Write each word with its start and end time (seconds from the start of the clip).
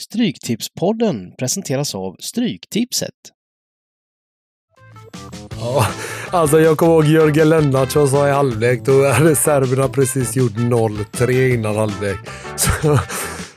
Stryktipspodden 0.00 1.32
presenteras 1.38 1.94
av 1.94 2.16
Stryktipset. 2.18 3.14
Ja, 5.60 5.86
alltså 6.30 6.60
jag 6.60 6.78
kommer 6.78 6.92
ihåg 6.92 7.04
Jörgen 7.04 7.48
Lennartsson 7.48 8.08
sa 8.08 8.28
i 8.28 8.30
halvlek, 8.30 8.84
då 8.84 9.08
hade 9.08 9.36
serberna 9.36 9.88
precis 9.88 10.36
gjort 10.36 10.52
0-3 10.52 11.54
innan 11.54 11.76
halvlek. 11.76 12.18
Så, 12.56 12.98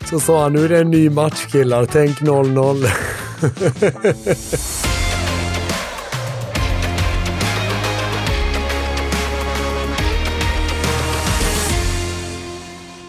så 0.09 0.19
sa 0.19 0.43
han, 0.43 0.53
nu 0.53 0.65
är 0.65 0.69
det 0.69 0.79
en 0.79 0.91
ny 0.91 1.09
match 1.09 1.45
killar, 1.51 1.85
tänk 1.85 2.21
0-0. 2.21 2.87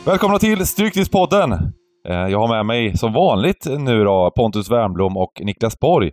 Välkomna 0.04 0.38
till 0.38 0.66
Stryktipspodden! 0.66 1.74
Eh, 2.08 2.26
jag 2.28 2.38
har 2.38 2.48
med 2.48 2.66
mig 2.66 2.96
som 2.96 3.12
vanligt 3.12 3.66
nu 3.78 4.04
då 4.04 4.32
Pontus 4.36 4.70
Wernbloom 4.70 5.16
och 5.16 5.32
Niklas 5.40 5.78
Borg. 5.80 6.10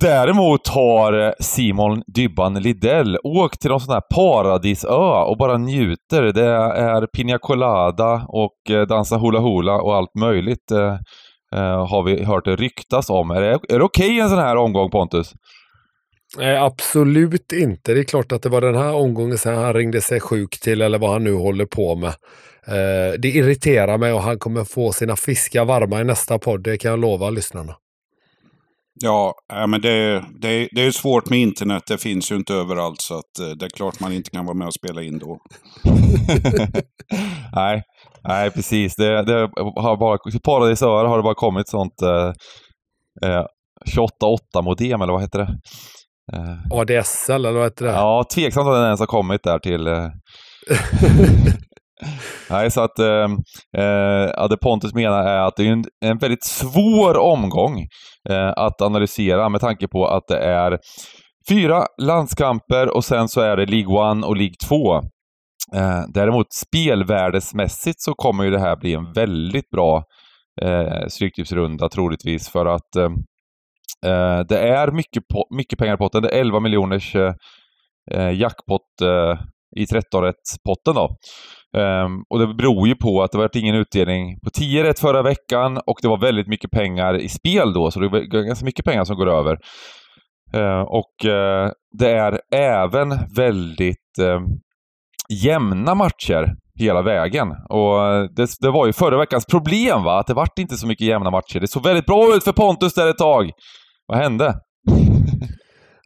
Däremot 0.00 0.68
har 0.68 1.26
eh, 1.26 1.32
Simon 1.40 2.02
Dybban 2.14 2.54
Lidell 2.54 3.18
åkt 3.24 3.60
till 3.60 3.70
någon 3.70 3.80
sån 3.80 3.94
här 3.94 4.02
paradisö 4.14 5.22
och 5.24 5.36
bara 5.38 5.58
njuter. 5.58 6.22
Det 6.22 6.50
är 6.76 7.06
Pina 7.06 7.38
Colada 7.38 8.26
och 8.28 8.70
eh, 8.70 8.86
dansa 8.86 9.16
hula 9.16 9.40
hula 9.40 9.74
och 9.74 9.96
allt 9.96 10.14
möjligt 10.14 10.70
har 11.88 12.02
vi 12.02 12.24
hört 12.24 12.44
det 12.44 12.56
ryktas 12.56 13.10
om. 13.10 13.30
Är 13.30 13.40
det, 13.40 13.48
är 13.68 13.78
det 13.78 13.84
okej 13.84 14.20
en 14.20 14.28
sån 14.28 14.38
här 14.38 14.56
omgång 14.56 14.90
Pontus? 14.90 15.32
Nej, 16.38 16.56
absolut 16.56 17.52
inte. 17.52 17.94
Det 17.94 18.00
är 18.00 18.04
klart 18.04 18.32
att 18.32 18.42
det 18.42 18.48
var 18.48 18.60
den 18.60 18.74
här 18.74 18.94
omgången 18.94 19.38
sen 19.38 19.54
han 19.54 19.74
ringde 19.74 20.00
sig 20.00 20.20
sjuk 20.20 20.60
till 20.60 20.82
eller 20.82 20.98
vad 20.98 21.10
han 21.10 21.24
nu 21.24 21.34
håller 21.34 21.66
på 21.66 21.96
med. 21.96 22.14
Eh, 22.68 23.18
det 23.18 23.28
irriterar 23.28 23.98
mig 23.98 24.12
och 24.12 24.22
han 24.22 24.38
kommer 24.38 24.64
få 24.64 24.92
sina 24.92 25.16
fiskar 25.16 25.64
varma 25.64 26.00
i 26.00 26.04
nästa 26.04 26.38
podd, 26.38 26.62
det 26.62 26.78
kan 26.78 26.90
jag 26.90 27.00
lova 27.00 27.30
lyssnarna. 27.30 27.76
Ja, 29.02 29.34
men 29.68 29.80
det, 29.80 30.24
det, 30.40 30.68
det 30.72 30.86
är 30.86 30.90
svårt 30.90 31.30
med 31.30 31.38
internet. 31.38 31.82
Det 31.86 31.98
finns 31.98 32.32
ju 32.32 32.36
inte 32.36 32.54
överallt 32.54 33.00
så 33.00 33.14
att 33.14 33.38
eh, 33.40 33.48
det 33.48 33.64
är 33.64 33.70
klart 33.70 34.00
man 34.00 34.12
inte 34.12 34.30
kan 34.30 34.44
vara 34.44 34.56
med 34.56 34.66
och 34.66 34.74
spela 34.74 35.02
in 35.02 35.18
då. 35.18 35.38
nej, 37.52 37.82
nej 38.28 38.50
precis. 38.50 38.96
Det, 38.96 39.22
det 39.22 39.50
har 39.76 39.96
bara, 39.96 40.30
till 40.30 40.40
Paradisöar 40.40 41.04
har 41.04 41.16
det 41.16 41.22
bara 41.22 41.34
kommit 41.34 41.68
sånt 41.68 42.02
eh, 42.02 42.32
eh, 43.30 43.44
28.8 43.96 44.62
modem 44.62 45.02
eller 45.02 45.12
vad 45.12 45.22
heter 45.22 45.38
det? 45.38 45.48
Eh, 46.32 46.78
ADSL 46.80 47.32
eller 47.32 47.52
vad 47.52 47.64
heter 47.64 47.84
det? 47.84 47.92
ja, 47.92 48.24
tveksamt 48.34 48.66
om 48.66 48.74
den 48.74 48.84
ens 48.84 49.00
har 49.00 49.06
kommit 49.06 49.42
där 49.42 49.58
till... 49.58 49.86
Eh, 49.86 50.08
nej, 52.50 52.70
så 52.70 52.80
att 52.80 52.98
ehm, 52.98 53.36
eh, 53.76 54.24
eh, 54.24 54.48
det 54.48 54.56
Pontus 54.56 54.94
menar 54.94 55.22
är 55.24 55.38
att 55.38 55.56
det 55.56 55.66
är 55.66 55.72
en, 55.72 55.84
en 56.04 56.18
väldigt 56.18 56.44
svår 56.44 57.18
omgång 57.18 57.86
eh, 58.28 58.52
att 58.56 58.80
analysera 58.82 59.48
med 59.48 59.60
tanke 59.60 59.88
på 59.88 60.06
att 60.06 60.24
det 60.28 60.38
är 60.38 60.78
fyra 61.48 61.86
landskamper 62.02 62.96
och 62.96 63.04
sen 63.04 63.28
så 63.28 63.40
är 63.40 63.56
det 63.56 63.66
League 63.66 64.18
1 64.18 64.24
och 64.24 64.36
League 64.36 64.54
2. 64.68 64.96
Eh, 65.74 66.02
däremot 66.14 66.52
spelvärdesmässigt 66.52 68.00
så 68.00 68.14
kommer 68.14 68.44
ju 68.44 68.50
det 68.50 68.60
här 68.60 68.76
bli 68.76 68.94
en 68.94 69.12
väldigt 69.12 69.70
bra 69.70 70.04
eh, 70.62 71.06
Stryktipsrunda 71.08 71.88
troligtvis 71.88 72.48
för 72.48 72.66
att 72.66 72.96
ehm, 72.96 73.12
eh, 74.06 74.40
det 74.48 74.58
är 74.58 74.90
mycket, 74.90 75.22
po- 75.34 75.56
mycket 75.56 75.78
pengar 75.78 75.94
i 75.94 75.98
potten. 75.98 76.22
Det 76.22 76.28
är 76.28 76.40
11 76.40 76.60
miljoners 76.60 77.16
eh, 77.16 77.34
eh, 78.10 78.30
jackpot 78.40 78.82
eh, 79.02 79.40
i 79.76 79.86
13 79.86 80.32
potten 80.66 80.94
då. 80.94 81.16
Um, 81.76 82.24
och 82.30 82.38
det 82.38 82.54
beror 82.54 82.88
ju 82.88 82.94
på 82.94 83.22
att 83.22 83.32
det 83.32 83.38
var 83.38 83.56
ingen 83.56 83.74
utdelning 83.74 84.40
på 84.40 84.50
10 84.50 84.84
rätt 84.84 84.98
förra 84.98 85.22
veckan 85.22 85.78
och 85.86 85.98
det 86.02 86.08
var 86.08 86.18
väldigt 86.18 86.48
mycket 86.48 86.70
pengar 86.70 87.16
i 87.16 87.28
spel 87.28 87.72
då, 87.72 87.90
så 87.90 88.00
det 88.00 88.08
var 88.08 88.20
ganska 88.20 88.64
mycket 88.64 88.84
pengar 88.84 89.04
som 89.04 89.16
går 89.16 89.28
över. 89.28 89.58
Uh, 90.56 90.80
och 90.80 91.24
uh, 91.24 91.70
det 91.98 92.10
är 92.10 92.40
även 92.54 93.08
väldigt 93.36 94.18
uh, 94.20 94.40
jämna 95.28 95.94
matcher 95.94 96.56
hela 96.78 97.02
vägen. 97.02 97.48
Och 97.68 98.04
eh, 98.04 98.24
det, 98.36 98.48
det 98.60 98.70
var 98.70 98.86
ju 98.86 98.92
förra 98.92 99.18
veckans 99.18 99.46
problem 99.46 100.02
va, 100.02 100.20
att 100.20 100.26
det 100.26 100.34
vart 100.34 100.58
inte 100.58 100.76
så 100.76 100.86
mycket 100.86 101.06
jämna 101.06 101.30
matcher. 101.30 101.60
Det 101.60 101.68
såg 101.68 101.82
väldigt 101.82 102.06
bra 102.06 102.36
ut 102.36 102.44
för 102.44 102.52
Pontus 102.52 102.94
där 102.94 103.10
ett 103.10 103.18
tag. 103.18 103.50
Vad 104.06 104.18
hände? 104.18 104.54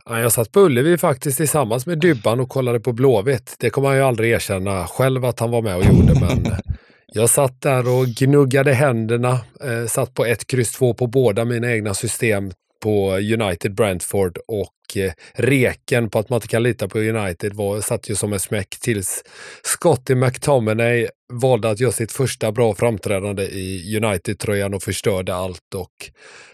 Ja, 0.04 0.20
jag 0.20 0.32
satt 0.32 0.52
på 0.52 0.60
Ullevi 0.60 0.98
faktiskt 0.98 1.36
tillsammans 1.36 1.86
med 1.86 1.98
Dybban 1.98 2.40
och 2.40 2.48
kollade 2.48 2.80
på 2.80 2.92
Blåvitt. 2.92 3.56
Det 3.58 3.70
kommer 3.70 3.88
han 3.88 3.96
ju 3.96 4.02
aldrig 4.02 4.32
erkänna 4.32 4.86
själv 4.86 5.24
att 5.24 5.40
han 5.40 5.50
var 5.50 5.62
med 5.62 5.76
och 5.76 5.84
gjorde, 5.84 6.20
men 6.20 6.54
jag 7.06 7.30
satt 7.30 7.60
där 7.60 7.88
och 7.88 8.06
gnuggade 8.06 8.72
händerna. 8.72 9.40
Eh, 9.64 9.86
satt 9.86 10.14
på 10.14 10.24
ett 10.24 10.46
kryss 10.46 10.72
två 10.72 10.94
på 10.94 11.06
båda 11.06 11.44
mina 11.44 11.72
egna 11.72 11.94
system 11.94 12.50
på 12.82 13.12
United 13.12 13.74
Brentford 13.74 14.38
och 14.48 14.96
eh, 14.96 15.12
reken 15.34 16.10
på 16.10 16.18
att 16.18 16.28
man 16.28 16.36
inte 16.36 16.48
kan 16.48 16.62
lita 16.62 16.88
på 16.88 16.98
United 16.98 17.54
var, 17.54 17.80
satt 17.80 18.10
ju 18.10 18.14
som 18.14 18.32
en 18.32 18.40
smäck 18.40 18.68
tills 18.80 19.24
Scotty 19.62 20.14
McTominay 20.14 21.08
valde 21.32 21.70
att 21.70 21.80
göra 21.80 21.92
sitt 21.92 22.12
första 22.12 22.52
bra 22.52 22.74
framträdande 22.74 23.42
i 23.42 23.96
United-tröjan 23.96 24.74
och 24.74 24.82
förstörde 24.82 25.34
allt. 25.34 25.74
Och, 25.74 26.10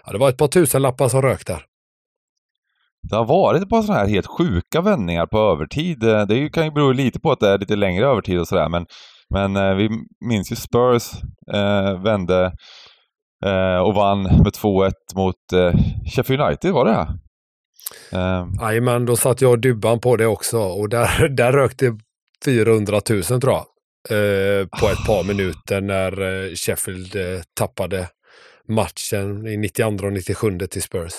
ja, 0.07 0.13
det 0.13 0.19
var 0.19 0.29
ett 0.29 0.39
par 0.39 0.49
tusenlappar 0.49 1.09
som 1.09 1.23
rök 1.23 1.47
där. 1.47 1.65
Det 3.11 3.17
har 3.17 3.25
varit 3.25 3.63
ett 3.63 3.69
par 3.69 3.83
sådana 3.83 4.01
här 4.01 4.09
helt 4.09 4.27
sjuka 4.27 4.81
vändningar 4.81 5.27
på 5.27 5.39
övertid. 5.39 6.03
Eh, 6.05 6.27
Det 6.27 6.49
kan 6.49 6.65
ju 6.65 6.71
bero 6.71 6.93
lite 6.93 7.21
på 7.21 7.33
att 7.33 7.41
det 7.41 7.49
är 7.49 7.59
lite 7.59 7.77
längre 7.77 8.07
övertid 8.07 8.39
och 8.41 8.49
sådär, 8.49 8.69
men, 8.69 8.87
men 9.31 9.57
eh, 9.57 9.75
vi 9.75 9.89
minns 10.29 10.53
ju 10.53 10.57
Spurs 10.57 11.13
eh, 11.53 12.03
vände 12.03 12.53
eh, 13.45 13.79
och 13.79 13.95
vann 13.95 14.23
med 14.23 14.53
2-1 14.63 14.93
mot 15.15 15.35
eh, 15.55 15.73
Sheffield 16.15 16.43
United, 16.43 16.73
var 16.73 16.85
det 16.85 16.93
här? 16.93 17.09
Eh, 18.13 18.47
Jajamän, 18.61 19.07
då 19.07 19.17
satt 19.17 19.41
jag 19.41 19.51
och 19.51 19.59
Dybban 19.59 20.01
på 20.01 20.17
det 20.17 20.27
också 20.27 20.59
och 20.59 20.89
där, 20.89 21.29
där 21.37 21.53
rök 21.53 21.79
det 21.79 21.99
400 22.45 23.01
000 23.11 23.23
tror 23.23 23.43
jag. 23.53 23.67
Eh, 24.11 24.67
på 24.81 24.87
ett 24.87 25.07
par 25.07 25.25
minuter 25.25 25.81
när 25.81 26.13
eh, 26.23 26.55
Sheffield 26.55 27.17
eh, 27.17 27.41
tappade 27.59 28.09
matchen 28.69 29.47
i 29.47 29.57
92 29.57 30.07
och 30.07 30.13
97 30.13 30.59
till 30.59 30.83
Spurs 30.83 31.13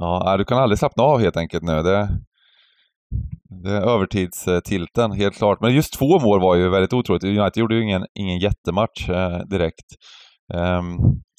ja, 0.00 0.32
äh, 0.32 0.38
du 0.38 0.44
kan 0.44 0.58
aldrig 0.58 0.78
slappna 0.78 1.02
av 1.02 1.20
helt 1.20 1.36
enkelt 1.36 1.62
nu. 1.62 1.82
Det, 1.82 2.08
det 3.62 3.70
är 3.70 3.80
övertidstilten, 3.80 5.12
helt 5.12 5.36
klart. 5.36 5.60
Men 5.60 5.74
just 5.74 5.92
två 5.92 6.18
mål 6.18 6.40
var 6.40 6.54
ju 6.54 6.68
väldigt 6.68 6.92
otroligt. 6.92 7.24
United 7.24 7.56
gjorde 7.56 7.74
ju 7.74 7.82
ingen, 7.82 8.06
ingen 8.14 8.38
jättematch 8.38 9.08
eh, 9.08 9.38
direkt. 9.38 9.86
Um, 10.54 10.98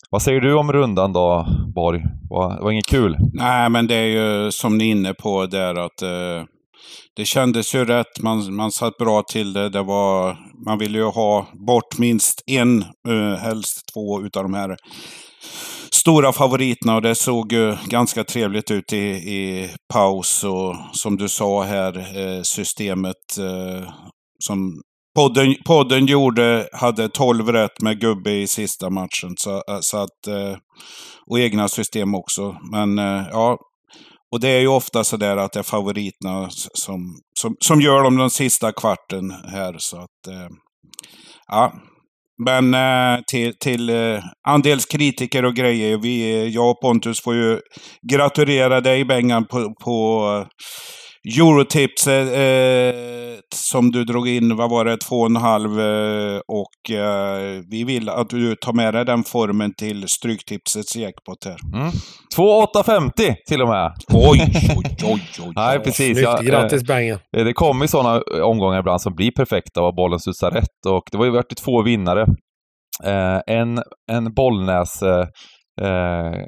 vad 0.10 0.22
säger 0.22 0.42
du 0.42 0.54
om 0.54 0.74
rundan 0.74 1.14
då, 1.14 1.48
Borg? 1.76 2.00
Det 2.00 2.64
var 2.64 2.72
inget 2.72 2.88
kul? 2.88 3.18
Nej, 3.34 3.70
men 3.70 3.88
det 3.88 3.96
är 3.96 4.06
ju 4.06 4.52
som 4.52 4.78
ni 4.78 4.88
är 4.88 4.92
inne 4.92 5.14
på 5.14 5.46
där 5.46 5.76
att 5.76 6.02
eh, 6.02 6.46
det 7.16 7.26
kändes 7.26 7.76
ju 7.76 7.86
rätt. 7.86 8.22
Man, 8.22 8.56
man 8.56 8.72
satt 8.72 8.98
bra 8.98 9.24
till 9.32 9.54
det. 9.54 9.70
det 9.70 9.84
var, 9.84 10.38
man 10.66 10.78
ville 10.80 10.98
ju 10.98 11.04
ha 11.04 11.48
bort 11.68 11.98
minst 11.98 12.44
en, 12.48 12.82
eh, 12.82 13.40
helst 13.40 13.82
två 13.94 14.22
utav 14.22 14.44
de 14.44 14.54
här 14.54 14.78
stora 15.96 16.34
favoriterna 16.34 16.96
och 16.96 17.02
det 17.02 17.16
såg 17.16 17.52
ju 17.52 17.78
ganska 17.86 18.24
trevligt 18.24 18.72
ut 18.72 18.94
i, 18.94 19.08
i 19.14 19.70
paus 19.94 20.44
och 20.44 20.76
som 20.92 21.18
du 21.18 21.30
sa 21.30 21.64
här, 21.64 21.98
eh, 21.98 22.42
systemet 22.42 23.38
eh, 23.40 23.90
som 24.40 24.82
podden, 25.16 25.56
podden 25.66 26.06
gjorde 26.06 26.70
hade 26.74 27.10
12 27.10 27.52
rätt 27.52 27.82
med 27.82 28.00
gubbe 28.00 28.32
i 28.32 28.48
sista 28.48 28.90
matchen. 28.90 29.34
Så, 29.38 29.56
eh, 29.56 29.80
så 29.82 29.98
att, 29.98 30.28
eh, 30.28 30.58
och 31.28 31.40
egna 31.40 31.68
system 31.68 32.16
också. 32.16 32.58
Men 32.72 33.00
eh, 33.00 33.28
ja, 33.32 33.58
och 34.32 34.40
det 34.40 34.50
är 34.50 34.60
ju 34.60 34.68
ofta 34.68 35.04
så 35.04 35.18
där 35.18 35.38
att 35.38 35.54
det 35.54 35.60
är 35.60 35.64
favoriterna 35.64 36.50
som, 36.74 37.20
som, 37.40 37.56
som 37.60 37.82
gör 37.82 38.04
dem 38.04 38.18
den 38.18 38.30
sista 38.30 38.72
kvarten 38.72 39.32
här. 39.32 39.76
Så 39.78 39.98
att, 39.98 40.28
eh, 40.28 40.50
ja. 41.48 41.74
Men 42.38 42.74
eh, 42.74 43.22
till, 43.28 43.54
till 43.60 43.90
eh, 43.90 44.24
andelskritiker 44.48 45.46
och 45.46 45.54
grejer. 45.54 45.98
Vi, 45.98 46.48
jag 46.50 46.70
och 46.70 46.82
Pontus 46.82 47.22
får 47.22 47.36
ju 47.36 47.60
gratulera 48.12 48.82
dig 48.82 49.06
Bengan 49.06 49.46
på, 49.46 49.74
på 49.74 50.46
Eurotips 51.26 52.08
eh, 52.08 52.96
som 53.56 53.92
du 53.92 54.04
drog 54.04 54.28
in, 54.28 54.56
vad 54.56 54.70
var 54.70 54.86
det, 54.86 54.98
två 54.98 55.16
och 55.16 55.26
en 55.26 55.36
halv 55.36 55.80
eh, 55.80 56.40
och 56.48 56.96
eh, 56.96 57.62
vi 57.70 57.84
vill 57.84 58.10
att 58.10 58.30
du 58.30 58.56
tar 58.56 58.74
med 58.74 58.94
dig 58.94 59.06
den 59.06 59.24
formen 59.24 59.74
till 59.78 60.08
Stryktipsets 60.08 60.96
jackpot 60.96 61.46
här. 61.46 61.58
Mm. 61.80 61.92
2,850 62.36 63.36
till 63.48 63.62
och 63.62 63.68
med. 63.68 63.92
Oj, 64.14 64.40
oj, 64.78 64.96
oj, 65.04 65.22
oj. 65.40 65.54
Nej, 65.56 65.80
precis. 65.80 66.18
Snyggt, 66.18 66.22
Ja, 66.22 66.38
eh, 66.38 66.44
grattis 66.44 66.84
Bengan. 66.84 67.20
Det 67.32 67.54
kommer 67.54 67.84
ju 67.86 67.88
sådana 67.88 68.22
omgångar 68.44 68.80
ibland 68.80 69.02
som 69.02 69.16
blir 69.16 69.32
perfekta 69.32 69.82
och 69.82 69.96
bollen 69.96 70.20
studsar 70.20 70.52
rätt 70.52 70.86
och 70.88 71.04
det 71.12 71.18
var 71.18 71.26
ju 71.26 71.32
varit 71.32 71.58
två 71.58 71.82
vinnare. 71.82 72.26
Eh, 73.04 73.40
en, 73.48 73.84
en 74.12 74.34
Bollnäs 74.34 75.02
eh, 75.02 75.28
eh, 75.82 76.46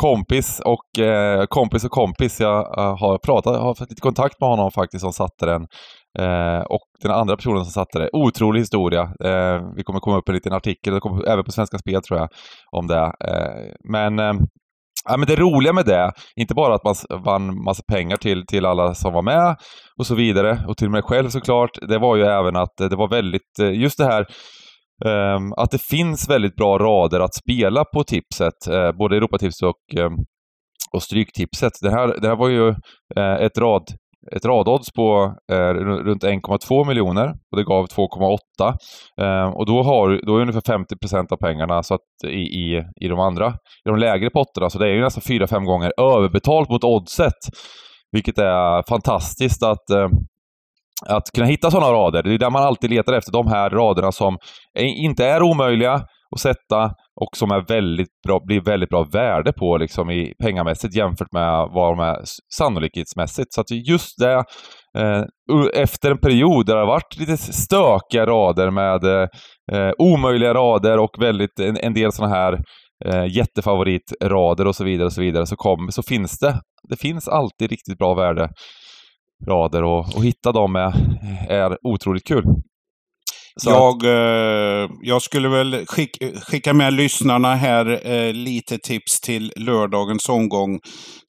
kompis 0.00 0.60
och 0.64 0.98
eh, 0.98 1.44
kompis 1.46 1.84
och 1.84 1.90
kompis. 1.90 2.40
Jag 2.40 2.78
eh, 2.78 2.98
har 2.98 3.18
pratat, 3.18 3.60
har 3.60 3.74
fått 3.74 3.90
lite 3.90 4.00
kontakt 4.00 4.40
med 4.40 4.50
honom 4.50 4.70
faktiskt 4.70 5.00
som 5.00 5.12
satte 5.12 5.46
den. 5.46 5.66
Eh, 6.18 6.60
och 6.60 6.86
den 7.02 7.10
andra 7.10 7.36
personen 7.36 7.64
som 7.64 7.72
satte 7.72 7.98
det, 7.98 8.10
otrolig 8.12 8.60
historia. 8.60 9.02
Eh, 9.02 9.62
vi 9.76 9.82
kommer 9.82 10.00
komma 10.00 10.18
upp 10.18 10.28
en 10.28 10.34
liten 10.34 10.52
artikel, 10.52 10.94
det 10.94 11.00
kommer 11.00 11.28
även 11.28 11.44
på 11.44 11.52
Svenska 11.52 11.78
Spel 11.78 12.02
tror 12.02 12.18
jag, 12.18 12.28
om 12.76 12.86
det. 12.86 13.12
Eh, 13.28 13.72
men, 13.92 14.18
eh, 14.18 14.32
ja, 15.08 15.16
men 15.16 15.26
det 15.26 15.36
roliga 15.36 15.72
med 15.72 15.86
det, 15.86 16.12
inte 16.36 16.54
bara 16.54 16.74
att 16.74 16.84
man 16.84 16.94
vann 17.24 17.64
massa 17.64 17.82
pengar 17.92 18.16
till, 18.16 18.46
till 18.46 18.66
alla 18.66 18.94
som 18.94 19.12
var 19.12 19.22
med 19.22 19.56
och 19.98 20.06
så 20.06 20.14
vidare, 20.14 20.64
och 20.68 20.76
till 20.76 20.90
mig 20.90 21.02
själv 21.02 21.28
såklart, 21.28 21.78
det 21.88 21.98
var 21.98 22.16
ju 22.16 22.22
även 22.22 22.56
att 22.56 22.76
det 22.76 22.96
var 22.96 23.08
väldigt, 23.08 23.58
eh, 23.60 23.72
just 23.72 23.98
det 23.98 24.04
här 24.04 24.26
Um, 25.04 25.52
att 25.56 25.70
det 25.70 25.82
finns 25.82 26.28
väldigt 26.28 26.56
bra 26.56 26.78
rader 26.78 27.20
att 27.20 27.34
spela 27.34 27.84
på 27.84 28.04
tipset, 28.04 28.68
uh, 28.70 28.92
både 28.92 29.16
Europatipset 29.16 29.68
och, 29.68 30.00
um, 30.00 30.16
och 30.92 31.02
Stryktipset. 31.02 31.72
Det 31.82 31.90
här, 31.90 32.20
det 32.20 32.28
här 32.28 32.36
var 32.36 32.48
ju 32.48 32.68
uh, 33.18 33.34
ett, 33.40 33.58
rad, 33.58 33.82
ett 34.36 34.44
radodds 34.44 34.92
på 34.92 35.34
uh, 35.52 35.74
runt 36.04 36.24
1,2 36.24 36.86
miljoner 36.86 37.28
och 37.28 37.56
det 37.56 37.64
gav 37.64 37.86
2,8. 37.86 38.38
Ehm, 39.20 39.54
och 39.54 39.66
då, 39.66 39.82
har, 39.82 40.26
då 40.26 40.36
är 40.36 40.42
ungefär 40.42 40.60
50% 40.60 41.32
av 41.32 41.36
pengarna 41.36 41.82
så 41.82 41.94
att, 41.94 42.30
i, 42.30 42.40
i, 42.40 42.84
i 43.00 43.08
de 43.08 43.20
andra, 43.20 43.48
i 43.84 43.88
de 43.88 43.96
lägre 43.96 44.30
potterna, 44.30 44.70
så 44.70 44.78
det 44.78 44.88
är 44.88 44.94
ju 44.94 45.00
nästan 45.00 45.22
4-5 45.22 45.64
gånger 45.64 45.92
överbetalt 46.00 46.68
mot 46.70 46.84
oddset. 46.84 47.38
Vilket 48.12 48.38
är 48.38 48.88
fantastiskt 48.88 49.62
att 49.62 49.84
att 51.06 51.30
kunna 51.34 51.46
hitta 51.46 51.70
sådana 51.70 51.92
rader. 51.92 52.22
Det 52.22 52.34
är 52.34 52.38
där 52.38 52.50
man 52.50 52.62
alltid 52.62 52.90
letar 52.90 53.12
efter, 53.12 53.32
de 53.32 53.46
här 53.46 53.70
raderna 53.70 54.12
som 54.12 54.38
inte 54.78 55.26
är 55.26 55.42
omöjliga 55.42 56.04
att 56.36 56.40
sätta 56.40 56.84
och 57.20 57.36
som 57.36 57.50
är 57.50 57.60
väldigt 57.68 58.22
bra, 58.26 58.40
blir 58.44 58.60
väldigt 58.60 58.88
bra 58.88 59.04
värde 59.12 59.52
på 59.52 59.76
liksom 59.76 60.10
i 60.10 60.32
pengamässigt 60.42 60.96
jämfört 60.96 61.32
med 61.32 61.68
vad 61.74 61.92
de 61.92 62.00
är 62.00 62.16
sannolikhetsmässigt. 62.54 63.52
Så 63.52 63.60
att 63.60 63.70
just 63.70 64.18
det, 64.18 64.44
eh, 64.98 65.24
efter 65.74 66.10
en 66.10 66.18
period 66.18 66.66
där 66.66 66.74
det 66.74 66.80
har 66.80 66.86
varit 66.86 67.18
lite 67.18 67.36
stökiga 67.36 68.26
rader 68.26 68.70
med 68.70 69.04
eh, 69.72 69.92
omöjliga 69.98 70.54
rader 70.54 70.98
och 70.98 71.16
väldigt, 71.18 71.60
en, 71.60 71.76
en 71.76 71.94
del 71.94 72.12
sådana 72.12 72.34
här 72.34 72.58
eh, 73.06 73.26
jättefavoritrader 73.36 74.66
och 74.66 74.76
så 74.76 74.84
vidare 74.84 75.06
och 75.06 75.12
så 75.12 75.20
vidare 75.20 75.46
så, 75.46 75.56
kom, 75.56 75.88
så 75.90 76.02
finns 76.02 76.38
det, 76.38 76.60
det 76.88 76.96
finns 76.96 77.28
alltid 77.28 77.70
riktigt 77.70 77.98
bra 77.98 78.14
värde 78.14 78.48
rader 79.46 79.84
och, 79.84 80.16
och 80.16 80.24
hitta 80.24 80.52
dem 80.52 80.76
är, 80.76 80.92
är 81.48 81.78
otroligt 81.82 82.26
kul. 82.26 82.44
jag, 83.64 84.04
eh, 84.04 84.90
jag 85.02 85.22
skulle 85.22 85.48
väl 85.48 85.86
skicka, 85.86 86.26
skicka 86.40 86.72
med 86.72 86.92
lyssnarna 86.92 87.54
här 87.54 88.06
eh, 88.06 88.32
lite 88.32 88.78
tips 88.78 89.20
till 89.20 89.52
lördagens 89.56 90.28
omgång. 90.28 90.74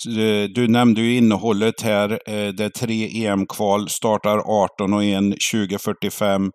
Eh, 0.08 0.50
du 0.56 0.68
nämnde 0.68 1.02
ju 1.02 1.18
innehållet 1.18 1.82
här. 1.82 2.12
Eh, 2.12 2.48
det 2.48 2.64
är 2.64 2.70
tre 2.70 3.26
EM-kval, 3.26 3.90
startar 3.90 4.38
18 4.38 4.94
och 4.94 5.04
1, 5.04 5.10
20.45. 5.54 6.52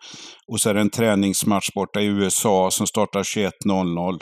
Och 0.52 0.60
så 0.60 0.70
är 0.70 0.74
det 0.74 0.80
en 0.80 0.90
träningsmatch 0.90 1.68
borta 1.74 2.00
i 2.00 2.06
USA 2.06 2.70
som 2.70 2.86
startar 2.86 3.22
21.00. 3.22 4.20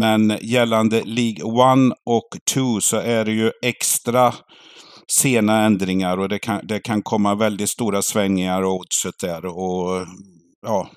Men 0.00 0.38
gällande 0.42 1.02
League 1.04 1.38
1 1.38 1.94
och 2.06 2.54
2 2.54 2.80
så 2.80 2.96
är 2.96 3.24
det 3.24 3.32
ju 3.32 3.50
extra 3.64 4.32
sena 5.12 5.64
ändringar 5.64 6.18
och 6.18 6.28
det 6.28 6.38
kan, 6.38 6.60
det 6.66 6.80
kan 6.80 7.02
komma 7.02 7.34
väldigt 7.34 7.70
stora 7.70 8.02
svängningar 8.02 8.62
och 8.62 8.74
oddset 8.74 9.14
där. 9.20 9.46
Och, 9.46 10.06
ja, 10.66 10.90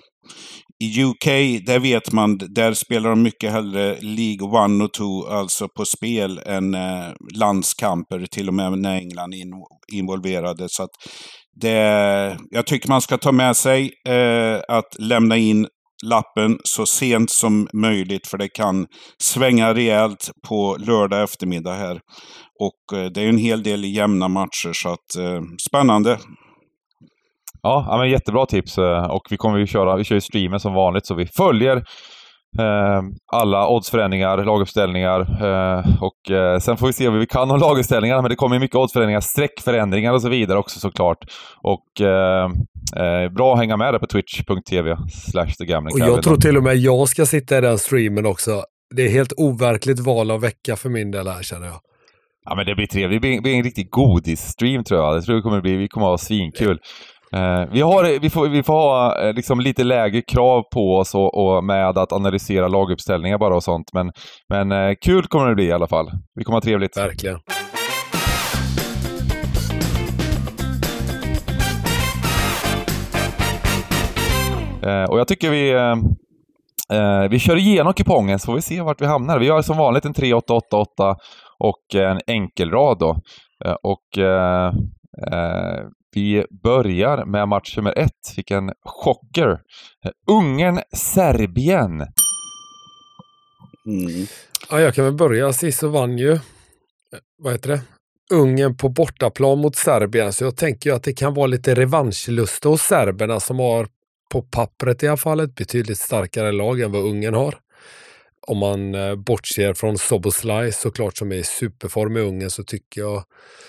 I 0.83 1.04
UK, 1.04 1.25
där 1.65 1.80
vet 1.80 2.12
man, 2.12 2.38
där 2.38 2.74
spelar 2.74 3.09
de 3.09 3.21
mycket 3.21 3.51
hellre 3.51 3.98
League 4.01 4.65
1 4.65 4.81
och 4.83 4.94
2, 4.94 5.27
alltså 5.27 5.68
på 5.68 5.86
spel, 5.86 6.42
än 6.45 6.74
eh, 6.74 7.09
landskamper, 7.36 8.25
till 8.31 8.48
och 8.48 8.54
med 8.54 8.80
när 8.80 8.95
England 8.95 9.33
är 9.33 9.38
in, 9.38 9.54
involverade. 9.94 10.68
Så 10.69 10.83
att 10.83 10.92
det, 11.62 12.38
jag 12.50 12.65
tycker 12.65 12.89
man 12.89 13.01
ska 13.01 13.18
ta 13.18 13.31
med 13.31 13.57
sig 13.57 13.92
eh, 14.07 14.59
att 14.68 15.00
lämna 15.00 15.38
in 15.38 15.68
lappen 16.05 16.57
så 16.63 16.85
sent 16.85 17.29
som 17.31 17.67
möjligt 17.73 18.27
för 18.27 18.38
det 18.38 18.47
kan 18.47 18.88
svänga 19.21 19.73
rejält 19.73 20.31
på 20.47 20.77
lördag 20.79 21.23
eftermiddag 21.23 21.73
här. 21.73 21.99
Och 22.59 22.97
eh, 22.97 23.05
det 23.05 23.21
är 23.21 23.29
en 23.29 23.38
hel 23.38 23.63
del 23.63 23.83
jämna 23.83 24.27
matcher 24.27 24.71
så 24.73 24.89
att 24.89 25.15
eh, 25.19 25.41
spännande. 25.69 26.17
Ja, 27.61 27.97
men 27.99 28.09
jättebra 28.09 28.45
tips 28.45 28.77
eh, 28.77 29.03
och 29.03 29.27
vi 29.29 29.38
kommer 29.38 29.57
ju 29.57 29.67
köra, 29.67 29.95
vi 29.95 30.03
kör 30.03 30.15
ju 30.15 30.21
streamen 30.21 30.59
som 30.59 30.73
vanligt 30.73 31.05
så 31.05 31.15
vi 31.15 31.27
följer 31.27 31.77
eh, 32.59 33.01
alla 33.33 33.67
oddsförändringar, 33.67 34.38
laguppställningar 34.38 35.19
eh, 35.19 35.85
och 36.01 36.31
eh, 36.31 36.59
sen 36.59 36.77
får 36.77 36.88
vi 36.88 36.94
se 36.94 37.09
vad 37.09 37.19
vi 37.19 37.25
kan 37.25 37.51
om 37.51 37.59
laguppställningarna 37.59 38.21
men 38.21 38.29
det 38.29 38.35
kommer 38.35 38.59
mycket 38.59 38.75
oddsförändringar, 38.75 39.21
streckförändringar 39.21 40.13
och 40.13 40.21
så 40.21 40.29
vidare 40.29 40.57
också 40.57 40.79
såklart. 40.79 41.17
Och 41.61 42.01
bra 43.35 43.53
att 43.53 43.59
hänga 43.59 43.77
med 43.77 43.93
där 43.93 43.99
på 43.99 44.07
twitch.tv 44.07 44.97
slash 45.11 45.53
Och 45.93 45.99
jag 45.99 46.23
tror 46.23 46.37
till 46.37 46.57
och 46.57 46.63
med 46.63 46.77
jag 46.77 47.09
ska 47.09 47.25
sitta 47.25 47.57
i 47.57 47.61
den 47.61 47.77
streamen 47.77 48.25
också. 48.25 48.63
Det 48.95 49.05
är 49.05 49.09
helt 49.09 49.33
overkligt 49.37 49.99
val 49.99 50.31
av 50.31 50.41
vecka 50.41 50.75
för 50.75 50.89
min 50.89 51.11
del 51.11 51.27
här 51.27 51.43
känner 51.43 51.67
jag. 51.67 51.79
Ja 52.49 52.55
men 52.55 52.65
det 52.65 52.75
blir 52.75 52.87
trevligt. 52.87 53.21
Det 53.21 53.41
blir, 53.41 53.55
en 53.55 53.63
riktig 53.63 53.89
godis-stream 53.89 54.83
tror 54.83 55.01
jag. 55.01 55.15
Jag 55.15 55.23
tror 55.23 55.35
det 55.35 55.41
kommer 55.41 55.61
bli, 55.61 55.75
vi 55.75 55.87
kommer 55.87 56.07
att 56.07 56.11
ha 56.11 56.17
svinkul. 56.17 56.79
Uh, 57.35 57.71
vi, 57.71 57.81
har, 57.81 58.19
vi, 58.19 58.29
får, 58.29 58.47
vi 58.47 58.63
får 58.63 58.73
ha 58.73 59.27
uh, 59.27 59.33
liksom 59.33 59.59
lite 59.59 59.83
lägre 59.83 60.21
krav 60.21 60.63
på 60.73 60.97
oss 60.97 61.15
och, 61.15 61.37
och, 61.37 61.63
med 61.63 61.97
att 61.97 62.11
analysera 62.11 62.67
laguppställningar 62.67 63.37
bara 63.37 63.55
och 63.55 63.63
sånt. 63.63 63.93
Men, 63.93 64.11
men 64.49 64.71
uh, 64.71 64.95
kul 65.01 65.27
kommer 65.27 65.49
det 65.49 65.55
bli 65.55 65.65
i 65.65 65.71
alla 65.71 65.87
fall. 65.87 66.11
Vi 66.35 66.43
kommer 66.43 66.55
ha 66.55 66.61
trevligt. 66.61 66.97
Verkligen. 66.97 67.39
Och 75.09 75.19
jag 75.19 75.27
tycker 75.27 75.49
vi, 75.49 75.73
vi 77.29 77.39
kör 77.39 77.55
igenom 77.55 77.93
kupongen 77.93 78.39
så 78.39 78.45
får 78.45 78.55
vi 78.55 78.61
se 78.61 78.81
vart 78.81 79.01
vi 79.01 79.05
hamnar. 79.05 79.39
Vi 79.39 79.49
har 79.49 79.61
som 79.61 79.77
vanligt 79.77 80.05
en 80.05 80.13
3888 80.13 81.15
och 81.59 81.95
en 81.95 82.19
enkelrad 82.27 82.99
då. 82.99 83.21
Eh, 83.65 83.75
och 83.83 84.17
eh, 84.17 84.73
eh, 85.31 85.85
vi 86.15 86.45
börjar 86.63 87.25
med 87.25 87.47
match 87.47 87.77
nummer 87.77 87.97
ett. 87.97 88.33
Vilken 88.35 88.71
chocker! 88.85 89.59
Ungern-Serbien. 90.31 92.01
Mm. 93.85 94.27
Ja, 94.69 94.79
jag 94.79 94.95
kan 94.95 95.05
väl 95.05 95.13
börja. 95.13 95.53
Sisu 95.53 95.87
vann 95.87 96.17
ju, 96.17 96.39
vad 97.43 97.53
heter 97.53 97.69
det, 97.69 97.81
Ungern 98.33 98.77
på 98.77 98.89
bortaplan 98.89 99.59
mot 99.59 99.75
Serbien. 99.75 100.33
Så 100.33 100.43
jag 100.43 100.57
tänker 100.57 100.89
ju 100.89 100.95
att 100.95 101.03
det 101.03 101.13
kan 101.13 101.33
vara 101.33 101.47
lite 101.47 101.75
revanschlust 101.75 102.63
hos 102.63 102.81
serberna 102.81 103.39
som 103.39 103.59
har 103.59 103.87
på 104.29 104.41
pappret 104.41 105.03
i 105.03 105.07
alla 105.07 105.18
fall 105.18 105.39
ett 105.39 105.56
betydligt 105.56 106.00
starkare 106.00 106.51
lag 106.51 106.81
än 106.81 106.91
vad 106.91 107.06
Ungern 107.06 107.33
har 107.33 107.59
om 108.47 108.57
man 108.57 108.95
eh, 108.95 109.15
bortser 109.15 109.74
från 109.74 109.97
Soboslaj 109.97 110.71
såklart 110.71 111.18
som 111.18 111.31
är 111.31 111.35
i 111.35 111.44
superform 111.44 112.18
i 112.18 112.19
Ungern 112.19 112.49
så 112.49 112.63
tycker 112.63 113.01
jag 113.01 113.23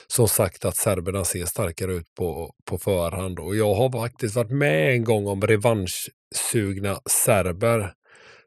som 0.07 0.29
sagt 0.29 0.65
att 0.65 0.77
serberna 0.77 1.25
ser 1.25 1.45
starkare 1.45 1.93
ut 1.93 2.15
på, 2.15 2.55
på 2.65 2.79
förhand. 2.79 3.39
Och 3.39 3.57
jag 3.57 3.75
har 3.75 3.93
faktiskt 3.93 4.37
varit 4.37 4.51
med 4.51 4.93
en 4.93 5.05
gång 5.05 5.27
om 5.27 5.43
revanschsugna 5.43 7.01
serber. 7.11 7.93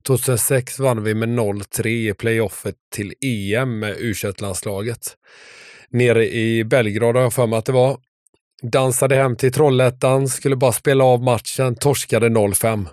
2006 0.07 0.79
vann 0.79 1.03
vi 1.03 1.13
med 1.13 1.29
0-3 1.29 1.87
i 1.87 2.13
playoffet 2.13 2.75
till 2.95 3.13
EM 3.21 3.79
med 3.79 3.95
u 3.99 4.13
landslaget 4.39 5.17
Nere 5.89 6.29
i 6.29 6.63
Belgrad 6.63 7.15
har 7.15 7.23
jag 7.23 7.33
för 7.33 7.47
mig 7.47 7.59
att 7.59 7.65
det 7.65 7.71
var. 7.71 7.97
Dansade 8.61 9.15
hem 9.15 9.35
till 9.35 9.51
Trollhättan, 9.51 10.27
skulle 10.27 10.55
bara 10.55 10.71
spela 10.71 11.03
av 11.03 11.23
matchen, 11.23 11.75
torskade 11.75 12.29
0-5. 12.29 12.87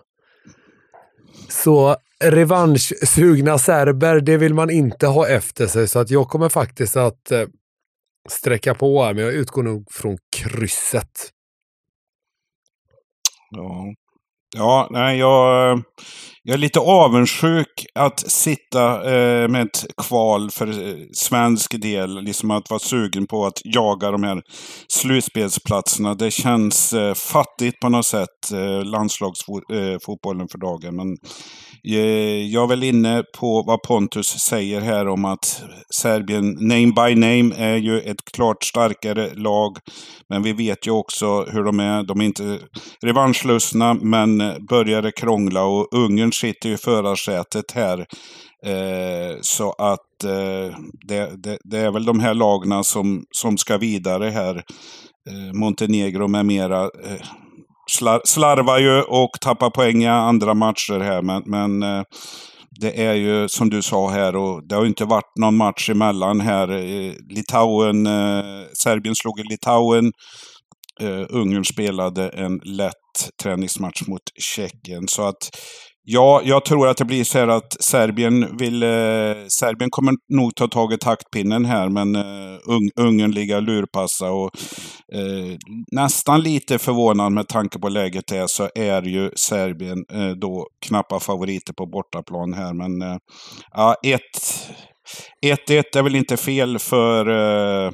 Så 1.48 1.96
revanschsugna 2.25 3.58
serber, 3.58 4.20
det 4.20 4.37
vill 4.37 4.54
man 4.54 4.70
inte 4.70 5.06
ha 5.06 5.28
efter 5.28 5.66
sig. 5.66 5.88
Så 5.88 5.98
att 5.98 6.10
jag 6.10 6.28
kommer 6.28 6.48
faktiskt 6.48 6.96
att 6.96 7.30
eh, 7.30 7.46
sträcka 8.28 8.75
på 8.75 9.02
här, 9.02 9.14
men 9.14 9.25
jag 9.25 9.32
utgår 9.32 9.62
nog 9.62 9.92
från 9.92 10.18
krysset. 10.37 11.30
Ja, 13.50 13.94
ja 14.56 14.88
nej, 14.90 15.18
jag, 15.18 15.82
jag 16.49 16.55
är 16.55 16.59
lite 16.59 16.81
avundsjuk 16.81 17.87
att 17.95 18.31
sitta 18.31 18.95
eh, 18.95 19.49
med 19.49 19.62
ett 19.62 19.87
kval 19.97 20.50
för 20.50 20.69
eh, 20.69 20.95
svensk 21.12 21.81
del. 21.81 22.21
Liksom 22.21 22.50
att 22.50 22.71
vara 22.71 22.81
sugen 22.81 23.26
på 23.26 23.47
att 23.47 23.61
jaga 23.64 24.11
de 24.11 24.23
här 24.23 24.43
slutspelsplatserna. 24.88 26.14
Det 26.14 26.31
känns 26.31 26.93
eh, 26.93 27.14
fattigt 27.14 27.81
på 27.81 27.88
något 27.88 28.07
sätt, 28.07 28.52
eh, 28.52 28.85
landslagsfotbollen 28.85 30.40
eh, 30.40 30.49
för 30.50 30.59
dagen. 30.59 30.97
Men 30.97 31.17
Eh, 31.85 32.47
jag 32.47 32.62
är 32.62 32.67
väl 32.67 32.83
inne 32.83 33.23
på 33.38 33.62
vad 33.62 33.83
Pontus 33.83 34.26
säger 34.26 34.81
här 34.81 35.09
om 35.09 35.25
att 35.25 35.62
Serbien, 35.95 36.57
name 36.61 36.87
by 36.87 37.14
name, 37.14 37.55
är 37.57 37.76
ju 37.76 38.00
ett 38.00 38.33
klart 38.33 38.64
starkare 38.64 39.35
lag. 39.35 39.76
Men 40.28 40.43
vi 40.43 40.52
vet 40.52 40.87
ju 40.87 40.90
också 40.90 41.45
hur 41.45 41.64
de 41.64 41.81
är. 41.81 42.02
De 42.02 42.21
är 42.21 42.25
inte 42.25 42.59
revanschlustna, 43.02 43.95
men 43.95 44.40
eh, 44.40 44.55
börjar 44.69 45.11
krångla 45.11 45.64
och 45.64 45.88
Ungern 45.95 46.33
sitter 46.38 46.68
ju 46.68 46.75
i 46.75 46.78
förarsätet 46.78 47.73
här. 47.75 47.99
Eh, 48.66 49.37
så 49.40 49.73
att 49.73 50.25
eh, 50.25 50.78
det, 51.09 51.42
det, 51.42 51.59
det, 51.64 51.78
är 51.78 51.90
väl 51.90 52.04
de 52.04 52.21
här 52.21 52.35
lagna 52.35 52.83
som, 52.83 53.25
som 53.30 53.59
ska 53.59 53.78
vidare 53.78 54.30
här. 54.30 54.57
eh, 55.30 55.52
Montenegro 55.54 56.28
med 56.28 56.47
mera 56.47 56.83
eh, 56.83 57.26
slar, 57.90 58.21
slarvar 58.25 58.78
ju 58.78 59.02
och 59.02 59.30
tappar 59.40 59.71
poäng 59.71 60.02
i 60.02 60.07
andra 60.07 60.54
matcher 60.54 61.00
här. 61.00 61.23
Men, 61.23 61.42
men 61.47 61.83
eh, 61.83 62.02
det 62.80 63.04
är 63.04 63.14
ju 63.14 63.49
som 63.49 63.71
du 63.71 63.83
sa 63.83 64.11
här 64.11 64.37
och 64.37 64.68
det 64.68 64.75
har 64.75 64.87
inte 64.87 65.04
varit 65.04 65.37
någon 65.40 65.57
match 65.57 65.90
emellan 65.90 66.40
här. 66.40 66.68
Eh, 66.68 67.12
Litauen, 67.28 68.07
eh, 68.07 68.64
Serbien 68.83 69.14
slog 69.14 69.40
i 69.40 69.42
Litauen. 69.42 70.12
Uh, 71.02 71.26
Ungern 71.30 71.64
spelade 71.64 72.28
en 72.28 72.61
lätt 72.64 73.30
träningsmatch 73.42 74.02
mot 74.07 74.23
Tjeckien. 74.40 75.09
Så 75.09 75.23
att 75.28 75.50
Ja, 76.11 76.43
jag 76.45 76.65
tror 76.65 76.88
att 76.88 76.97
det 76.97 77.05
blir 77.05 77.25
så 77.25 77.38
här 77.38 77.49
att 77.49 77.77
Serbien 77.81 78.57
vill... 78.57 78.83
Eh, 78.83 78.88
Serbien 79.49 79.91
kommer 79.91 80.15
nog 80.29 80.55
ta 80.55 80.69
tag 80.69 80.93
i 80.93 80.99
taktpinnen 80.99 81.65
här, 81.65 81.88
men 81.88 82.17
eh, 82.17 82.59
Un 82.69 82.91
Ungern 82.97 83.31
ligger 83.31 83.61
lurpassa. 83.61 84.31
Och, 84.31 84.50
eh, 85.12 85.57
nästan 85.93 86.41
lite 86.41 86.79
förvånad 86.79 87.33
med 87.33 87.49
tanke 87.49 87.79
på 87.79 87.88
läget 87.88 88.33
är 88.33 88.47
så 88.47 88.69
är 88.75 89.03
ju 89.03 89.31
Serbien 89.37 90.05
eh, 90.12 90.31
då 90.31 90.67
knappa 90.87 91.21
favoriter 91.21 91.73
på 91.73 91.87
bortaplan 91.87 92.53
här. 92.53 92.73
Men 92.73 93.03
eh, 93.03 93.19
ja, 93.73 93.97
1-1 95.43 95.99
är 95.99 96.03
väl 96.03 96.17
inte 96.17 96.37
fel 96.37 96.79
för, 96.79 97.27
eh, 97.29 97.93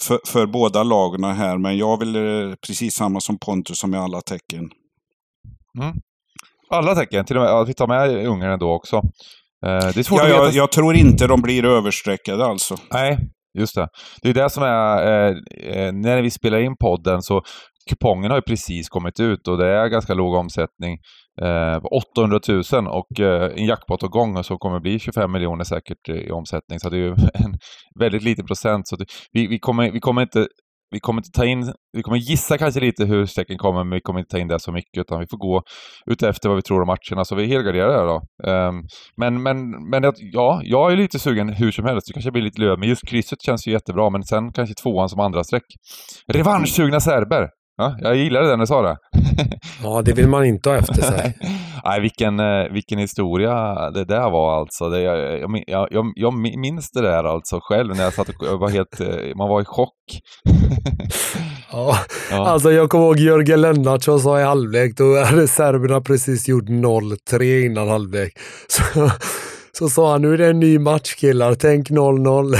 för, 0.00 0.20
för 0.26 0.46
båda 0.46 0.82
lagen 0.82 1.24
här, 1.24 1.58
men 1.58 1.76
jag 1.76 1.98
vill 1.98 2.16
eh, 2.16 2.54
precis 2.66 2.94
samma 2.94 3.20
som 3.20 3.38
Pontus 3.38 3.78
som 3.78 3.94
i 3.94 3.98
alla 3.98 4.20
tecken. 4.20 4.70
Mm. 5.78 5.94
Alla 6.70 6.94
tecken, 6.94 7.24
till 7.24 7.36
och 7.36 7.42
med 7.42 7.52
att 7.52 7.68
vi 7.68 7.74
tar 7.74 7.86
med 7.86 8.26
Ungern 8.26 8.58
då 8.58 8.72
också. 8.72 8.96
Eh, 9.66 9.88
det 9.94 9.98
är 9.98 10.02
svårt 10.02 10.18
ja, 10.18 10.24
att 10.24 10.30
veta. 10.30 10.44
Jag, 10.44 10.54
jag 10.54 10.72
tror 10.72 10.94
inte 10.94 11.26
de 11.26 11.42
blir 11.42 11.64
överstreckade 11.64 12.44
alltså. 12.46 12.76
Nej, 12.92 13.18
just 13.58 13.74
det. 13.74 13.88
Det 14.22 14.28
är 14.28 14.34
det 14.34 14.50
som 14.50 14.62
är, 14.62 15.02
eh, 15.02 15.36
eh 15.62 15.92
när 15.92 16.22
vi 16.22 16.30
spelar 16.30 16.58
in 16.58 16.76
podden 16.76 17.22
så 17.22 17.42
kupongen 17.88 18.30
har 18.30 18.38
ju 18.38 18.42
precis 18.42 18.88
kommit 18.88 19.20
ut 19.20 19.48
och 19.48 19.58
det 19.58 19.66
är 19.66 19.88
ganska 19.88 20.14
låg 20.14 20.34
omsättning. 20.34 20.98
Eh, 21.42 21.80
800 22.16 22.40
000 22.72 22.86
och 22.86 23.20
eh, 23.20 23.52
en 23.56 23.64
jackpot 23.64 24.02
gång 24.02 24.44
så 24.44 24.58
kommer 24.58 24.76
det 24.76 24.80
bli 24.80 24.98
25 24.98 25.32
miljoner 25.32 25.64
säkert 25.64 26.08
i 26.08 26.30
omsättning. 26.30 26.80
Så 26.80 26.88
det 26.90 26.96
är 26.96 27.00
ju 27.00 27.10
en 27.34 27.54
väldigt 28.00 28.22
liten 28.22 28.46
procent. 28.46 28.88
Så 28.88 28.96
det, 28.96 29.06
vi, 29.32 29.46
vi, 29.46 29.58
kommer, 29.58 29.90
vi 29.90 30.00
kommer 30.00 30.22
inte 30.22 30.46
vi 30.90 31.00
kommer 31.00 31.20
inte 31.20 31.30
ta 31.30 31.44
in, 31.44 31.72
vi 31.92 32.02
kommer 32.02 32.18
gissa 32.18 32.58
kanske 32.58 32.80
lite 32.80 33.04
hur 33.04 33.26
strecken 33.26 33.58
kommer, 33.58 33.84
men 33.84 33.94
vi 33.94 34.00
kommer 34.00 34.20
inte 34.20 34.30
ta 34.30 34.38
in 34.38 34.48
det 34.48 34.60
så 34.60 34.72
mycket, 34.72 35.00
utan 35.00 35.20
vi 35.20 35.26
får 35.30 35.38
gå 35.38 35.62
utefter 36.06 36.48
vad 36.48 36.56
vi 36.56 36.62
tror 36.62 36.80
om 36.80 36.86
matcherna, 36.86 37.24
så 37.24 37.34
vi 37.34 37.42
är 37.42 37.46
helgarderade 37.46 37.92
här 37.92 38.06
då. 38.06 38.22
Um, 38.52 38.86
men, 39.16 39.42
men, 39.42 39.70
men 39.90 40.12
ja, 40.18 40.60
jag 40.64 40.92
är 40.92 40.96
lite 40.96 41.18
sugen 41.18 41.48
hur 41.48 41.70
som 41.70 41.84
helst, 41.84 42.06
det 42.06 42.12
kanske 42.12 42.30
blir 42.30 42.42
lite 42.42 42.60
löv, 42.60 42.78
men 42.78 42.88
just 42.88 43.08
krysset 43.08 43.42
känns 43.42 43.66
ju 43.66 43.72
jättebra, 43.72 44.10
men 44.10 44.22
sen 44.22 44.52
kanske 44.52 44.74
tvåan 44.74 45.08
som 45.08 45.20
andra 45.20 45.44
streck. 45.44 45.64
Revanschsugna 46.32 47.00
serber! 47.00 47.57
Ja, 47.80 47.96
jag 47.98 48.16
gillade 48.16 48.46
det 48.46 48.56
när 48.56 48.62
du 48.62 48.66
sa 48.66 48.82
det. 48.82 48.96
ja, 49.82 50.02
det 50.02 50.12
vill 50.12 50.28
man 50.28 50.44
inte 50.44 50.68
ha 50.68 50.76
efter 50.76 51.02
sig. 51.02 51.38
Nej, 51.84 52.00
vilken, 52.00 52.40
eh, 52.40 52.72
vilken 52.72 52.98
historia 52.98 53.90
det 53.90 54.04
där 54.04 54.30
var 54.30 54.60
alltså. 54.60 54.88
Det, 54.88 55.00
jag, 55.00 55.40
jag, 55.66 55.88
jag, 55.90 56.12
jag 56.14 56.34
minns 56.34 56.90
det 56.90 57.02
där 57.02 57.24
alltså 57.24 57.60
själv 57.62 57.96
när 57.96 58.04
jag 58.04 58.12
satt 58.12 58.28
och 58.28 58.60
var 58.60 58.68
helt, 58.68 59.00
eh, 59.00 59.36
man 59.36 59.48
var 59.48 59.60
i 59.60 59.64
chock. 59.64 60.20
ja, 61.72 61.98
ja, 62.30 62.48
alltså 62.48 62.72
jag 62.72 62.90
kommer 62.90 63.04
ihåg 63.04 63.18
Jörgen 63.18 63.60
Lennartsson 63.60 64.20
sa 64.20 64.40
i 64.40 64.42
halvlek, 64.42 64.96
då 64.96 65.24
hade 65.24 65.48
serberna 65.48 66.00
precis 66.00 66.48
gjort 66.48 66.68
0-3 66.68 67.66
innan 67.66 67.88
halvlek. 67.88 68.32
Så, 68.68 69.10
så 69.72 69.88
sa 69.88 70.12
han, 70.12 70.22
nu 70.22 70.34
är 70.34 70.38
det 70.38 70.46
en 70.46 70.60
ny 70.60 70.78
match 70.78 71.14
killar, 71.14 71.54
tänk 71.54 71.90
0-0. 71.90 72.56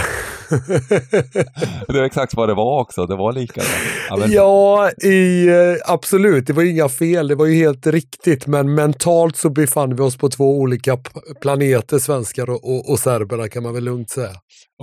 Det 1.89 1.99
är 1.99 2.03
exakt 2.03 2.35
vad 2.35 2.49
det 2.49 2.55
var 2.55 2.81
också, 2.81 3.07
det 3.07 3.17
var 3.17 3.33
likadant. 3.33 3.71
Ja, 4.09 4.17
men... 4.17 4.33
ja 4.33 4.91
i, 4.91 5.49
eh, 5.49 5.93
absolut, 5.93 6.47
det 6.47 6.53
var 6.53 6.63
inga 6.63 6.89
fel, 6.89 7.29
det 7.29 7.35
var 7.35 7.47
ju 7.47 7.55
helt 7.55 7.87
riktigt, 7.87 8.47
men 8.47 8.75
mentalt 8.75 9.37
så 9.37 9.51
befann 9.51 9.97
vi 9.97 10.03
oss 10.03 10.17
på 10.17 10.29
två 10.29 10.59
olika 10.59 10.99
planeter, 11.41 11.99
svenskar 11.99 12.51
och, 12.51 12.65
och, 12.65 12.91
och 12.91 12.99
serberna 12.99 13.49
kan 13.49 13.63
man 13.63 13.75
väl 13.75 13.85
lugnt 13.85 14.11
säga. 14.11 14.33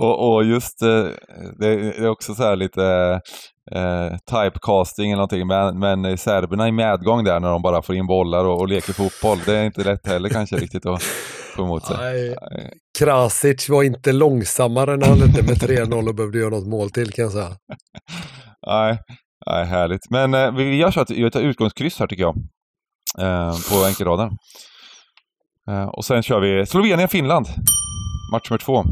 Och, 0.00 0.34
och 0.34 0.44
just 0.44 0.82
eh, 0.82 1.06
det 1.58 1.68
är 1.68 2.08
också 2.08 2.34
så 2.34 2.42
här 2.42 2.56
lite 2.56 3.20
eh, 3.72 4.16
typecasting 4.30 5.10
eller 5.10 5.16
någonting, 5.16 5.46
men, 5.46 5.78
men 5.78 6.18
serberna 6.18 6.68
i 6.68 6.72
medgång 6.72 7.24
där 7.24 7.40
när 7.40 7.48
de 7.50 7.62
bara 7.62 7.82
får 7.82 7.94
in 7.94 8.06
bollar 8.06 8.44
och, 8.44 8.60
och 8.60 8.68
leker 8.68 8.92
fotboll, 8.92 9.38
det 9.46 9.56
är 9.56 9.64
inte 9.64 9.84
lätt 9.84 10.06
heller 10.06 10.28
kanske 10.28 10.56
riktigt 10.56 10.86
att 10.86 11.02
få 11.56 11.64
emot 11.64 11.86
sig. 11.86 11.96
Nej. 12.00 12.36
Krasic 12.98 13.68
var 13.68 13.82
inte 13.82 14.12
långsammare 14.12 14.96
när 14.96 15.06
han 15.06 15.18
ledde 15.18 15.42
med 15.42 15.56
3-0 15.56 16.08
och 16.08 16.14
behövde 16.14 16.38
göra 16.38 16.50
något 16.50 16.66
mål 16.66 16.90
till 16.90 17.12
kan 17.12 17.22
jag 17.22 17.32
säga. 17.32 17.50
Nej, 18.66 18.98
Nej 19.46 19.64
härligt. 19.64 20.10
Men 20.10 20.34
eh, 20.34 20.52
vi 20.52 20.76
gör 20.76 20.90
så 20.90 21.00
att 21.00 21.10
vi 21.10 21.30
tar 21.30 21.40
utgångskryss 21.40 21.98
här 21.98 22.06
tycker 22.06 22.22
jag, 22.22 22.36
eh, 23.18 23.56
på 23.70 23.84
enkelraden. 23.86 24.30
Eh, 25.70 25.84
och 25.84 26.04
sen 26.04 26.22
kör 26.22 26.40
vi 26.40 26.66
Slovenien-Finland, 26.66 27.46
match 28.32 28.50
nummer 28.50 28.58
två 28.58 28.84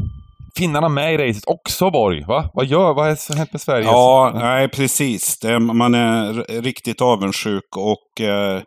finnarna 0.57 0.89
med 0.89 1.13
i 1.13 1.17
racet 1.17 1.43
också, 1.47 1.91
Borg. 1.91 2.23
Va? 2.27 2.49
Vad 2.53 2.65
gör, 2.65 2.93
vad 2.93 3.05
har 3.05 3.35
hänt 3.35 3.53
med 3.53 3.61
Sverige? 3.61 3.85
Ja, 3.85 4.31
nej 4.35 4.69
precis. 4.69 5.39
Det, 5.39 5.59
man 5.59 5.95
är 5.95 6.33
riktigt 6.61 7.01
avundsjuk 7.01 7.77
och 7.77 8.25
eh, 8.25 8.61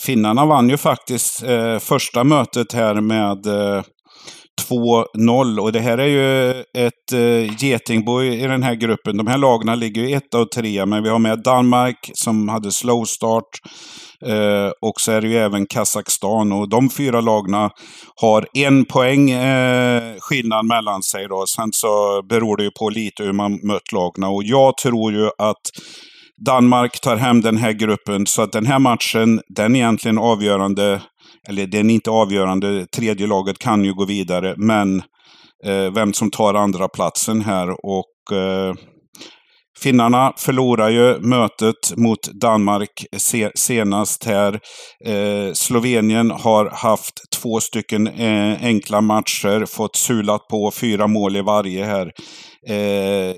finnarna 0.00 0.46
vann 0.46 0.68
ju 0.68 0.76
faktiskt 0.76 1.42
eh, 1.42 1.78
första 1.78 2.24
mötet 2.24 2.72
här 2.72 2.94
med 2.94 3.46
eh, 3.46 3.82
2-0 4.68 5.58
och 5.58 5.72
det 5.72 5.80
här 5.80 5.98
är 5.98 6.06
ju 6.06 6.50
ett 6.60 7.12
eh, 7.12 7.64
getingbo 7.64 8.22
i 8.22 8.46
den 8.46 8.62
här 8.62 8.74
gruppen. 8.74 9.16
De 9.16 9.26
här 9.26 9.38
lagarna 9.38 9.74
ligger 9.74 10.02
ju 10.02 10.16
ett 10.16 10.34
av 10.34 10.44
tre, 10.44 10.86
men 10.86 11.02
vi 11.02 11.08
har 11.08 11.18
med 11.18 11.42
Danmark 11.42 12.10
som 12.14 12.48
hade 12.48 12.72
slow 12.72 13.04
start. 13.04 13.48
Eh, 14.26 14.70
och 14.80 15.00
så 15.00 15.12
är 15.12 15.20
det 15.20 15.28
ju 15.28 15.36
även 15.36 15.66
Kazakstan 15.66 16.52
och 16.52 16.68
de 16.68 16.90
fyra 16.90 17.20
lagna 17.20 17.70
har 18.20 18.46
en 18.54 18.84
poäng 18.84 19.30
eh, 19.30 20.14
skillnad 20.18 20.66
mellan 20.66 21.02
sig. 21.02 21.28
Då. 21.28 21.44
Sen 21.46 21.68
så 21.72 22.22
beror 22.28 22.56
det 22.56 22.62
ju 22.64 22.70
på 22.70 22.88
lite 22.88 23.22
hur 23.22 23.32
man 23.32 23.52
mött 23.52 23.92
lagna 23.92 24.28
och 24.28 24.44
jag 24.44 24.76
tror 24.76 25.12
ju 25.12 25.26
att 25.26 25.62
Danmark 26.46 27.00
tar 27.00 27.16
hem 27.16 27.40
den 27.40 27.56
här 27.56 27.72
gruppen 27.72 28.26
så 28.26 28.42
att 28.42 28.52
den 28.52 28.66
här 28.66 28.78
matchen, 28.78 29.40
den 29.48 29.76
är 29.76 29.80
egentligen 29.80 30.18
avgörande. 30.18 31.00
Eller 31.48 31.66
den 31.66 31.90
är 31.90 31.94
inte 31.94 32.10
avgörande, 32.10 32.86
tredje 32.86 33.26
laget 33.26 33.58
kan 33.58 33.84
ju 33.84 33.94
gå 33.94 34.04
vidare, 34.04 34.54
men 34.56 35.02
eh, 35.64 35.92
vem 35.94 36.12
som 36.12 36.30
tar 36.30 36.54
andra 36.54 36.88
platsen 36.88 37.40
här 37.40 37.70
och 37.86 38.36
eh, 38.36 38.74
Finnarna 39.82 40.32
förlorar 40.36 40.88
ju 40.88 41.18
mötet 41.18 41.96
mot 41.96 42.22
Danmark 42.40 43.06
senast 43.54 44.24
här. 44.24 44.60
Eh, 45.04 45.52
Slovenien 45.52 46.30
har 46.30 46.70
haft 46.70 47.14
två 47.36 47.60
stycken 47.60 48.06
eh, 48.06 48.64
enkla 48.64 49.00
matcher, 49.00 49.66
fått 49.66 49.96
sulat 49.96 50.48
på 50.48 50.70
fyra 50.70 51.06
mål 51.06 51.36
i 51.36 51.40
varje 51.40 51.84
här. 51.84 52.12
Eh, 52.68 53.34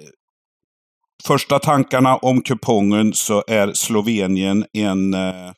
första 1.27 1.59
tankarna 1.59 2.17
om 2.17 2.43
kupongen 2.43 3.13
så 3.15 3.45
är 3.47 3.73
Slovenien 3.73 4.65
en 4.73 5.15
eh, 5.15 5.53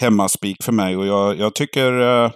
hemmaspik 0.00 0.56
för 0.62 0.72
mig. 0.72 0.96
Och 0.96 1.06
jag, 1.06 1.38
jag, 1.38 1.54
tycker, 1.54 2.00
eh, 2.00 2.30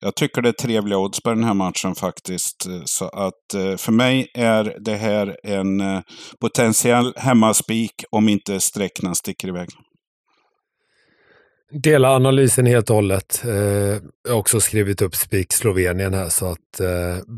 jag 0.00 0.14
tycker 0.14 0.42
det 0.42 0.48
är 0.48 0.52
trevliga 0.52 0.98
odds 0.98 1.20
på 1.20 1.30
den 1.30 1.44
här 1.44 1.54
matchen 1.54 1.94
faktiskt. 1.94 2.66
Så 2.84 3.04
att 3.04 3.54
eh, 3.54 3.76
för 3.76 3.92
mig 3.92 4.30
är 4.34 4.76
det 4.80 4.94
här 4.94 5.36
en 5.42 5.80
eh, 5.80 6.00
potentiell 6.40 7.12
hemmaspik 7.16 7.92
om 8.10 8.28
inte 8.28 8.60
sträckna 8.60 9.14
sticker 9.14 9.48
iväg. 9.48 9.68
Delar 11.82 12.16
analysen 12.16 12.66
helt 12.66 12.90
och 12.90 12.96
hållet. 12.96 13.42
jag 14.24 14.32
har 14.32 14.38
också 14.38 14.60
skrivit 14.60 15.02
upp 15.02 15.14
spik 15.14 15.52
Slovenien 15.52 16.14
här 16.14 16.28
så 16.28 16.46
att 16.46 16.80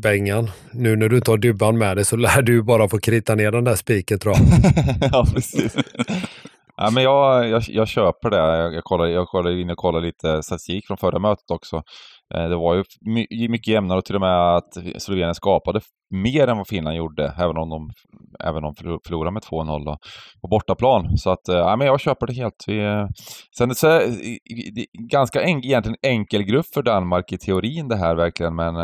Bengan, 0.03 0.51
nu 0.73 0.95
när 0.95 1.09
du 1.09 1.15
inte 1.15 1.31
har 1.31 1.37
dubban 1.37 1.77
med 1.77 1.97
dig 1.97 2.05
så 2.05 2.15
lär 2.15 2.41
du 2.41 2.63
bara 2.63 2.89
få 2.89 2.99
krita 2.99 3.35
ner 3.35 3.51
den 3.51 3.63
där 3.63 3.75
spiken 3.75 4.19
tror 4.19 4.35
jag. 4.35 4.45
ja, 5.11 5.25
precis. 5.33 5.75
Ja, 6.77 6.91
men 6.91 7.03
jag, 7.03 7.49
jag, 7.49 7.63
jag 7.67 7.87
köper 7.87 8.29
det. 8.29 8.37
Jag, 8.37 8.73
jag, 8.73 8.83
kollade, 8.83 9.11
jag 9.11 9.27
kollade 9.27 9.61
in 9.61 9.69
och 9.69 9.77
kollade 9.77 10.05
lite 10.05 10.43
statistik 10.43 10.87
från 10.87 10.97
förra 10.97 11.19
mötet 11.19 11.51
också. 11.51 11.75
Eh, 12.33 12.49
det 12.49 12.55
var 12.55 12.75
ju 12.75 12.83
mycket 13.49 13.67
jämnare 13.67 13.97
och 13.97 14.05
till 14.05 14.15
och 14.15 14.21
med 14.21 14.55
att 14.55 15.01
Slovenien 15.01 15.35
skapade 15.35 15.81
mer 16.11 16.47
än 16.47 16.57
vad 16.57 16.67
Finland 16.67 16.97
gjorde, 16.97 17.33
även 17.37 17.57
om 17.57 17.69
de, 17.69 17.89
även 18.39 18.63
om 18.63 18.73
de 18.77 18.99
förlorade 19.05 19.31
med 19.31 19.43
2-0 19.43 19.97
på 20.41 20.47
bortaplan. 20.47 21.17
Så 21.17 21.29
att, 21.29 21.49
eh, 21.49 21.55
ja, 21.55 21.75
men 21.75 21.87
jag 21.87 21.99
köper 21.99 22.27
det 22.27 22.33
helt. 22.33 22.63
Vi, 22.67 22.79
eh, 22.79 23.07
sen 23.57 23.75
så 23.75 23.87
är 23.87 23.99
det 24.75 24.85
ganska 25.09 25.41
en, 25.41 25.65
egentligen 25.65 25.97
enkel 26.01 26.43
grupp 26.43 26.65
för 26.73 26.83
Danmark 26.83 27.31
i 27.31 27.37
teorin 27.37 27.87
det 27.87 27.97
här 27.97 28.15
verkligen, 28.15 28.55
men 28.55 28.75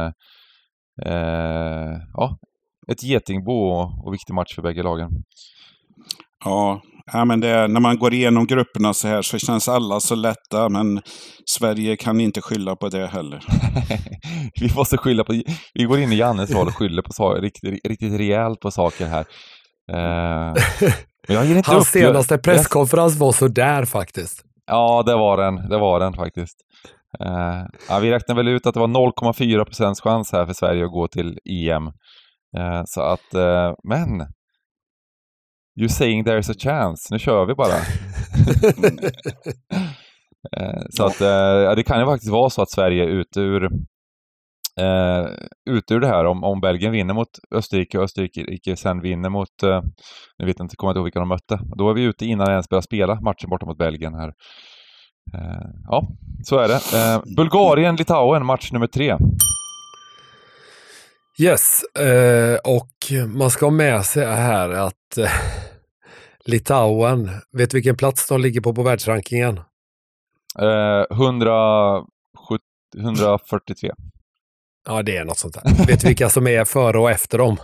eh, 1.05 1.97
ja, 2.13 2.37
ett 2.91 3.03
getingbo 3.03 3.53
och, 3.53 4.05
och 4.05 4.13
viktig 4.13 4.33
match 4.33 4.55
för 4.55 4.61
bägge 4.61 4.83
lagen. 4.83 5.09
Ja, 6.45 6.81
Ja, 7.13 7.25
men 7.25 7.39
det, 7.39 7.67
när 7.67 7.79
man 7.79 7.97
går 7.97 8.13
igenom 8.13 8.47
grupperna 8.47 8.93
så 8.93 9.07
här 9.07 9.21
så 9.21 9.37
känns 9.37 9.69
alla 9.69 9.99
så 9.99 10.15
lätta, 10.15 10.69
men 10.69 11.01
Sverige 11.45 11.95
kan 11.95 12.19
inte 12.19 12.41
skylla 12.41 12.75
på 12.75 12.89
det 12.89 13.07
heller. 13.07 13.43
vi 14.61 14.73
måste 14.75 14.97
skylla 14.97 15.23
på, 15.23 15.41
vi 15.73 15.83
går 15.83 15.99
in 15.99 16.11
i 16.11 16.15
Jannes 16.15 16.51
roll 16.51 16.67
och 16.67 16.77
skyller 16.77 17.01
på 17.01 17.13
saker, 17.13 17.41
riktigt, 17.41 17.87
riktigt 17.87 18.19
rejält 18.19 18.59
på 18.59 18.71
saker 18.71 19.05
här. 19.05 19.25
Uh, 19.93 20.53
Jag 21.27 21.45
ger 21.45 21.57
inte 21.57 21.71
Hans 21.71 21.95
upp. 21.95 22.01
senaste 22.01 22.37
presskonferens 22.37 23.15
var 23.15 23.31
sådär 23.31 23.85
faktiskt. 23.85 24.43
Ja, 24.67 25.03
det 25.05 25.15
var 25.15 25.37
den. 25.37 25.69
Det 25.69 25.77
var 25.77 25.99
den 25.99 26.13
faktiskt. 26.13 26.57
Uh, 27.25 27.65
ja, 27.89 27.99
vi 27.99 28.11
räknade 28.11 28.43
väl 28.43 28.47
ut 28.47 28.65
att 28.65 28.73
det 28.73 28.79
var 28.79 28.87
0,4 28.87 29.65
procents 29.65 30.01
chans 30.01 30.31
här 30.31 30.45
för 30.45 30.53
Sverige 30.53 30.85
att 30.85 30.91
gå 30.91 31.07
till 31.07 31.39
EM. 31.49 31.85
Uh, 32.57 32.83
så 32.85 33.01
att, 33.01 33.35
uh, 33.35 33.73
men 33.83 34.27
You 35.79 35.89
saying 35.89 36.23
there's 36.23 36.51
a 36.51 36.55
chance. 36.59 37.07
Nu 37.11 37.19
kör 37.19 37.45
vi 37.45 37.53
bara. 37.55 37.77
Eh, 40.57 40.81
så 40.89 41.05
att 41.05 41.21
eh, 41.21 41.75
det 41.75 41.83
kan 41.83 41.99
ju 41.99 42.05
faktiskt 42.05 42.31
vara 42.31 42.49
så 42.49 42.61
att 42.61 42.71
Sverige 42.71 43.03
är 43.03 43.07
ute 43.07 43.39
ur, 43.39 43.63
eh, 44.79 45.25
ute 45.69 45.93
ur 45.93 45.99
det 45.99 46.07
här. 46.07 46.25
Om, 46.25 46.43
om 46.43 46.61
Belgien 46.61 46.91
vinner 46.91 47.13
mot 47.13 47.27
Österrike 47.55 47.97
och 47.97 48.03
Österrike 48.03 48.75
sen 48.75 49.01
vinner 49.01 49.29
mot, 49.29 49.63
eh, 49.63 49.81
nu 50.39 50.45
vet 50.45 50.59
jag 50.59 50.65
inte, 50.65 50.75
kommer 50.75 50.91
inte 50.91 50.97
ihåg 50.97 51.05
vilka 51.05 51.19
de 51.19 51.29
mötte. 51.29 51.59
Då 51.77 51.89
är 51.89 51.93
vi 51.93 52.03
ute 52.03 52.25
innan 52.25 52.45
jag 52.45 52.53
ens 52.53 52.69
börjar 52.69 52.81
spela 52.81 53.21
matchen 53.21 53.49
borta 53.49 53.65
mot 53.65 53.77
Belgien 53.77 54.13
här. 54.13 54.27
Eh, 55.33 55.69
ja, 55.87 56.07
så 56.43 56.57
är 56.57 56.67
det. 56.67 56.97
Eh, 56.97 57.21
Bulgarien-Litauen, 57.37 58.43
match 58.45 58.71
nummer 58.71 58.87
tre. 58.87 59.17
Yes, 61.39 61.83
eh, 61.99 62.57
och 62.63 63.27
man 63.27 63.49
ska 63.49 63.65
ha 63.65 63.71
med 63.71 64.05
sig 64.05 64.25
här 64.25 64.69
att 64.69 65.17
Litauen, 66.47 67.29
vet 67.51 67.69
du 67.71 67.77
vilken 67.77 67.97
plats 67.97 68.27
de 68.27 68.41
ligger 68.41 68.61
på 68.61 68.73
på 68.73 68.83
världsrankingen? 68.83 69.57
Eh, 70.59 71.17
100, 71.17 72.03
143. 72.97 73.91
Ja, 74.87 75.03
det 75.03 75.17
är 75.17 75.25
något 75.25 75.37
sånt 75.37 75.53
där. 75.53 75.85
vet 75.87 76.01
du 76.01 76.07
vilka 76.07 76.29
som 76.29 76.47
är 76.47 76.65
före 76.65 76.99
och 76.99 77.11
efter 77.11 77.37
dem? 77.37 77.57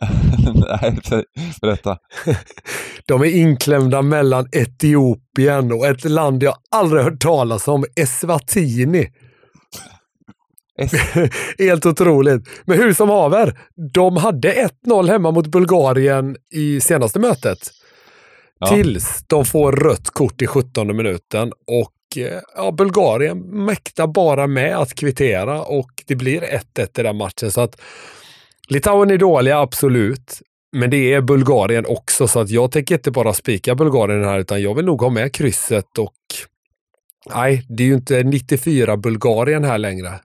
Nej, 0.54 0.98
berätta. 1.60 1.98
De 3.06 3.20
är 3.22 3.36
inklämda 3.36 4.02
mellan 4.02 4.48
Etiopien 4.52 5.72
och 5.72 5.86
ett 5.86 6.04
land 6.04 6.42
jag 6.42 6.54
aldrig 6.70 7.02
hört 7.02 7.20
talas 7.20 7.68
om, 7.68 7.84
Eswatini. 7.96 9.08
Es 10.78 10.92
Helt 11.58 11.86
otroligt. 11.86 12.48
Men 12.64 12.78
hur 12.78 12.92
som 12.92 13.08
haver, 13.08 13.58
de 13.92 14.16
hade 14.16 14.68
1-0 14.86 15.08
hemma 15.08 15.30
mot 15.30 15.46
Bulgarien 15.46 16.36
i 16.54 16.80
senaste 16.80 17.18
mötet. 17.18 17.58
Ja. 18.58 18.66
Tills 18.66 19.24
de 19.26 19.44
får 19.44 19.72
rött 19.72 20.10
kort 20.10 20.42
i 20.42 20.46
17 20.46 20.96
minuten 20.96 21.52
och 21.66 22.18
eh, 22.18 22.40
ja, 22.56 22.72
Bulgarien 22.72 23.38
mäktar 23.38 24.06
bara 24.06 24.46
med 24.46 24.76
att 24.76 24.94
kvittera 24.94 25.62
och 25.62 25.90
det 26.06 26.16
blir 26.16 26.40
1-1 26.40 27.00
i 27.00 27.02
den 27.02 27.16
matchen. 27.16 27.50
Så 27.50 27.60
att 27.60 27.80
Litauen 28.68 29.10
är 29.10 29.18
dåliga, 29.18 29.58
absolut. 29.58 30.40
Men 30.76 30.90
det 30.90 31.12
är 31.12 31.20
Bulgarien 31.20 31.86
också, 31.88 32.28
så 32.28 32.40
att 32.40 32.50
jag 32.50 32.72
tänker 32.72 32.94
inte 32.94 33.10
bara 33.10 33.32
spika 33.32 33.74
Bulgarien 33.74 34.24
här, 34.24 34.38
utan 34.38 34.62
jag 34.62 34.74
vill 34.74 34.84
nog 34.84 35.02
ha 35.02 35.10
med 35.10 35.34
krysset 35.34 35.98
och 35.98 36.14
nej, 37.34 37.66
det 37.68 37.82
är 37.82 37.86
ju 37.86 37.94
inte 37.94 38.22
94 38.22 38.96
Bulgarien 38.96 39.64
här 39.64 39.78
längre. 39.78 40.20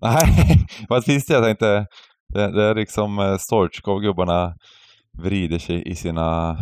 Nej, 0.00 0.66
vad 0.88 1.04
finns 1.04 1.26
det? 1.26 1.34
Jag 1.34 1.44
tänkte, 1.44 1.86
det, 2.34 2.52
det 2.52 2.64
är 2.64 2.74
liksom 2.74 3.18
eh, 3.18 3.36
Storchkov-gubbarna 3.38 4.54
vrider 5.20 5.58
sig 5.58 5.88
i 5.88 5.96
sina, 5.96 6.58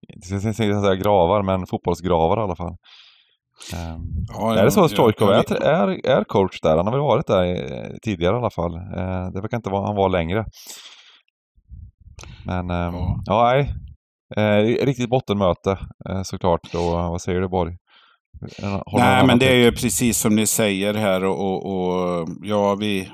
jag 0.00 0.24
ska 0.24 0.48
inte 0.48 0.54
säga 0.54 0.94
gravar, 0.94 1.42
men 1.42 1.66
fotbollsgravar 1.66 2.36
i 2.36 2.40
alla 2.40 2.56
fall. 2.56 2.76
Um, 3.74 4.26
ja, 4.28 4.54
är 4.54 4.64
det 4.64 4.70
så 4.70 4.84
att 4.84 4.90
Stoikov 4.90 5.30
är, 5.30 5.62
är, 5.62 6.06
är 6.06 6.24
coach 6.24 6.60
där? 6.60 6.76
Han 6.76 6.86
har 6.86 6.92
väl 6.92 7.00
varit 7.00 7.26
där 7.26 7.98
tidigare 8.02 8.34
i 8.34 8.38
alla 8.38 8.50
fall. 8.50 8.74
Uh, 8.74 9.32
det 9.32 9.40
verkar 9.40 9.56
inte 9.56 9.70
vara 9.70 9.86
han 9.86 9.96
var 9.96 10.08
längre. 10.08 10.44
Men 12.46 12.70
um, 12.70 12.94
ja. 12.94 13.22
ja, 13.26 13.52
nej. 13.52 13.74
Uh, 14.38 14.84
riktigt 14.86 15.10
bottenmöte 15.10 15.78
uh, 16.10 16.22
såklart. 16.22 16.74
Och, 16.74 16.92
vad 16.92 17.20
säger 17.20 17.40
du 17.40 17.48
Borg? 17.48 17.76
Nej, 18.92 19.26
men 19.26 19.38
det 19.38 19.48
är 19.48 19.56
ju 19.56 19.72
precis 19.72 20.18
som 20.18 20.36
ni 20.36 20.46
säger 20.46 20.94
här 20.94 21.24
och, 21.24 21.40
och, 21.40 21.66
och 21.66 22.28
ja, 22.42 22.74
vi, 22.74 23.08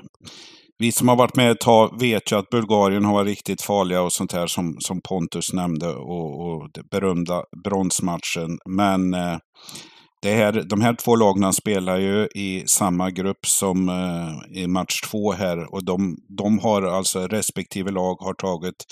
vi 0.83 0.91
som 0.91 1.07
har 1.07 1.15
varit 1.15 1.35
med 1.35 1.51
ett 1.51 1.59
tag 1.59 1.99
vet 1.99 2.31
ju 2.31 2.35
att 2.35 2.49
Bulgarien 2.49 3.05
har 3.05 3.13
varit 3.13 3.27
riktigt 3.27 3.61
farliga 3.61 4.01
och 4.01 4.13
sånt 4.13 4.33
här 4.33 4.47
som, 4.47 4.75
som 4.79 5.01
Pontus 5.01 5.53
nämnde 5.53 5.87
och, 5.87 6.47
och 6.47 6.69
berömda 6.91 7.43
bronsmatchen. 7.63 8.59
Men 8.69 9.13
eh, 9.13 9.37
det 10.21 10.35
här, 10.35 10.63
de 10.69 10.81
här 10.81 10.95
två 10.95 11.15
lagen 11.15 11.53
spelar 11.53 11.97
ju 11.97 12.27
i 12.35 12.63
samma 12.67 13.09
grupp 13.09 13.45
som 13.47 13.89
eh, 13.89 14.61
i 14.63 14.67
match 14.67 15.01
två 15.01 15.31
här 15.31 15.73
och 15.73 15.85
de, 15.85 16.17
de 16.37 16.59
har 16.59 16.81
alltså 16.81 17.27
respektive 17.27 17.91
lag 17.91 18.15
har 18.19 18.33
tagit 18.33 18.85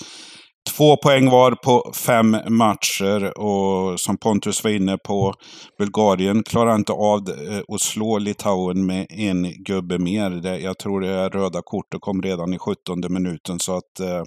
Två 0.70 0.96
poäng 0.96 1.30
var 1.30 1.52
på 1.52 1.92
fem 1.94 2.36
matcher 2.48 3.38
och 3.38 4.00
som 4.00 4.18
Pontus 4.18 4.64
var 4.64 4.70
inne 4.70 4.98
på, 4.98 5.34
Bulgarien 5.78 6.42
klarar 6.42 6.74
inte 6.74 6.92
av 6.92 7.18
eh, 7.28 7.74
att 7.74 7.80
slå 7.80 8.18
Litauen 8.18 8.86
med 8.86 9.06
en 9.10 9.64
gubbe 9.64 9.98
mer. 9.98 10.56
Jag 10.58 10.78
tror 10.78 11.00
det 11.00 11.28
röda 11.28 11.62
kortet 11.64 12.00
kom 12.00 12.22
redan 12.22 12.54
i 12.54 12.58
17 12.58 13.00
minuten 13.08 13.58
så 13.58 13.76
att 13.76 14.00
eh, 14.00 14.22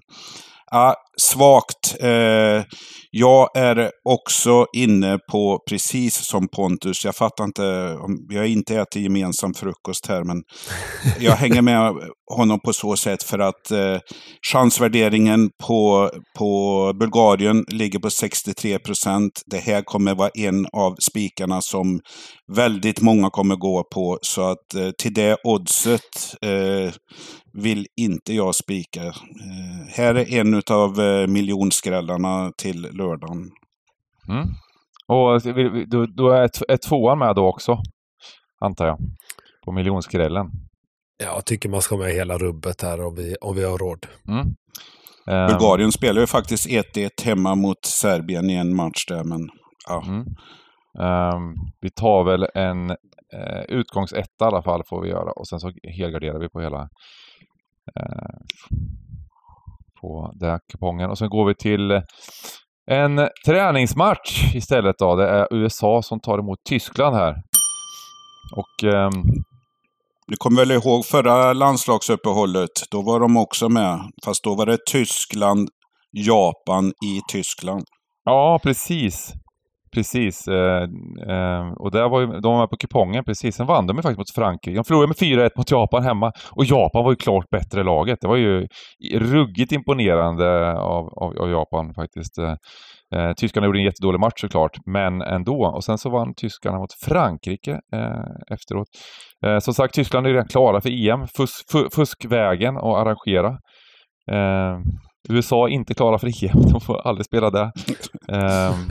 Ja, 0.72 0.96
svagt. 1.22 1.96
Eh, 2.00 2.64
jag 3.12 3.58
är 3.58 3.92
också 4.04 4.66
inne 4.74 5.20
på 5.32 5.60
precis 5.70 6.16
som 6.16 6.48
Pontus. 6.48 7.06
Jag 7.06 7.16
fattar 7.16 7.44
inte, 7.44 7.98
vi 8.30 8.38
har 8.38 8.44
inte 8.44 8.76
ätit 8.76 9.02
gemensam 9.02 9.54
frukost 9.54 10.08
här, 10.08 10.24
men 10.24 10.44
jag 11.20 11.32
hänger 11.32 11.62
med 11.62 11.94
honom 12.36 12.60
på 12.60 12.74
så 12.74 12.96
sätt 12.96 13.24
för 13.24 13.40
att 13.40 13.72
eh, 13.72 13.98
chansvärderingen 14.52 15.50
på, 15.68 16.12
på 16.38 16.92
Bulgarien 17.00 17.66
ligger 17.68 18.00
på 18.00 18.10
63 18.10 18.80
procent. 18.80 19.42
Det 19.46 19.58
här 19.58 19.82
kommer 19.82 20.16
vara 20.16 20.30
en 20.34 20.68
av 20.74 20.96
spikarna 21.00 21.62
som 21.62 22.00
väldigt 22.54 23.02
många 23.02 23.30
kommer 23.30 23.56
gå 23.56 23.84
på. 23.94 24.20
Så 24.22 24.42
att 24.42 24.74
eh, 24.76 24.90
till 24.98 25.14
det 25.14 25.38
oddset 25.44 26.36
eh, 26.42 26.94
vill 27.54 27.88
inte 27.98 28.34
jag 28.34 28.56
spika. 28.56 29.04
Eh, 29.04 29.14
här 29.88 30.16
är 30.16 30.40
en 30.40 30.62
av 30.70 31.00
eh, 31.06 31.28
miljonskrällarna 31.28 32.52
till 32.58 32.82
lördagen. 32.82 33.52
Mm. 34.30 34.48
Och 35.08 35.42
då, 35.88 36.06
då 36.06 36.30
är, 36.30 36.50
är 36.68 36.78
tvåan 36.78 37.20
med 37.20 37.36
då 37.36 37.48
också, 37.48 37.78
antar 38.60 38.86
jag, 38.86 38.98
på 39.66 39.72
miljonskrällen? 39.72 40.48
Jag 41.24 41.46
tycker 41.46 41.70
man 41.70 41.82
ska 41.82 41.98
med 41.98 42.12
hela 42.12 42.38
rubbet 42.38 42.82
här 42.82 43.06
om 43.06 43.16
vi, 43.16 43.36
om 43.42 43.56
vi 43.56 43.64
har 43.64 43.78
råd. 43.78 44.08
Mm. 44.28 44.48
Um, 45.28 45.48
Bulgarien 45.48 45.92
spelar 45.92 46.22
ju 46.22 46.28
faktiskt 46.28 46.70
1-1 46.70 47.10
hemma 47.24 47.56
mot 47.56 47.86
Serbien 47.86 48.50
i 48.50 48.54
en 48.54 48.76
match 48.76 49.06
där, 49.08 49.24
men 49.24 49.50
ja. 49.88 50.04
Mm. 50.08 50.26
Um, 51.00 51.56
vi 51.82 51.90
tar 51.90 52.24
väl 52.24 52.48
en 52.54 52.90
uh, 52.90 53.64
utgångsetta 53.68 54.46
i 54.46 54.48
alla 54.48 54.64
fall 54.64 54.84
får 54.90 55.02
vi 55.02 55.10
göra 55.10 55.32
och 55.32 55.48
sen 55.48 55.60
så 55.60 55.72
helgarderar 55.98 56.40
vi 56.40 56.50
på 56.50 56.62
hela 56.62 56.90
Eh, 58.00 58.38
på 60.06 60.32
den 60.40 60.60
kupongen. 60.72 61.10
Och 61.10 61.18
sen 61.18 61.30
går 61.30 61.46
vi 61.46 61.56
till 61.56 61.92
en 62.92 63.30
träningsmatch 63.46 64.56
istället. 64.56 64.96
Då. 65.00 65.16
Det 65.16 65.30
är 65.30 65.48
USA 65.52 66.02
som 66.02 66.20
tar 66.20 66.40
emot 66.40 66.60
Tyskland 66.70 67.16
här. 67.16 67.36
Och... 68.56 68.94
Um... 68.94 69.24
Du 70.28 70.36
kommer 70.38 70.62
väl 70.62 70.72
ihåg 70.72 71.06
förra 71.06 71.54
landslagsuppehållet? 71.54 72.72
Då 72.92 73.02
var 73.02 73.20
de 73.20 73.38
också 73.38 73.70
med. 73.70 74.00
Fast 74.26 74.44
då 74.44 74.56
var 74.56 74.66
det 74.66 74.78
Tyskland, 74.92 75.70
Japan 76.12 76.88
i 76.88 77.22
Tyskland. 77.32 77.84
Ja, 78.24 78.60
precis. 78.64 79.34
Precis. 79.96 80.48
Eh, 80.48 80.84
eh, 81.30 81.72
och 81.78 81.92
där 81.92 82.10
var 82.10 82.20
ju, 82.20 82.28
de 82.28 82.54
var 82.54 82.60
med 82.60 82.70
på 82.70 82.78
kupongen 82.78 83.24
precis. 83.24 83.56
Sen 83.56 83.66
vann 83.66 83.88
de 83.88 83.98
ju 83.98 84.02
faktiskt 84.02 84.18
mot 84.18 84.36
Frankrike. 84.36 84.76
De 84.76 84.84
förlorade 84.84 85.08
med 85.08 85.18
4-1 85.18 85.50
mot 85.58 85.72
Japan 85.72 86.04
hemma. 86.04 86.32
Och 86.52 86.66
Japan 86.66 87.04
var 87.04 87.12
ju 87.12 87.16
klart 87.16 87.50
bättre 87.50 87.84
laget. 87.84 88.18
Det 88.22 88.28
var 88.28 88.36
ju 88.36 88.68
ruggigt 89.14 89.72
imponerande 89.72 90.74
av, 90.74 91.06
av, 91.06 91.38
av 91.38 91.50
Japan 91.50 91.94
faktiskt. 91.94 92.38
Eh, 92.38 92.56
eh, 93.16 93.34
tyskarna 93.34 93.66
gjorde 93.66 93.80
en 93.80 93.84
jättedålig 93.84 94.20
match 94.20 94.42
såklart, 94.42 94.78
men 94.86 95.22
ändå. 95.22 95.66
Och 95.76 95.84
sen 95.84 95.98
så 95.98 96.10
vann 96.10 96.34
tyskarna 96.34 96.78
mot 96.78 96.94
Frankrike 97.06 97.72
eh, 97.72 98.54
efteråt. 98.54 98.88
Eh, 99.46 99.60
som 99.60 99.74
sagt, 99.74 99.94
Tyskland 99.94 100.28
är 100.28 100.32
redan 100.32 100.48
klara 100.48 100.82
för 100.82 100.90
EM. 100.90 101.28
Fus, 101.38 101.52
fuskvägen 101.96 102.78
att 102.78 102.84
arrangera. 102.84 103.48
Eh, 104.32 104.80
Eh, 105.30 105.36
USA 105.36 105.68
är 105.68 105.72
inte 105.72 105.94
klara 105.94 106.20
för 106.20 106.28
EM, 106.28 106.72
de 106.72 106.82
får 106.82 107.08
aldrig 107.08 107.26
spela 107.26 107.50
det. 107.50 107.72
um, 108.28 108.90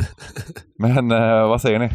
men 0.79 1.13
uh, 1.13 1.49
vad 1.49 1.61
säger 1.61 1.79
ni? 1.79 1.91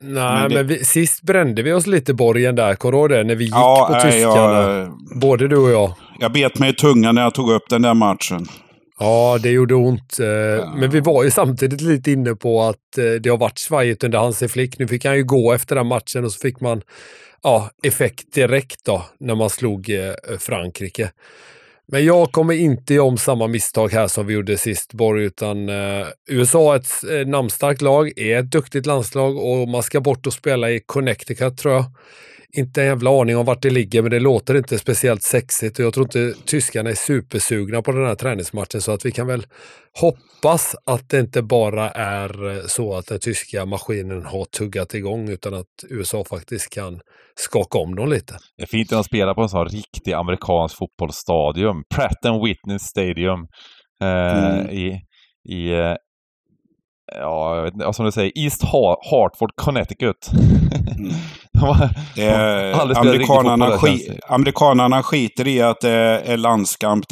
Nej, 0.00 0.40
men, 0.40 0.48
det... 0.48 0.54
men 0.54 0.66
vi, 0.66 0.84
sist 0.84 1.22
brände 1.22 1.62
vi 1.62 1.72
oss 1.72 1.86
lite 1.86 2.14
borgen 2.14 2.54
där, 2.54 2.74
kommer 2.74 3.08
det? 3.08 3.24
När 3.24 3.34
vi 3.34 3.44
gick 3.44 3.54
ja, 3.54 3.88
på 3.90 4.10
tyskarna. 4.10 4.62
Jag, 4.62 4.92
både 5.20 5.48
du 5.48 5.56
och 5.56 5.70
jag. 5.70 5.92
Jag 6.18 6.32
bet 6.32 6.58
mig 6.58 6.70
i 6.70 6.74
tungan 6.74 7.14
när 7.14 7.22
jag 7.22 7.34
tog 7.34 7.50
upp 7.50 7.68
den 7.70 7.82
där 7.82 7.94
matchen. 7.94 8.46
Ja, 8.98 9.38
det 9.42 9.50
gjorde 9.50 9.74
ont. 9.74 10.18
Eh, 10.20 10.26
ja. 10.26 10.74
Men 10.76 10.90
vi 10.90 11.00
var 11.00 11.24
ju 11.24 11.30
samtidigt 11.30 11.80
lite 11.80 12.10
inne 12.10 12.34
på 12.34 12.62
att 12.62 12.98
eh, 12.98 13.20
det 13.20 13.30
har 13.30 13.36
varit 13.36 13.58
svajigt 13.58 14.04
under 14.04 14.18
Hansi 14.18 14.48
Flick. 14.48 14.78
Nu 14.78 14.88
fick 14.88 15.04
han 15.04 15.16
ju 15.16 15.24
gå 15.24 15.52
efter 15.52 15.76
den 15.76 15.86
matchen 15.86 16.24
och 16.24 16.32
så 16.32 16.38
fick 16.38 16.60
man 16.60 16.82
ja, 17.42 17.70
effekt 17.82 18.34
direkt 18.34 18.84
då 18.84 19.04
när 19.20 19.34
man 19.34 19.50
slog 19.50 19.90
Frankrike. 20.38 21.10
Men 21.92 22.04
jag 22.04 22.32
kommer 22.32 22.54
inte 22.54 22.94
göra 22.94 23.06
om 23.06 23.18
samma 23.18 23.46
misstag 23.46 23.92
här 23.92 24.06
som 24.08 24.26
vi 24.26 24.34
gjorde 24.34 24.58
sist, 24.58 24.92
Borg, 24.92 25.24
utan 25.24 25.68
eh, 25.68 26.06
USA 26.26 26.74
är 26.74 26.78
ett 26.78 27.04
eh, 27.10 27.26
namnstarkt 27.26 27.82
lag, 27.82 28.18
är 28.18 28.38
ett 28.38 28.50
duktigt 28.50 28.86
landslag 28.86 29.36
och 29.36 29.68
man 29.68 29.82
ska 29.82 30.00
bort 30.00 30.26
och 30.26 30.32
spela 30.32 30.70
i 30.70 30.80
Connecticut 30.86 31.58
tror 31.58 31.74
jag. 31.74 31.84
Inte 32.56 32.82
en 32.82 32.86
jävla 32.86 33.20
aning 33.20 33.36
om 33.36 33.46
vart 33.46 33.62
det 33.62 33.70
ligger, 33.70 34.02
men 34.02 34.10
det 34.10 34.20
låter 34.20 34.56
inte 34.56 34.78
speciellt 34.78 35.22
sexigt 35.22 35.78
och 35.78 35.84
jag 35.84 35.94
tror 35.94 36.06
inte 36.06 36.34
tyskarna 36.46 36.90
är 36.90 36.94
supersugna 36.94 37.82
på 37.82 37.92
den 37.92 38.06
här 38.06 38.14
träningsmatchen 38.14 38.80
så 38.80 38.92
att 38.92 39.06
vi 39.06 39.12
kan 39.12 39.26
väl 39.26 39.46
hoppas 40.00 40.76
att 40.86 41.08
det 41.08 41.20
inte 41.20 41.42
bara 41.42 41.90
är 41.90 42.56
eh, 42.56 42.62
så 42.66 42.94
att 42.94 43.06
den 43.06 43.20
tyska 43.20 43.66
maskinen 43.66 44.24
har 44.24 44.44
tuggat 44.44 44.94
igång 44.94 45.28
utan 45.28 45.54
att 45.54 45.66
USA 45.90 46.24
faktiskt 46.24 46.70
kan 46.70 47.00
skaka 47.34 47.78
om 47.78 47.94
dem 47.94 48.08
lite. 48.08 48.38
Det 48.56 48.62
är 48.62 48.66
fint 48.66 48.90
när 48.90 48.98
de 48.98 49.04
spelar 49.04 49.34
på 49.34 49.42
en 49.42 49.48
sån 49.48 49.68
riktig 49.68 50.12
amerikansk 50.12 50.76
fotbollsstadion. 50.76 51.82
Pratt 51.94 52.24
and 52.24 52.44
Whitney 52.44 52.78
Stadium. 52.78 53.46
Eh, 54.02 54.58
mm. 54.58 54.70
I, 54.70 55.00
i 55.48 55.72
eh, 55.72 55.94
ja, 57.14 57.56
jag 57.56 57.62
vet 57.62 57.74
inte, 57.74 57.92
som 57.92 58.04
du 58.04 58.12
säger, 58.12 58.32
East 58.38 58.62
Hartford, 58.62 59.50
Connecticut. 59.54 60.30
Mm. 60.98 61.12
är, 62.16 62.98
amerikanerna, 62.98 63.78
sk 63.78 63.86
amerikanerna 64.28 65.02
skiter 65.02 65.48
i 65.48 65.62
att 65.62 65.80
det 65.80 65.90
är 66.24 66.36
landskamp. 66.36 67.04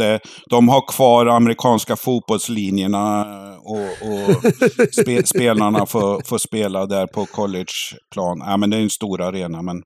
De 0.51 0.69
har 0.69 0.93
kvar 0.93 1.27
amerikanska 1.27 1.97
fotbollslinjerna 1.97 3.27
och, 3.59 4.09
och 4.09 4.55
spe, 5.03 5.27
spelarna 5.27 5.87
får, 5.87 6.29
får 6.29 6.39
spela 6.39 6.87
där 6.87 7.07
på 7.07 7.27
collegeplan. 7.27 8.39
Ja, 8.47 8.57
men 8.57 8.71
det 8.71 8.77
är 8.77 8.81
en 8.81 8.91
stor 8.91 9.23
arena. 9.23 9.63
Men 9.63 9.83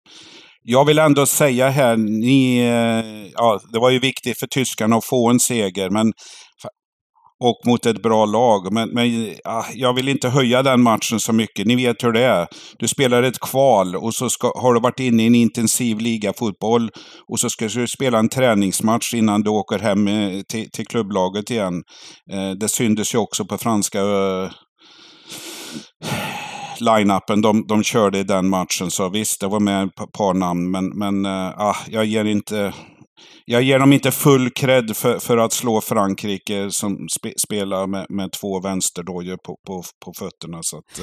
jag 0.63 0.85
vill 0.85 0.99
ändå 0.99 1.27
säga 1.27 1.69
här, 1.69 1.97
ni, 1.97 2.59
eh, 2.59 3.31
ja, 3.35 3.61
det 3.73 3.79
var 3.79 3.91
ju 3.91 3.99
viktigt 3.99 4.39
för 4.39 4.47
tyskarna 4.47 4.97
att 4.97 5.05
få 5.05 5.31
en 5.31 5.41
seger, 5.41 5.91
men 5.91 6.13
och 7.41 7.61
mot 7.67 7.87
ett 7.87 8.03
bra 8.03 8.27
lag. 8.27 8.73
Men, 8.73 8.89
men 8.89 9.35
ah, 9.45 9.65
jag 9.75 9.95
vill 9.95 10.09
inte 10.09 10.29
höja 10.29 10.63
den 10.63 10.83
matchen 10.83 11.21
så 11.21 11.33
mycket. 11.33 11.67
Ni 11.67 11.77
vet 11.77 12.05
hur 12.05 12.13
det 12.13 12.25
är. 12.25 12.47
Du 12.79 12.89
spelar 12.89 13.23
ett 13.23 13.41
kval 13.41 13.97
och 13.97 14.15
så 14.15 14.31
ska, 14.31 14.53
har 14.57 14.75
du 14.75 14.81
varit 14.81 15.01
inne 15.01 15.23
i 15.23 15.27
en 15.27 15.35
intensiv 15.35 15.99
ligafotboll 15.99 16.91
och 17.29 17.41
så 17.41 17.51
ska 17.51 17.69
du 17.69 17.87
spela 17.87 18.19
en 18.19 18.29
träningsmatch 18.29 19.15
innan 19.15 19.43
du 19.43 19.51
åker 19.51 19.79
hem 19.79 20.09
eh, 20.09 20.41
till, 20.49 20.71
till 20.71 20.87
klubblaget 20.87 21.51
igen. 21.51 21.83
Eh, 22.33 22.51
det 22.51 22.69
syntes 22.69 23.15
ju 23.15 23.19
också 23.19 23.45
på 23.45 23.59
franska 23.59 24.01
eh, 24.01 24.51
line-upen 26.81 27.41
de, 27.41 27.67
de 27.67 27.83
körde 27.83 28.19
i 28.19 28.23
den 28.23 28.49
matchen. 28.49 28.91
Så 28.91 29.09
visst, 29.09 29.41
det 29.41 29.49
var 29.49 29.61
med 29.61 29.85
ett 29.85 30.13
par 30.13 30.35
namn, 30.35 30.71
men, 30.71 30.89
men 30.89 31.27
äh, 31.27 31.77
jag 31.89 32.05
ger 32.05 32.25
inte 32.25 32.73
jag 33.45 33.63
ger 33.63 33.79
dem 33.79 33.93
inte 33.93 34.11
full 34.11 34.51
cred 34.51 34.97
för, 34.97 35.19
för 35.19 35.37
att 35.37 35.53
slå 35.53 35.81
Frankrike 35.81 36.71
som 36.71 37.09
spe, 37.09 37.33
spelar 37.37 37.87
med, 37.87 38.07
med 38.09 38.33
två 38.33 38.61
vänsterdojor 38.61 39.37
på, 39.37 39.57
på, 39.67 39.83
på 40.05 40.13
fötterna. 40.19 40.59
Så 40.63 40.79
att, 40.79 40.99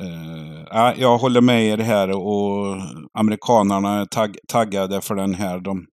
äh, 0.00 0.88
äh, 0.88 1.00
jag 1.00 1.18
håller 1.18 1.40
med 1.40 1.64
er 1.64 1.78
här 1.78 2.10
och 2.10 2.76
amerikanerna 3.18 4.00
är 4.00 4.04
tagg, 4.04 4.36
taggade 4.48 5.00
för 5.00 5.14
den 5.14 5.34
här. 5.34 5.60
De, 5.60 5.86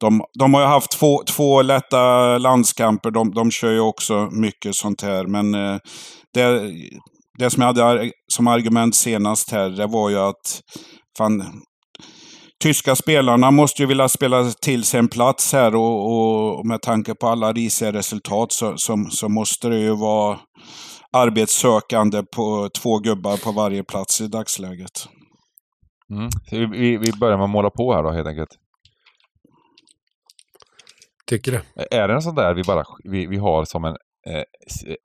de, 0.00 0.24
de 0.38 0.54
har 0.54 0.60
ju 0.60 0.66
haft 0.66 0.90
två, 0.90 1.22
två 1.26 1.62
lätta 1.62 2.38
landskamper. 2.38 3.10
De, 3.10 3.34
de 3.34 3.50
kör 3.50 3.72
ju 3.72 3.80
också 3.80 4.28
mycket 4.32 4.74
sånt 4.74 5.02
här. 5.02 5.26
Men 5.26 5.54
äh, 5.54 5.78
det, 6.34 6.70
det 7.38 7.50
som 7.50 7.62
jag 7.62 7.66
hade 7.66 8.10
som 8.32 8.46
argument 8.46 8.94
senast 8.94 9.50
här, 9.50 9.70
det 9.70 9.86
var 9.86 10.10
ju 10.10 10.18
att 10.18 10.60
fan, 11.18 11.62
tyska 12.62 12.96
spelarna 12.96 13.50
måste 13.50 13.82
ju 13.82 13.88
vilja 13.88 14.08
spela 14.08 14.50
till 14.50 14.84
sig 14.84 15.00
en 15.00 15.08
plats 15.08 15.52
här 15.52 15.74
och, 15.74 16.58
och 16.58 16.66
med 16.66 16.82
tanke 16.82 17.14
på 17.14 17.26
alla 17.26 17.52
risiga 17.52 17.92
resultat 17.92 18.52
så, 18.52 18.76
så, 18.76 19.06
så, 19.10 19.28
måste 19.28 19.68
det 19.68 19.78
ju 19.78 19.96
vara 19.96 20.38
arbetssökande 21.12 22.22
på 22.22 22.68
två 22.82 22.98
gubbar 22.98 23.36
på 23.44 23.52
varje 23.52 23.84
plats 23.84 24.20
i 24.20 24.28
dagsläget. 24.28 25.08
Mm. 26.10 26.70
Vi, 26.72 26.96
vi 26.96 27.12
börjar 27.20 27.36
med 27.36 27.44
att 27.44 27.50
måla 27.50 27.70
på 27.70 27.94
här 27.94 28.02
då 28.02 28.10
helt 28.10 28.28
enkelt. 28.28 28.50
Tycker 31.26 31.52
det. 31.52 31.86
Är 31.96 32.08
det 32.08 32.14
en 32.14 32.22
sån 32.22 32.34
där 32.34 32.54
vi 32.54 32.62
bara 32.62 32.84
vi, 33.04 33.26
vi 33.26 33.36
har 33.36 33.64
som 33.64 33.84
en 33.84 33.96
eh, 34.26 34.42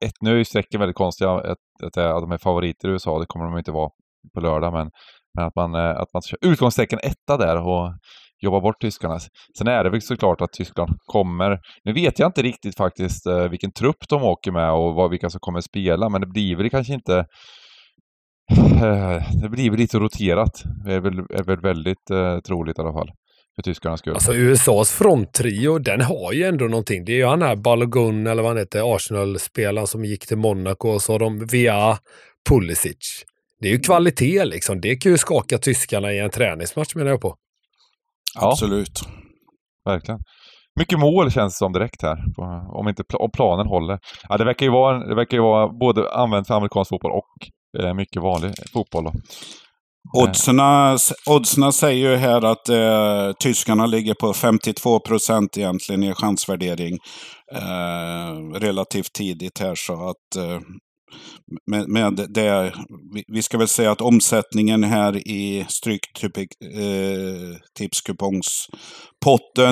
ett, 0.05 0.13
nu 0.21 0.39
är 0.39 0.43
strecken 0.43 0.79
väldigt 0.79 0.95
konstiga, 0.95 1.31
att, 1.31 1.57
att, 1.83 1.97
att 1.97 2.21
de 2.21 2.31
är 2.31 2.37
favoriter 2.37 2.87
i 2.87 2.91
USA, 2.91 3.19
det 3.19 3.25
kommer 3.25 3.45
de 3.45 3.57
inte 3.57 3.71
vara 3.71 3.89
på 4.33 4.39
lördag, 4.39 4.73
men 4.73 4.91
men 5.35 5.45
att 5.45 5.55
man, 5.55 5.75
eh, 5.75 6.01
att 6.01 6.13
man 6.13 6.21
kör 6.21 6.39
utgångstecken 6.41 6.99
etta 7.03 7.37
där 7.37 7.57
och 7.57 7.93
jobbar 8.41 8.61
bort 8.61 8.81
tyskarna. 8.81 9.19
Sen 9.57 9.67
är 9.67 9.83
det 9.83 9.89
väl 9.89 10.01
såklart 10.01 10.41
att 10.41 10.53
Tyskland 10.53 10.91
kommer... 11.05 11.59
Nu 11.83 11.93
vet 11.93 12.19
jag 12.19 12.29
inte 12.29 12.41
riktigt 12.41 12.77
faktiskt 12.77 13.25
eh, 13.25 13.47
vilken 13.49 13.71
trupp 13.71 14.07
de 14.09 14.23
åker 14.23 14.51
med 14.51 14.71
och 14.71 14.93
vad, 14.93 15.09
vilka 15.09 15.29
som 15.29 15.39
kommer 15.39 15.61
spela, 15.61 16.09
men 16.09 16.21
det 16.21 16.27
blir 16.27 16.55
väl 16.55 16.69
kanske 16.69 16.93
inte... 16.93 17.25
Eh, 18.81 19.23
det 19.41 19.49
blir 19.49 19.69
väl 19.69 19.79
lite 19.79 19.99
roterat. 19.99 20.63
Det 20.85 20.93
är 20.93 20.99
väl, 20.99 21.19
är 21.19 21.43
väl 21.43 21.61
väldigt 21.61 22.09
eh, 22.11 22.39
troligt 22.39 22.77
i 22.77 22.81
alla 22.81 22.93
fall. 22.93 23.11
För 23.55 23.61
tyskarnas 23.61 23.99
skull. 23.99 24.13
Alltså 24.13 24.33
USAs 24.33 24.91
fronttrio, 24.91 25.79
den 25.79 26.01
har 26.01 26.33
ju 26.33 26.43
ändå 26.43 26.65
någonting. 26.65 27.05
Det 27.05 27.11
är 27.11 27.15
ju 27.15 27.25
han 27.25 27.41
här 27.41 27.55
Balogun, 27.55 28.27
eller 28.27 28.43
vad 28.43 28.51
han 28.51 28.57
heter, 28.57 28.95
Arsenal-spelaren 28.95 29.87
som 29.87 30.05
gick 30.05 30.27
till 30.27 30.37
Monaco 30.37 30.89
och 30.89 31.01
så 31.01 31.11
har 31.11 31.19
de 31.19 31.45
via 31.45 31.97
Pulisic. 32.49 33.25
Det 33.61 33.67
är 33.67 33.71
ju 33.71 33.79
kvalitet 33.79 34.45
liksom. 34.45 34.81
Det 34.81 34.95
kan 34.95 35.11
ju 35.11 35.17
skaka 35.17 35.57
tyskarna 35.57 36.13
i 36.13 36.19
en 36.19 36.29
träningsmatch 36.29 36.95
menar 36.95 37.11
jag 37.11 37.21
på. 37.21 37.35
Ja, 38.35 38.51
Absolut. 38.51 38.99
Verkligen. 39.85 40.19
Mycket 40.79 40.99
mål 40.99 41.31
känns 41.31 41.53
det 41.53 41.57
som 41.57 41.73
direkt 41.73 42.01
här, 42.01 42.17
om 42.73 42.87
inte 42.87 43.03
om 43.13 43.31
planen 43.31 43.67
håller. 43.67 43.99
Ja, 44.29 44.37
det, 44.37 44.45
verkar 44.45 44.65
ju 44.65 44.71
vara, 44.71 45.07
det 45.07 45.15
verkar 45.15 45.37
ju 45.37 45.43
vara 45.43 45.67
både 45.67 46.13
använt 46.13 46.47
för 46.47 46.53
amerikansk 46.53 46.89
fotboll 46.89 47.11
och 47.11 47.49
eh, 47.83 47.93
mycket 47.93 48.21
vanlig 48.21 48.53
fotboll. 48.73 49.03
Då. 49.03 49.11
Oddsna, 50.17 50.97
oddsna 51.29 51.71
säger 51.71 52.09
ju 52.09 52.15
här 52.15 52.45
att 52.45 52.69
eh, 52.69 53.33
tyskarna 53.43 53.85
ligger 53.85 54.13
på 54.13 54.33
52 54.33 54.99
procent 54.99 55.57
egentligen 55.57 56.03
i 56.03 56.13
chansvärdering 56.13 56.97
eh, 57.53 58.59
relativt 58.59 59.13
tidigt 59.13 59.59
här. 59.59 59.75
Så 59.75 59.93
att 59.93 60.35
eh, 60.37 60.59
med, 61.71 61.89
med 61.89 62.27
det, 62.29 62.73
vi 63.27 63.41
ska 63.41 63.57
väl 63.57 63.67
säga 63.67 63.91
att 63.91 64.01
omsättningen 64.01 64.83
här 64.83 65.27
i 65.27 65.65
Stryktipskupongspotten, 65.69 68.55
typ, 69.55 69.57
eh, 69.57 69.71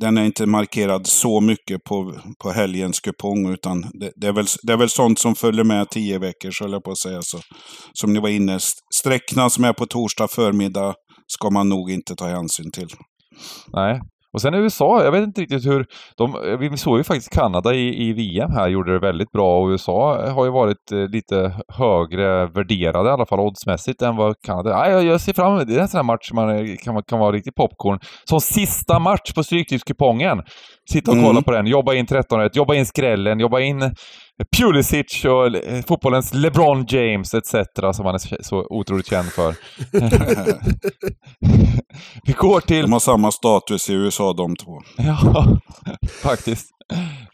den 0.00 0.18
är 0.18 0.24
inte 0.24 0.46
markerad 0.46 1.06
så 1.06 1.40
mycket 1.40 1.84
på, 1.84 2.14
på 2.42 2.50
helgens 2.50 3.00
kupong, 3.00 3.52
utan 3.52 3.80
det, 3.80 4.12
det, 4.16 4.26
är 4.26 4.32
väl, 4.32 4.46
det 4.62 4.72
är 4.72 4.76
väl 4.76 4.90
sånt 4.90 5.18
som 5.18 5.34
följer 5.34 5.64
med 5.64 5.90
tio 5.90 6.18
veckor, 6.18 6.50
så 6.50 6.68
jag 6.68 6.84
på 6.84 6.90
att 6.90 6.98
säga. 6.98 7.22
Så, 7.22 7.38
som 7.92 8.12
ni 8.12 8.20
var 8.20 8.28
inne, 8.28 8.58
sträckna 8.94 9.50
som 9.50 9.64
är 9.64 9.72
på 9.72 9.86
torsdag 9.86 10.28
förmiddag 10.28 10.94
ska 11.26 11.50
man 11.50 11.68
nog 11.68 11.90
inte 11.90 12.16
ta 12.16 12.26
hänsyn 12.26 12.72
till. 12.72 12.88
Nej, 13.72 14.00
och 14.32 14.40
sen 14.40 14.54
USA, 14.54 15.04
jag 15.04 15.12
vet 15.12 15.22
inte 15.22 15.40
riktigt 15.40 15.66
hur... 15.66 15.86
De, 16.16 16.56
vi 16.58 16.76
såg 16.76 16.98
ju 16.98 17.04
faktiskt 17.04 17.32
Kanada 17.32 17.74
i, 17.74 18.08
i 18.08 18.12
VM 18.12 18.50
här, 18.50 18.68
gjorde 18.68 18.92
det 18.92 18.98
väldigt 18.98 19.32
bra 19.32 19.58
och 19.58 19.68
USA 19.68 20.30
har 20.30 20.44
ju 20.44 20.50
varit 20.50 20.92
eh, 20.92 20.98
lite 20.98 21.54
högre 21.68 22.46
värderade 22.46 23.08
i 23.08 23.12
alla 23.12 23.26
fall 23.26 23.40
oddsmässigt 23.40 24.02
än 24.02 24.16
vad 24.16 24.34
Kanada... 24.46 24.78
Nej, 24.78 24.90
jag, 24.90 25.04
jag 25.04 25.20
ser 25.20 25.32
fram 25.32 25.52
emot 25.52 25.66
det. 25.66 25.72
Det 25.72 25.78
är 25.78 25.82
en 25.82 25.88
sån 25.88 25.98
här 25.98 26.04
match 26.04 26.30
man 26.32 26.50
eh, 26.50 26.76
kan, 26.84 27.02
kan 27.02 27.18
vara 27.18 27.32
riktigt 27.32 27.54
popcorn. 27.54 27.98
Som 28.24 28.40
sista 28.40 28.98
match 28.98 29.32
på 29.34 29.44
Stryktipskupongen. 29.44 30.42
Sitta 30.92 31.10
och 31.10 31.16
kolla 31.16 31.30
mm. 31.30 31.42
på 31.42 31.50
den, 31.52 31.66
jobba 31.66 31.94
in 31.94 32.06
13 32.06 32.40
rätt, 32.40 32.56
jobba 32.56 32.74
in 32.74 32.86
skrällen, 32.86 33.40
jobba 33.40 33.60
in 33.60 33.94
Pulisic 34.56 35.24
och 35.24 35.46
eh, 35.46 35.82
fotbollens 35.82 36.34
LeBron 36.34 36.86
James 36.88 37.34
etc. 37.34 37.50
som 37.92 38.06
han 38.06 38.14
är 38.14 38.42
så 38.42 38.66
otroligt 38.70 39.10
känd 39.10 39.28
för. 39.32 39.54
Vi 42.26 42.32
går 42.32 42.60
till... 42.60 42.82
De 42.82 42.92
har 42.92 43.00
samma 43.00 43.32
status 43.32 43.90
i 43.90 43.92
USA 43.92 44.32
de 44.32 44.56
två. 44.56 44.80
ja, 44.96 45.58
faktiskt. 46.22 46.70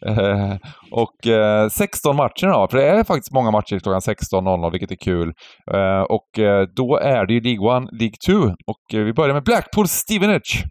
Eh, 0.05 0.55
och 0.91 1.27
eh, 1.27 1.69
16 1.69 2.15
matcher 2.15 2.47
då, 2.47 2.67
för 2.71 2.77
det 2.77 2.87
är 2.87 3.03
faktiskt 3.03 3.31
många 3.31 3.51
matcher 3.51 3.79
klockan 3.79 3.99
16.00 3.99 4.71
vilket 4.71 4.91
är 4.91 4.95
kul. 4.95 5.33
Eh, 5.73 6.01
och 6.01 6.39
eh, 6.39 6.67
då 6.75 6.97
är 6.97 7.25
det 7.25 7.33
ju 7.33 7.41
League 7.41 7.77
1, 7.77 7.83
League 7.91 8.15
2 8.27 8.55
och 8.67 8.93
eh, 8.93 9.03
vi 9.05 9.13
börjar 9.13 9.33
med 9.33 9.43
Blackpool 9.43 9.87
Stevenage. 9.87 10.63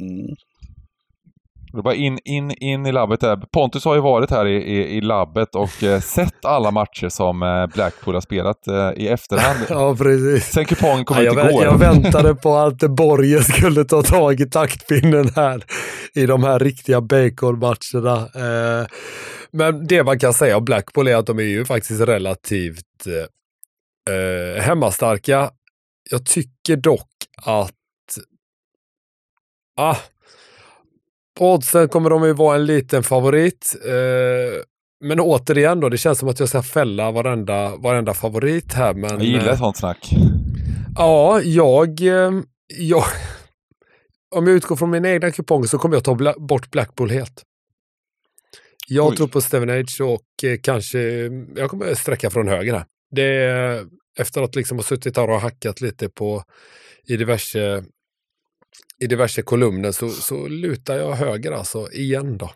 Mm. 0.00 0.26
Det 1.76 1.82
var 1.82 1.92
in, 1.92 2.18
in, 2.24 2.50
in 2.50 2.86
i 2.86 2.92
labbet 2.92 3.20
där. 3.20 3.36
Pontus 3.36 3.84
har 3.84 3.94
ju 3.94 4.00
varit 4.00 4.30
här 4.30 4.46
i, 4.46 4.56
i, 4.56 4.96
i 4.96 5.00
labbet 5.00 5.54
och 5.54 5.82
eh, 5.82 6.00
sett 6.00 6.44
alla 6.44 6.70
matcher 6.70 7.08
som 7.08 7.42
eh, 7.42 7.66
Blackpool 7.66 8.14
har 8.14 8.20
spelat 8.20 8.66
eh, 8.66 8.90
i 8.96 9.08
efterhand. 9.08 9.58
ja, 9.68 9.96
precis. 9.96 10.52
Sen 10.52 10.64
kupongen 10.64 11.04
kom 11.04 11.16
ja, 11.16 11.22
ut 11.22 11.50
igår. 11.50 11.64
Jag 11.64 11.78
väntade 11.78 12.34
på 12.34 12.56
att 12.56 12.78
Borge 12.78 13.42
skulle 13.42 13.84
ta 13.84 14.02
tag 14.02 14.40
i 14.40 14.46
taktpinnen 14.46 15.30
här 15.36 15.64
i 16.14 16.26
de 16.26 16.44
här 16.44 16.58
riktiga 16.58 17.00
bacon-matcherna. 17.00 18.16
Eh, 18.16 18.86
men 19.50 19.86
det 19.86 20.04
man 20.04 20.18
kan 20.18 20.32
säga 20.32 20.56
om 20.56 20.64
Blackpool 20.64 21.08
är 21.08 21.16
att 21.16 21.26
de 21.26 21.38
är 21.38 21.42
ju 21.42 21.64
faktiskt 21.64 22.00
relativt 22.00 23.06
eh, 24.10 24.62
hemmastarka. 24.62 25.50
Jag 26.10 26.26
tycker 26.26 26.76
dock 26.76 27.10
att 27.42 27.72
ah, 29.76 29.96
På 31.38 31.52
oddsen 31.52 31.88
kommer 31.88 32.10
de 32.10 32.24
ju 32.24 32.32
vara 32.32 32.56
en 32.56 32.66
liten 32.66 33.02
favorit. 33.02 33.76
Eh, 33.84 34.62
men 35.04 35.20
återigen 35.20 35.80
då, 35.80 35.88
det 35.88 35.98
känns 35.98 36.18
som 36.18 36.28
att 36.28 36.40
jag 36.40 36.48
ska 36.48 36.62
fälla 36.62 37.10
varenda, 37.10 37.76
varenda 37.76 38.14
favorit 38.14 38.72
här. 38.74 38.94
Men, 38.94 39.10
Jag 39.10 39.22
gillar 39.22 39.48
eh, 39.52 39.58
sånt 39.58 39.76
snack. 39.76 40.10
Ja, 40.96 41.40
jag, 41.42 42.00
eh, 42.00 42.30
jag... 42.78 43.04
Om 44.34 44.46
jag 44.46 44.56
utgår 44.56 44.76
från 44.76 44.90
mina 44.90 45.10
egna 45.10 45.30
kuponger 45.30 45.66
så 45.66 45.78
kommer 45.78 45.96
jag 45.96 46.04
ta 46.04 46.14
bla- 46.14 46.46
bort 46.46 46.70
Blackpool 46.70 47.10
helt. 47.10 47.42
Jag 48.88 49.06
Oj. 49.08 49.16
tror 49.16 49.28
på 49.28 49.40
Stevenage 49.40 50.00
och 50.00 50.44
eh, 50.50 50.58
kanske, 50.62 50.98
jag 51.56 51.70
kommer 51.70 51.94
sträcka 51.94 52.30
från 52.30 52.48
höger 52.48 52.72
här. 52.74 52.84
Det 53.10 53.22
är, 53.22 53.84
efter 54.18 54.42
att 54.42 54.54
liksom 54.54 54.78
ha 54.78 54.82
suttit 54.82 55.16
här 55.16 55.30
och 55.30 55.40
hackat 55.40 55.80
lite 55.80 56.08
på 56.08 56.42
i 57.08 57.16
diverse, 57.16 57.84
i 59.04 59.06
diverse 59.06 59.42
kolumner 59.42 59.92
så, 59.92 60.08
så 60.08 60.48
lutar 60.48 60.96
jag 60.96 61.12
höger 61.12 61.52
alltså, 61.52 61.92
igen 61.92 62.38
då. 62.38 62.50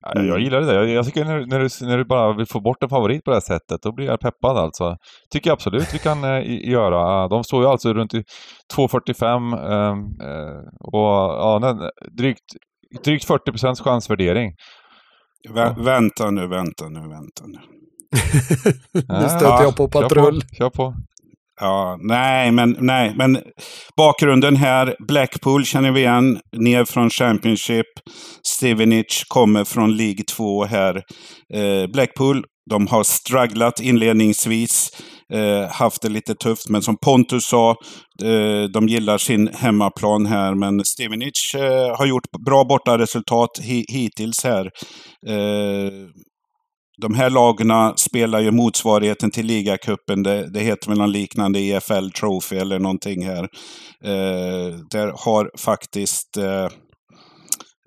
Ja, 0.00 0.22
jag, 0.22 0.40
gillar 0.40 0.60
det 0.60 0.66
där. 0.66 0.74
Jag, 0.74 0.88
jag 0.88 1.06
tycker 1.06 1.24
när, 1.24 1.46
när, 1.46 1.60
du, 1.60 1.86
när 1.86 1.98
du 1.98 2.04
bara 2.04 2.36
vill 2.36 2.46
få 2.46 2.60
bort 2.60 2.82
en 2.82 2.88
favorit 2.88 3.24
på 3.24 3.30
det 3.30 3.36
här 3.36 3.40
sättet, 3.40 3.82
då 3.82 3.92
blir 3.92 4.06
jag 4.06 4.20
peppad 4.20 4.56
alltså. 4.56 4.96
Tycker 5.30 5.50
jag 5.50 5.54
absolut 5.54 5.94
vi 5.94 5.98
kan 5.98 6.24
eh, 6.24 6.68
göra. 6.68 7.28
De 7.28 7.44
står 7.44 7.62
ju 7.62 7.68
alltså 7.68 7.94
runt 7.94 8.14
i 8.14 8.24
2,45 8.76 9.54
eh, 9.54 9.88
eh, 10.28 10.62
och 10.80 11.08
ja, 11.42 11.90
drygt, 12.18 12.44
drygt 13.04 13.24
40 13.24 13.50
procents 13.50 13.80
chansvärdering. 13.80 14.52
Vä 15.54 15.74
Vänta 15.78 16.30
nu, 16.30 16.46
vänta 16.46 16.88
nu, 16.88 17.00
vänta 17.00 17.46
nu. 17.46 17.58
Nu 18.92 19.28
stöter 19.28 19.62
jag 19.62 19.76
på 19.76 19.90
Kör 19.92 20.02
patrull. 20.02 20.40
på, 20.40 20.54
kör 20.56 20.70
på. 20.70 20.94
Ja, 21.60 21.98
nej, 22.00 22.52
men, 22.52 22.76
nej, 22.80 23.14
men 23.16 23.38
bakgrunden 23.96 24.56
här. 24.56 24.96
Blackpool 25.08 25.64
känner 25.64 25.92
vi 25.92 26.00
igen, 26.00 26.40
ner 26.56 26.84
från 26.84 27.10
Championship. 27.10 27.86
Stevenage 28.46 29.24
kommer 29.28 29.64
från 29.64 29.96
League 29.96 30.24
2 30.36 30.64
här. 30.64 30.96
Eh, 31.54 31.86
Blackpool, 31.92 32.44
de 32.70 32.86
har 32.86 33.02
strugglat 33.02 33.80
inledningsvis. 33.80 34.90
Eh, 35.32 35.70
haft 35.70 36.02
det 36.02 36.08
lite 36.08 36.34
tufft, 36.34 36.68
men 36.68 36.82
som 36.82 36.96
Pontus 37.04 37.44
sa, 37.44 37.70
eh, 38.22 38.70
de 38.72 38.88
gillar 38.88 39.18
sin 39.18 39.48
hemmaplan 39.54 40.26
här. 40.26 40.54
Men 40.54 40.84
Stevenage 40.84 41.54
eh, 41.54 41.98
har 41.98 42.06
gjort 42.06 42.30
bra 42.46 42.64
bortaresultat 42.64 43.50
hi 43.62 43.84
hittills 43.88 44.44
här. 44.44 44.70
Eh, 45.26 45.92
de 47.00 47.14
här 47.14 47.30
lagarna 47.30 47.96
spelar 47.96 48.40
ju 48.40 48.50
motsvarigheten 48.50 49.30
till 49.30 49.46
ligacupen. 49.46 50.22
Det, 50.22 50.50
det 50.50 50.60
heter 50.60 50.88
väl 50.88 50.98
någon 50.98 51.12
liknande 51.12 51.60
EFL 51.60 52.08
Trophy 52.08 52.56
eller 52.56 52.78
någonting 52.78 53.26
här. 53.26 53.42
Eh, 54.04 54.78
där 54.90 55.24
har 55.24 55.50
faktiskt 55.58 56.36
eh, 56.36 56.64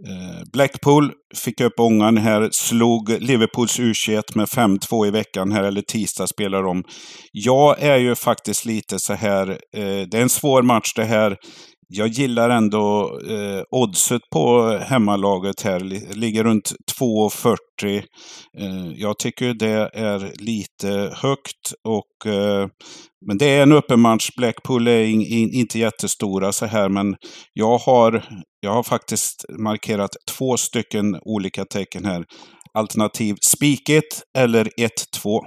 eh 0.08 0.44
Blackpool 0.54 1.12
fick 1.36 1.62
upp 1.62 1.80
ångan 1.80 2.18
här, 2.18 2.50
slog 2.52 3.10
Liverpools 3.10 3.80
U21 3.80 4.24
med 4.36 4.48
5-2 4.48 5.08
i 5.08 5.12
veckan 5.12 5.52
här, 5.52 5.64
eller 5.64 5.82
tisdag 5.82 6.28
spelar 6.28 6.64
de. 6.64 6.84
Jag 7.32 7.82
är 7.82 7.98
ju 7.98 8.16
faktiskt 8.16 8.66
lite 8.66 9.00
så 9.00 9.14
här, 9.14 9.50
eh, 9.50 10.08
det 10.12 10.14
är 10.14 10.22
en 10.22 10.30
svår 10.30 10.62
match 10.62 10.94
det 10.96 11.06
här. 11.06 11.38
Jag 11.94 12.08
gillar 12.08 12.50
ändå 12.50 13.20
eh, 13.30 13.64
oddset 13.72 14.22
på 14.34 14.78
hemmalaget 14.82 15.62
här. 15.62 15.80
Ligger 16.16 16.44
runt 16.44 16.74
2,40. 17.00 18.04
Eh, 18.58 18.92
jag 18.96 19.20
tycker 19.20 19.54
det 19.54 19.90
är 19.94 20.34
lite 20.40 21.14
högt. 21.16 21.74
Och, 21.84 22.32
eh, 22.32 22.68
men 23.28 23.38
det 23.38 23.46
är 23.46 23.64
en 23.64 23.72
öppen 23.72 24.00
match. 24.00 24.30
Blackpool 24.38 24.88
är 24.88 25.04
in, 25.04 25.22
in, 25.22 25.54
inte 25.54 25.80
jättestora 25.80 26.52
så 26.52 26.66
här. 26.66 26.90
Men 26.90 27.16
jag 27.54 27.78
har, 27.78 28.26
jag 28.60 28.72
har 28.72 28.84
faktiskt 28.84 29.46
markerat 29.60 30.12
två 30.38 30.58
stycken 30.58 31.20
olika 31.22 31.66
tecken 31.66 32.06
här. 32.06 32.26
Alternativ 32.74 33.36
spiket 33.42 34.24
eller 34.38 34.66
1-2. 34.66 35.40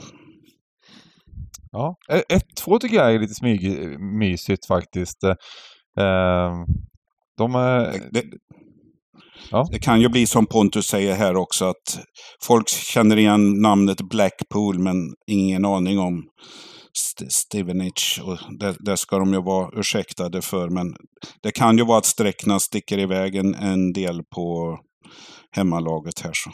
Ja. 1.73 1.97
Eh, 2.11 2.39
1-2 2.67 2.79
tycker 2.79 2.97
jag 2.97 3.15
är 3.15 3.19
lite 3.19 3.35
smygmysigt 3.35 4.67
faktiskt. 4.67 5.19
Eh, 6.01 6.53
De 7.39 7.55
är... 7.55 8.01
Det, 8.13 8.25
Ja. 9.51 9.69
det 9.71 9.79
kan 9.79 10.01
ju 10.01 10.09
bli 10.09 10.27
som 10.27 10.47
Pontus 10.47 10.87
säger 10.87 11.15
här 11.15 11.37
också 11.37 11.65
att 11.65 12.01
folk 12.43 12.69
känner 12.69 13.17
igen 13.17 13.53
namnet 13.61 14.01
Blackpool 14.01 14.79
men 14.79 14.97
ingen 15.27 15.65
aning 15.65 15.99
om 15.99 16.23
St- 16.97 17.31
Stevenage. 17.31 18.21
Och 18.25 18.39
det, 18.59 18.77
det 18.79 18.97
ska 18.97 19.19
de 19.19 19.33
ju 19.33 19.43
vara 19.43 19.71
ursäktade 19.81 20.43
för. 20.43 20.69
Men 20.69 20.87
det 21.43 21.51
kan 21.53 21.79
ju 21.79 21.85
vara 21.85 21.99
att 21.99 22.05
sträckna 22.07 22.59
sticker 22.61 22.99
iväg 22.99 23.35
en, 23.37 23.55
en 23.55 23.93
del 23.93 24.23
på 24.35 24.79
hemmalaget 25.51 26.21
här. 26.21 26.33
Så, 26.35 26.51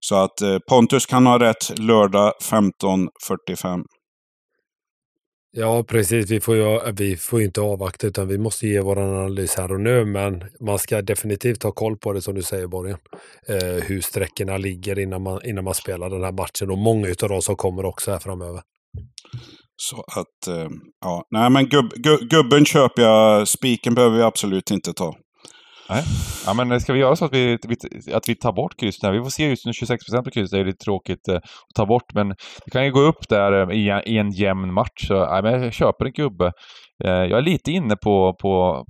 så 0.00 0.14
att 0.14 0.40
eh, 0.40 0.58
Pontus 0.68 1.06
kan 1.06 1.26
ha 1.26 1.38
rätt 1.38 1.78
lördag 1.78 2.32
15.45. 2.42 3.82
Ja, 5.56 5.82
precis. 5.82 6.30
Vi 6.30 6.40
får 6.40 6.56
ju 6.56 6.92
vi 6.92 7.16
får 7.16 7.38
ju 7.40 7.46
inte 7.46 7.60
avvakta 7.60 8.06
utan 8.06 8.28
vi 8.28 8.38
måste 8.38 8.66
ge 8.66 8.80
vår 8.80 8.98
analys 8.98 9.56
här 9.56 9.72
och 9.72 9.80
nu. 9.80 10.04
Men 10.04 10.44
man 10.60 10.78
ska 10.78 11.02
definitivt 11.02 11.62
ha 11.62 11.72
koll 11.72 11.96
på 11.96 12.12
det 12.12 12.22
som 12.22 12.34
du 12.34 12.42
säger 12.42 12.66
Borgen. 12.66 12.98
Eh, 13.48 13.84
hur 13.84 14.00
sträckorna 14.00 14.56
ligger 14.56 14.98
innan 14.98 15.22
man, 15.22 15.40
innan 15.44 15.64
man 15.64 15.74
spelar 15.74 16.10
den 16.10 16.24
här 16.24 16.32
matchen. 16.32 16.70
Och 16.70 16.78
många 16.78 17.08
av 17.22 17.28
dem 17.28 17.42
som 17.42 17.56
kommer 17.56 17.84
också 17.84 18.10
här 18.10 18.18
framöver. 18.18 18.62
Så 19.76 19.96
att, 20.00 20.46
eh, 20.48 20.70
ja, 21.00 21.26
nej 21.30 21.50
men 21.50 21.68
gub, 21.68 21.90
gub, 21.94 22.20
gubben 22.30 22.64
köper 22.64 23.02
jag, 23.02 23.48
spiken 23.48 23.94
behöver 23.94 24.16
vi 24.16 24.22
absolut 24.22 24.70
inte 24.70 24.92
ta. 24.92 25.16
Nej. 25.88 26.02
Ja, 26.46 26.54
men 26.54 26.80
ska 26.80 26.92
vi 26.92 26.98
göra 26.98 27.16
så 27.16 27.24
att 27.24 27.32
vi, 27.32 27.58
att 28.12 28.28
vi 28.28 28.34
tar 28.34 28.52
bort 28.52 28.76
krysset? 28.80 29.14
Vi 29.14 29.18
får 29.22 29.30
se 29.30 29.48
just 29.48 29.66
nu 29.66 29.72
26 29.72 30.04
procent 30.06 30.24
på 30.24 30.30
krysset, 30.30 30.50
det 30.50 30.58
är 30.60 30.64
lite 30.64 30.84
tråkigt 30.84 31.28
eh, 31.28 31.34
att 31.36 31.42
ta 31.74 31.86
bort, 31.86 32.14
men 32.14 32.28
det 32.64 32.70
kan 32.72 32.84
ju 32.84 32.92
gå 32.92 33.00
upp 33.00 33.28
där 33.28 33.70
eh, 33.70 33.76
i, 33.76 34.18
en- 34.18 34.30
jämn 34.30 34.72
match. 34.72 35.06
Så, 35.08 35.14
ja, 35.14 35.40
men 35.42 35.62
jag 35.62 35.72
köper 35.72 36.04
en 36.04 36.12
gubbe. 36.12 36.52
Eh, 37.04 37.10
jag 37.10 37.38
är 37.38 37.42
lite 37.42 37.72
inne 37.72 37.96
på, 37.96 38.34
på, 38.42 38.84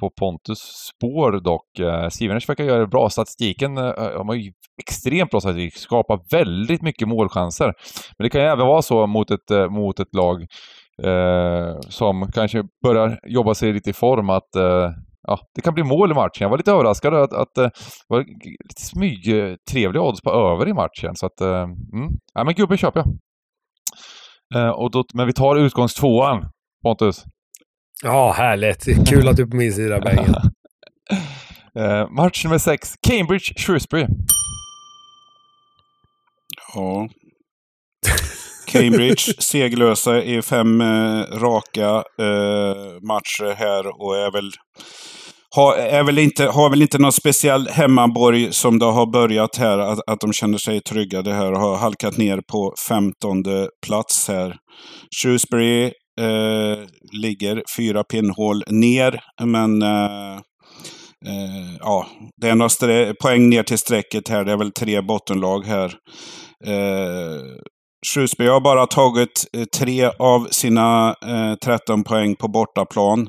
på 0.00 0.10
Pontus 0.20 0.58
spår 0.58 1.40
dock. 1.44 2.12
Sivernes 2.12 2.48
verkar 2.48 2.64
göra 2.64 2.78
det 2.80 2.86
bra. 2.86 3.10
Statistiken, 3.10 3.74
de 3.74 4.28
har 4.28 4.34
ju 4.34 4.52
extremt 4.82 5.30
bra 5.30 5.40
statistik, 5.40 5.76
skapar 5.76 6.20
väldigt 6.30 6.82
mycket 6.82 7.08
målchanser. 7.08 7.72
Men 8.18 8.24
det 8.24 8.30
kan 8.30 8.40
ju 8.40 8.46
även 8.46 8.66
vara 8.66 8.82
så 8.82 9.06
mot 9.06 9.30
ett, 9.30 9.70
mot 9.70 10.00
ett 10.00 10.14
lag 10.16 10.42
eh, 11.02 11.76
som 11.88 12.30
kanske 12.34 12.62
börjar 12.84 13.18
jobba 13.26 13.54
sig 13.54 13.72
lite 13.72 13.90
i 13.90 13.92
form 13.92 14.30
att 14.30 14.56
eh, 14.56 14.90
ja, 15.22 15.38
det 15.54 15.60
kan 15.60 15.74
bli 15.74 15.84
mål 15.84 16.10
i 16.10 16.14
matchen. 16.14 16.40
Jag 16.40 16.48
var 16.48 16.56
lite 16.56 16.72
överraskad 16.72 17.14
att, 17.14 17.32
att 17.32 17.58
eh, 17.58 17.64
det 17.64 17.70
var 18.08 18.20
lite 18.68 18.82
smyg 18.82 19.24
trevliga 19.70 20.02
odds 20.02 20.20
på 20.20 20.30
över 20.30 20.68
i 20.68 20.72
matchen. 20.72 21.16
Så 21.16 21.26
att, 21.26 21.40
eh, 21.40 21.62
mm. 21.62 22.08
ja, 22.34 22.44
men 22.44 22.54
gubben 22.54 22.78
köper 22.78 23.00
jag. 23.00 23.08
Eh, 24.54 24.70
och 24.70 24.90
då, 24.90 25.04
men 25.14 25.26
vi 25.26 25.32
tar 25.32 25.56
utgångstvåan, 25.56 26.48
Pontus. 26.82 27.24
Ja, 28.02 28.32
härligt. 28.32 29.08
Kul 29.08 29.28
att 29.28 29.36
du 29.36 29.42
är 29.42 29.46
på 29.46 29.56
min 29.56 29.72
sida 29.72 30.00
Bengen. 30.00 30.34
Eh, 31.78 32.08
match 32.10 32.44
nummer 32.44 32.58
sex, 32.58 32.94
Cambridge 33.08 33.54
Shrewsbury. 33.56 34.06
Ja. 36.74 37.08
Cambridge 38.70 39.34
seglösa 39.38 40.22
i 40.22 40.42
fem 40.42 40.80
eh, 40.80 41.22
raka 41.32 41.90
eh, 42.18 42.74
matcher 43.02 43.54
här 43.54 44.02
och 44.02 44.16
är 44.16 44.32
väl, 44.32 44.50
har, 45.56 45.76
är 45.76 46.04
väl 46.04 46.18
inte, 46.18 46.44
har 46.44 46.70
väl 46.70 46.82
inte 46.82 46.98
någon 46.98 47.12
speciell 47.12 47.68
hemmaborg 47.68 48.52
som 48.52 48.78
det 48.78 48.84
har 48.84 49.12
börjat 49.12 49.56
här, 49.56 49.78
att, 49.78 49.98
att 50.06 50.20
de 50.20 50.32
känner 50.32 50.58
sig 50.58 50.80
trygga 50.80 51.22
det 51.22 51.32
här 51.32 51.52
har 51.52 51.76
halkat 51.76 52.18
ner 52.18 52.40
på 52.52 52.74
femtonde 52.88 53.68
plats 53.86 54.28
här. 54.28 54.56
Shrewsbury 55.22 55.84
eh, 56.20 56.78
ligger 57.12 57.62
fyra 57.76 58.04
pinnhål 58.04 58.64
ner, 58.70 59.20
men 59.44 59.82
eh, 59.82 60.34
eh 61.26 61.76
ja, 61.80 62.06
det 62.40 62.48
är 62.48 62.54
några 62.54 63.14
poäng 63.22 63.48
ner 63.48 63.62
till 63.62 63.78
strecket 63.78 64.28
här. 64.28 64.44
Det 64.44 64.52
är 64.52 64.56
väl 64.56 64.72
tre 64.72 65.00
bottenlag 65.00 65.64
här. 65.64 65.94
Eh, 66.66 67.40
Shrewsbury 68.06 68.48
har 68.48 68.60
bara 68.60 68.86
tagit 68.86 69.44
eh, 69.52 69.64
tre 69.64 70.10
av 70.18 70.48
sina 70.50 71.16
eh, 71.26 71.54
13 71.54 72.04
poäng 72.04 72.36
på 72.36 72.48
bortaplan. 72.48 73.28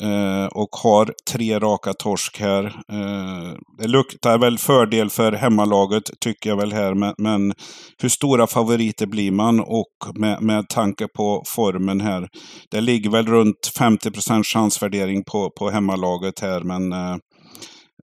Eh, 0.00 0.46
och 0.46 0.68
har 0.82 1.14
tre 1.30 1.58
raka 1.58 1.92
torsk 1.92 2.40
här. 2.40 2.64
Eh, 2.64 3.54
det 3.78 3.88
luktar 3.88 4.38
väl 4.38 4.58
fördel 4.58 5.10
för 5.10 5.32
hemmalaget, 5.32 6.02
tycker 6.20 6.50
jag 6.50 6.56
väl 6.56 6.72
här. 6.72 6.94
Men, 6.94 7.14
men 7.18 7.54
hur 7.98 8.08
stora 8.08 8.46
favoriter 8.46 9.06
blir 9.06 9.30
man? 9.30 9.60
Och 9.60 9.96
med, 10.14 10.42
med 10.42 10.68
tanke 10.68 11.08
på 11.08 11.42
formen 11.46 12.00
här. 12.00 12.28
Det 12.70 12.80
ligger 12.80 13.10
väl 13.10 13.26
runt 13.26 13.72
50 13.78 14.42
chansvärdering 14.44 15.24
på, 15.24 15.50
på 15.58 15.70
hemmalaget 15.70 16.40
här, 16.40 16.60
men 16.60 16.92
eh, 16.92 17.16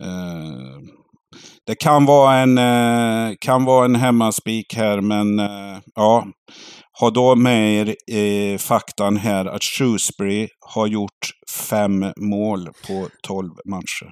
eh, 0.01 0.79
det 1.67 1.75
kan 1.75 2.05
vara 2.05 2.35
en, 2.35 2.57
eh, 2.57 3.35
kan 3.39 3.65
vara 3.65 3.85
en 3.85 3.95
hemmaspik 3.95 4.75
här, 4.75 5.01
men 5.01 5.39
eh, 5.39 5.77
ja. 5.95 6.27
Ha 6.99 7.09
då 7.09 7.35
med 7.35 7.87
er 7.87 7.95
eh, 8.11 8.57
faktan 8.57 9.17
här 9.17 9.45
att 9.45 9.63
Shrewsbury 9.63 10.47
har 10.59 10.87
gjort 10.87 11.29
fem 11.69 12.05
mål 12.17 12.69
på 12.87 13.07
12 13.23 13.49
matcher. 13.65 14.09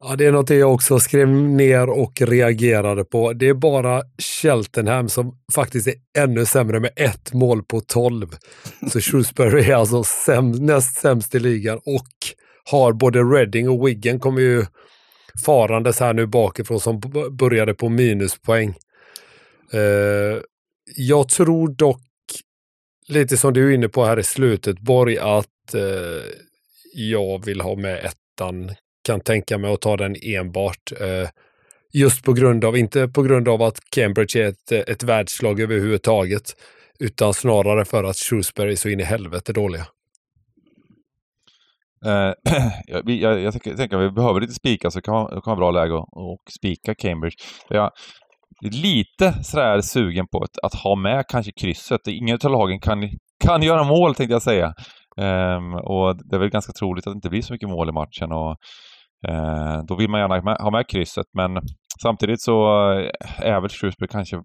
Ja, 0.00 0.16
det 0.16 0.26
är 0.26 0.32
något 0.32 0.50
jag 0.50 0.74
också 0.74 0.98
skrev 0.98 1.28
ner 1.28 1.90
och 1.90 2.20
reagerade 2.20 3.04
på. 3.04 3.32
Det 3.32 3.48
är 3.48 3.54
bara 3.54 4.02
Cheltenham 4.18 5.08
som 5.08 5.38
faktiskt 5.54 5.86
är 5.86 5.94
ännu 6.18 6.46
sämre 6.46 6.80
med 6.80 6.90
ett 6.96 7.32
mål 7.32 7.62
på 7.62 7.80
tolv. 7.80 8.28
Så 8.90 9.00
Shrewsbury 9.00 9.70
är 9.70 9.74
alltså 9.74 10.04
säm 10.04 10.50
näst 10.50 10.96
sämst 10.96 11.34
i 11.34 11.38
ligan 11.38 11.76
och 11.76 12.08
har 12.70 12.92
både 12.92 13.18
Reading 13.18 13.68
och 13.68 13.88
Wiggen 13.88 14.20
kommer 14.20 14.40
ju 14.40 14.66
farandes 15.44 16.00
här 16.00 16.14
nu 16.14 16.26
bakifrån 16.26 16.80
som 16.80 17.00
började 17.30 17.74
på 17.74 17.88
minuspoäng. 17.88 18.74
Eh, 19.72 20.40
jag 20.96 21.28
tror 21.28 21.68
dock, 21.68 22.02
lite 23.08 23.36
som 23.36 23.52
du 23.52 23.70
är 23.70 23.74
inne 23.74 23.88
på 23.88 24.04
här 24.04 24.18
i 24.18 24.22
slutet 24.22 24.78
Borg, 24.78 25.18
att 25.18 25.74
eh, 25.74 26.22
jag 26.94 27.44
vill 27.44 27.60
ha 27.60 27.76
med 27.76 28.04
ettan 28.04 28.70
kan 29.04 29.20
tänka 29.20 29.58
mig 29.58 29.72
att 29.72 29.80
ta 29.80 29.96
den 29.96 30.16
enbart. 30.22 30.92
Eh, 31.00 31.28
just 31.92 32.24
på 32.24 32.32
grund 32.32 32.64
av, 32.64 32.76
inte 32.76 33.08
på 33.08 33.22
grund 33.22 33.48
av 33.48 33.62
att 33.62 33.90
Cambridge 33.90 34.40
är 34.40 34.48
ett, 34.48 34.72
ett 34.72 35.02
världslag 35.02 35.60
överhuvudtaget, 35.60 36.56
utan 36.98 37.34
snarare 37.34 37.84
för 37.84 38.04
att 38.04 38.16
Shrewsbury 38.16 38.72
är 38.72 38.76
så 38.76 38.88
in 38.88 39.00
i 39.00 39.04
helvete 39.04 39.52
dåliga. 39.52 39.86
Uh, 42.06 42.32
jag, 42.86 43.10
jag, 43.10 43.40
jag 43.40 43.52
tänker 43.52 43.96
att 43.96 44.02
vi 44.02 44.10
behöver 44.10 44.40
lite 44.40 44.52
spika 44.52 44.90
så 44.90 44.98
det 44.98 45.02
kan, 45.02 45.24
det 45.24 45.40
kan 45.40 45.42
vara 45.44 45.56
bra 45.56 45.70
läge 45.70 45.94
att, 45.94 46.52
spika 46.58 46.94
Cambridge. 46.94 47.36
Jag 47.68 47.84
är 47.84 47.90
lite 48.70 49.44
sådär 49.44 49.80
sugen 49.80 50.26
på 50.32 50.38
att, 50.38 50.58
att 50.62 50.74
ha 50.74 50.96
med 50.96 51.24
kanske 51.28 51.52
krysset. 51.60 52.00
Ingen 52.08 52.38
av 52.44 52.50
lagen 52.50 52.80
kan, 52.80 53.10
kan 53.44 53.62
göra 53.62 53.84
mål 53.84 54.14
tänkte 54.14 54.32
jag 54.32 54.42
säga. 54.42 54.74
Um, 55.16 55.74
och 55.74 56.28
det 56.28 56.36
är 56.36 56.40
väl 56.40 56.50
ganska 56.50 56.72
troligt 56.72 57.06
att 57.06 57.12
det 57.12 57.16
inte 57.16 57.30
blir 57.30 57.42
så 57.42 57.52
mycket 57.52 57.68
mål 57.68 57.88
i 57.88 57.92
matchen. 57.92 58.32
Och 58.32 58.56
uh, 59.28 59.84
då 59.88 59.96
vill 59.96 60.10
man 60.10 60.20
gärna 60.20 60.54
ha 60.54 60.70
med 60.70 60.88
krysset, 60.88 61.26
men 61.38 61.62
samtidigt 62.02 62.42
så 62.42 62.62
eh, 62.92 63.10
är 63.38 63.60
väl 63.60 63.70
Shrewsbury 63.70 64.08
kanske, 64.08 64.36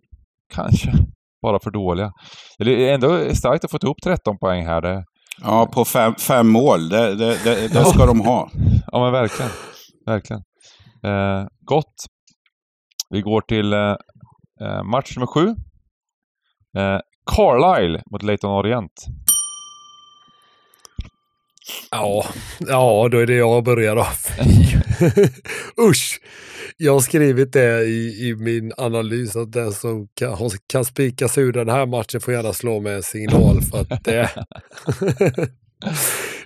kanske 0.54 0.92
bara 1.42 1.60
för 1.60 1.72
dåliga. 1.72 2.12
Det 2.58 2.90
är 2.90 2.94
ändå 2.94 3.36
starkt 3.36 3.66
att 3.66 3.72
få 3.72 3.78
ihop 3.84 3.98
13 4.04 4.38
poäng 4.38 4.66
här. 4.66 4.82
Det... 4.82 5.04
Ja, 5.42 5.70
på 5.74 5.86
fem, 5.86 6.16
fem 6.16 6.48
mål. 6.48 6.90
Det, 6.90 7.16
det, 7.16 7.44
det, 7.44 7.68
det 7.68 7.86
ska 7.86 8.06
de 8.06 8.20
ha. 8.20 8.50
Ja, 8.92 9.04
men 9.04 9.12
verkligen. 9.12 9.52
Verkligen. 10.06 10.42
Eh, 11.04 11.48
gott. 11.66 11.96
Vi 13.10 13.22
går 13.22 13.42
till 13.42 13.74
eh, 13.74 13.96
eh 14.62 14.84
match 14.84 15.18
nummer 15.18 15.28
sju. 15.28 15.48
Eh, 16.78 17.00
Carlisle 17.36 18.02
mot 18.12 18.24
Leighton 18.24 18.52
Orient. 18.52 18.94
Ja, 21.92 22.26
ja, 22.60 23.10
då 23.12 23.18
är 23.18 23.26
det 23.26 23.36
jag 23.36 23.64
börjar 23.64 23.96
då. 23.96 24.08
Usch! 25.90 26.20
Jag 26.78 26.94
har 26.94 27.00
skrivit 27.00 27.54
det 27.54 27.84
i, 27.84 28.28
i 28.30 28.36
min 28.36 28.74
analys 28.78 29.36
att 29.36 29.52
den 29.52 29.72
som 29.72 30.08
kan, 30.14 30.50
kan 30.68 30.86
sig 31.28 31.44
ur 31.44 31.52
den 31.52 31.70
här 31.70 31.86
matchen 31.86 32.22
får 32.22 32.34
gärna 32.34 32.54
slå 32.54 32.80
med 32.80 32.96
en 32.96 33.04
signal 33.04 33.62
för 33.62 33.82
att 33.82 34.04
det, 34.04 34.30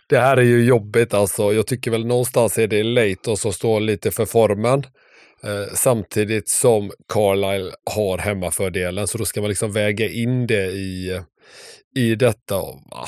det 0.10 0.20
här 0.20 0.38
är 0.38 0.42
ju 0.44 0.66
jobbigt 0.66 1.14
alltså. 1.14 1.54
Jag 1.54 1.68
tycker 1.68 1.92
väl 1.92 2.06
någonstans 2.06 2.58
är 2.58 2.68
det 2.68 2.84
Leighton 2.84 3.38
som 3.38 3.54
står 3.54 3.80
lite 3.80 4.12
för 4.12 4.26
formen. 4.26 4.84
Eh, 5.44 5.74
samtidigt 5.74 6.50
som 6.50 6.92
Carlisle 7.14 7.72
har 7.96 8.18
hemmafördelen 8.18 9.08
så 9.08 9.18
då 9.18 9.26
ska 9.26 9.42
man 9.42 9.50
liksom 9.50 9.72
väga 9.72 10.10
in 10.10 10.48
det 10.48 10.66
i, 10.66 11.22
i 11.96 12.16
detta. 12.16 12.56
Ah 12.56 13.08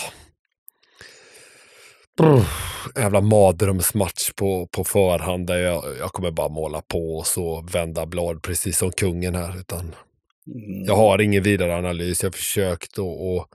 Jävla 2.95 3.21
mardrömsmatch 3.21 4.31
på, 4.35 4.67
på 4.67 4.83
förhand 4.83 5.47
där 5.47 5.57
jag, 5.57 5.83
jag 5.99 6.11
kommer 6.11 6.31
bara 6.31 6.49
måla 6.49 6.81
på 6.81 7.17
och 7.17 7.27
så 7.27 7.61
vända 7.61 8.05
blad 8.05 8.43
precis 8.43 8.77
som 8.77 8.91
kungen 8.91 9.35
här. 9.35 9.59
Utan 9.59 9.79
mm. 9.79 10.85
Jag 10.85 10.95
har 10.95 11.21
ingen 11.21 11.43
vidare 11.43 11.77
analys. 11.77 12.23
Jag 12.23 12.29
har 12.29 12.33
försökt 12.33 12.97
och, 12.97 13.35
och, 13.35 13.47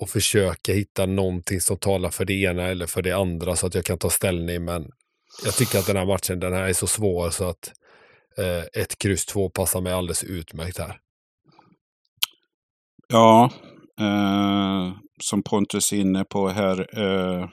och 0.00 0.08
försöka 0.08 0.72
hitta 0.72 1.06
någonting 1.06 1.60
som 1.60 1.76
talar 1.76 2.10
för 2.10 2.24
det 2.24 2.34
ena 2.34 2.62
eller 2.62 2.86
för 2.86 3.02
det 3.02 3.12
andra 3.12 3.56
så 3.56 3.66
att 3.66 3.74
jag 3.74 3.84
kan 3.84 3.98
ta 3.98 4.10
ställning. 4.10 4.64
Men 4.64 4.90
jag 5.44 5.54
tycker 5.54 5.78
att 5.78 5.86
den 5.86 5.96
här 5.96 6.06
matchen 6.06 6.40
den 6.40 6.52
här 6.52 6.68
är 6.68 6.72
så 6.72 6.86
svår 6.86 7.30
så 7.30 7.48
att 7.48 7.72
eh, 8.38 8.82
ett 8.82 8.98
kryss 8.98 9.26
två 9.26 9.50
passar 9.50 9.80
mig 9.80 9.92
alldeles 9.92 10.24
utmärkt 10.24 10.78
här. 10.78 10.98
Ja, 13.08 13.50
eh, 14.00 14.92
som 15.22 15.42
Pontus 15.42 15.92
är 15.92 15.96
inne 15.96 16.24
på 16.24 16.48
här. 16.48 16.98
Eh, 17.00 17.48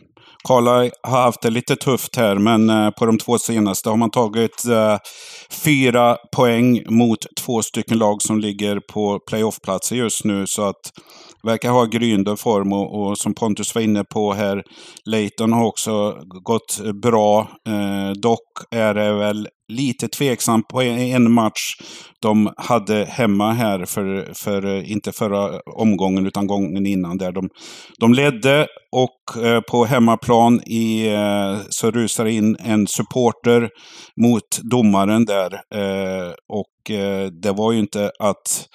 Karla 0.48 0.90
har 1.04 1.22
haft 1.22 1.42
det 1.42 1.50
lite 1.50 1.76
tufft 1.76 2.16
här, 2.16 2.36
men 2.36 2.70
eh, 2.70 2.90
på 2.90 3.06
de 3.06 3.18
två 3.18 3.38
senaste 3.38 3.90
har 3.90 3.98
man 3.98 4.12
tagit 4.12 4.66
eh, 4.66 4.98
fyra 5.64 6.18
poäng 6.36 6.84
mot 6.90 7.20
två 7.46 7.62
stycken 7.62 7.98
lag 7.98 8.22
som 8.22 8.40
ligger 8.40 8.80
på 8.94 9.20
playoffplatser 9.30 9.96
just 9.96 10.26
nu. 10.26 10.48
Så 10.48 10.62
att 10.64 10.92
verkar 11.44 11.72
ha 11.72 11.86
gryende 11.86 12.38
form 12.38 12.74
och, 12.74 13.02
och, 13.02 13.18
som 13.18 13.34
Pontus 13.34 13.76
var 13.76 13.82
inne 13.82 14.04
på 14.04 14.34
här, 14.34 14.64
Leighton 15.06 15.54
har 15.54 15.66
också 15.66 16.18
gått 16.44 16.80
bra. 17.02 17.40
Eh, 17.68 18.12
dock 18.22 18.50
är 18.72 18.94
det 18.94 19.14
väl 19.14 19.48
lite 19.70 20.08
tveksam 20.08 20.64
på 20.64 20.82
en 20.82 21.32
match 21.32 21.76
de 22.22 22.54
hade 22.58 23.06
hemma 23.06 23.54
här, 23.54 23.86
för, 23.86 24.34
för 24.34 24.66
eh, 24.66 24.92
inte 24.92 25.12
förra 25.12 25.62
omgången 25.76 26.26
utan 26.26 26.48
gången 26.48 26.86
innan. 26.86 27.18
där 27.18 27.32
De, 27.32 27.50
de 28.00 28.14
ledde 28.14 28.68
och 28.92 29.44
eh, 29.44 29.62
på 29.62 29.86
hemmaplan 29.86 30.62
i, 30.66 31.08
eh, 31.14 31.58
så 31.70 31.92
rusar 31.92 32.26
in 32.26 32.58
en 32.60 32.88
supporter 32.88 33.70
mot 34.22 34.60
domaren 34.72 35.26
där. 35.26 35.54
Eh, 35.54 36.34
och 36.48 36.92
eh, 36.92 37.26
det 37.26 37.52
var 37.52 37.72
ju 37.72 37.80
inte 37.80 38.12
att 38.20 38.68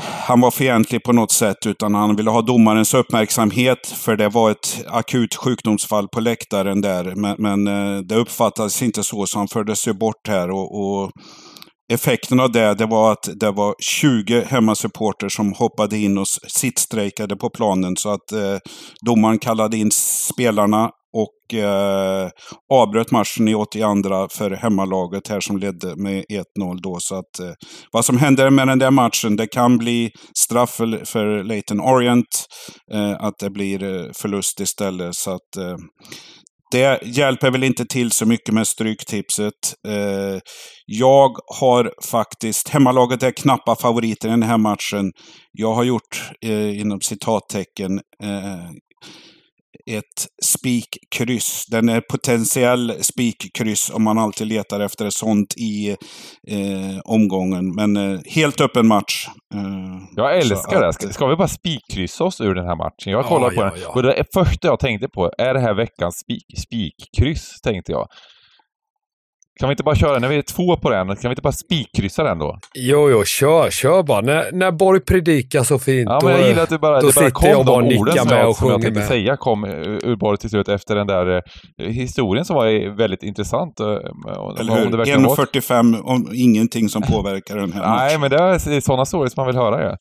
han 0.00 0.40
var 0.40 0.50
fientlig 0.50 1.02
på 1.02 1.12
något 1.12 1.32
sätt, 1.32 1.66
utan 1.66 1.94
han 1.94 2.16
ville 2.16 2.30
ha 2.30 2.42
domarens 2.42 2.94
uppmärksamhet, 2.94 3.86
för 3.86 4.16
det 4.16 4.28
var 4.28 4.50
ett 4.50 4.84
akut 4.86 5.34
sjukdomsfall 5.34 6.08
på 6.08 6.20
läktaren 6.20 6.80
där. 6.80 7.14
Men, 7.14 7.36
men 7.38 7.66
eh, 7.66 8.02
det 8.02 8.14
uppfattades 8.14 8.82
inte 8.82 9.02
så, 9.02 9.26
så 9.26 9.38
han 9.38 9.48
fördes 9.48 9.88
ju 9.88 9.92
bort 9.92 10.28
här. 10.28 10.50
och, 10.50 10.80
och 10.80 11.10
Effekten 11.92 12.40
av 12.40 12.52
det, 12.52 12.74
det 12.74 12.86
var 12.86 13.12
att 13.12 13.28
det 13.40 13.50
var 13.50 13.74
20 13.78 14.40
hemmasupporter 14.40 15.28
som 15.28 15.52
hoppade 15.52 15.98
in 15.98 16.18
och 16.18 16.26
sittstrejkade 16.48 17.36
på 17.36 17.50
planen. 17.50 17.96
Så 17.96 18.08
att 18.08 18.32
eh, 18.32 18.56
domaren 19.06 19.38
kallade 19.38 19.76
in 19.76 19.90
spelarna 19.90 20.90
och 21.14 21.54
eh, 21.58 22.28
avbröt 22.72 23.10
matchen 23.10 23.48
i 23.48 23.54
82 23.54 24.28
för 24.30 24.50
hemmalaget 24.50 25.28
här 25.28 25.40
som 25.40 25.58
ledde 25.58 25.96
med 25.96 26.24
1-0 26.58 26.78
då. 26.82 26.96
Så 27.00 27.14
att 27.14 27.40
eh, 27.40 27.52
vad 27.92 28.04
som 28.04 28.18
händer 28.18 28.50
med 28.50 28.68
den 28.68 28.78
där 28.78 28.90
matchen, 28.90 29.36
det 29.36 29.46
kan 29.46 29.78
bli 29.78 30.10
straff 30.38 30.70
för, 30.70 31.04
för 31.04 31.44
Leighton 31.44 31.80
Orient. 31.80 32.46
Eh, 32.92 33.12
att 33.12 33.38
det 33.38 33.50
blir 33.50 33.82
eh, 33.82 34.10
förlust 34.14 34.60
istället. 34.60 35.14
Så 35.14 35.30
att 35.30 35.56
eh, 35.58 35.76
det 36.74 37.00
hjälper 37.04 37.50
väl 37.50 37.64
inte 37.64 37.84
till 37.86 38.12
så 38.12 38.26
mycket 38.26 38.54
med 38.54 38.66
stryktipset. 38.66 39.74
Eh, 39.88 40.38
jag 40.86 41.30
har 41.60 41.92
faktiskt, 42.10 42.68
hemmalaget 42.68 43.22
är 43.22 43.30
knappa 43.30 43.76
favoriter 43.76 44.28
i 44.28 44.30
den 44.30 44.42
här 44.42 44.58
matchen. 44.58 45.12
Jag 45.52 45.74
har 45.74 45.84
gjort, 45.84 46.30
eh, 46.44 46.80
inom 46.80 47.00
citattecken, 47.00 48.00
eh, 48.22 48.70
ett 49.90 50.26
spikkryss. 50.42 51.66
Den 51.66 51.88
är 51.88 52.00
potentiell 52.00 52.94
spikkryss 53.00 53.90
om 53.90 54.02
man 54.02 54.18
alltid 54.18 54.46
letar 54.46 54.80
efter 54.80 55.06
ett 55.06 55.14
sånt 55.14 55.54
i 55.56 55.90
eh, 56.48 57.00
omgången. 57.04 57.74
Men 57.74 57.96
eh, 57.96 58.20
helt 58.26 58.60
öppen 58.60 58.86
match. 58.86 59.26
Eh, 59.54 59.60
jag 60.16 60.38
älskar 60.38 60.80
det. 60.80 60.92
Ska, 60.92 61.08
ska, 61.08 61.26
vi 61.26 61.36
bara 61.36 61.48
spikkryssa 61.48 62.24
oss 62.24 62.40
ur 62.40 62.54
den 62.54 62.66
här 62.66 62.76
matchen? 62.76 63.12
Jag 63.12 63.24
kollar 63.24 63.52
ja, 63.52 63.54
på 63.54 63.60
ja, 63.60 63.70
den. 63.70 63.80
Ja. 63.82 63.88
Och 63.88 64.02
det 64.02 64.24
första 64.34 64.68
jag 64.68 64.80
tänkte 64.80 65.08
på, 65.08 65.32
är 65.38 65.54
det 65.54 65.60
här 65.60 65.74
veckans 65.74 66.18
spik, 66.18 66.44
spikkryss? 66.58 67.60
Tänkte 67.62 67.92
jag. 67.92 68.06
Kan 69.60 69.68
vi 69.68 69.72
inte 69.72 69.82
bara 69.82 69.94
köra, 69.94 70.18
när 70.18 70.28
vi 70.28 70.36
är 70.36 70.42
två 70.42 70.76
på 70.76 70.90
den, 70.90 71.06
kan 71.06 71.16
vi 71.22 71.28
inte 71.28 71.42
bara 71.42 71.52
spikkryssa 71.52 72.22
den 72.22 72.38
då? 72.38 72.58
Jo, 72.74 73.10
jo, 73.10 73.24
kör, 73.24 73.70
kör 73.70 74.02
bara. 74.02 74.20
När, 74.20 74.52
när 74.52 74.72
Borg 74.72 75.00
predikar 75.00 75.62
så 75.62 75.78
fint, 75.78 76.08
ja, 76.10 76.20
men 76.22 76.32
jag 76.32 76.48
gillar 76.48 76.62
att 76.62 76.68
du 76.68 76.78
bara, 76.78 77.00
då 77.00 77.06
det 77.06 77.14
bara 77.14 77.30
kom 77.30 77.48
jag 77.48 77.66
bara 77.66 77.80
de 77.80 77.98
orden 77.98 78.18
som 78.18 78.36
jag, 78.36 78.56
som 78.56 78.70
jag 78.70 78.82
tänkte 78.82 79.00
med. 79.00 79.08
säga 79.08 79.36
kom 79.36 79.64
ur 79.64 80.16
Borg 80.16 80.38
till 80.38 80.50
slut 80.50 80.68
efter 80.68 80.94
den 80.94 81.06
där 81.06 81.42
eh, 81.82 81.88
historien 81.88 82.44
som 82.44 82.56
var 82.56 82.96
väldigt 82.96 83.22
intressant. 83.22 83.80
Eh, 83.80 83.86
Eller 83.86 84.74
hur? 84.74 84.90
1.45 84.90 86.00
om 86.02 86.30
ingenting 86.34 86.88
som 86.88 87.02
påverkar 87.02 87.56
den 87.56 87.72
här 87.72 87.96
Nej, 87.96 88.18
men 88.18 88.30
det 88.30 88.36
är 88.36 88.80
sådana 88.80 89.04
stories 89.04 89.36
man 89.36 89.46
vill 89.46 89.56
höra. 89.56 89.82
Ja. 89.82 89.96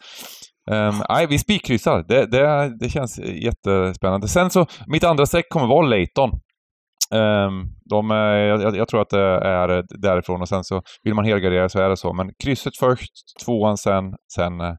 Um, 0.71 1.03
nej, 1.09 1.27
vi 1.27 1.39
spikkryssar. 1.39 2.05
Det, 2.07 2.25
det, 2.25 2.77
det 2.79 2.89
känns 2.89 3.19
jättespännande. 3.19 4.27
Sen 4.27 4.49
så, 4.49 4.65
mitt 4.87 5.03
andra 5.03 5.25
streck 5.25 5.49
kommer 5.49 5.67
vara 5.67 5.85
Leighton. 5.85 6.29
Ehm, 7.13 7.63
de, 7.89 8.09
jag, 8.09 8.75
jag, 8.75 8.87
tror 8.87 9.01
att 9.01 9.09
det 9.09 9.19
är 9.19 9.83
därifrån 10.01 10.41
och 10.41 10.49
sen 10.49 10.63
så 10.63 10.81
vill 11.03 11.13
man 11.13 11.25
helgardera 11.25 11.69
så 11.69 11.79
är 11.79 11.89
det 11.89 11.97
så. 11.97 12.13
Men 12.13 12.33
krysset 12.43 12.77
först, 12.77 13.11
tvåan 13.45 13.77
sen, 13.77 14.15
sen, 14.35 14.61
eh, 14.61 14.75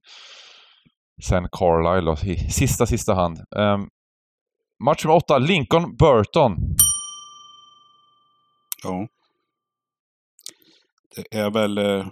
sen 1.23 1.49
Carlisle 1.53 2.11
då, 2.11 2.33
i 2.33 2.37
sista, 2.37 2.87
sista 2.87 3.15
hand. 3.15 3.39
Ehm, 3.57 3.89
match 4.85 5.05
nummer 5.05 5.17
åtta, 5.17 5.39
Lincoln 5.39 5.97
Burton. 5.97 6.57
Ja. 8.85 9.07
Det 11.17 11.39
är 11.39 11.51
väl... 11.51 11.79
Eh, 11.79 12.07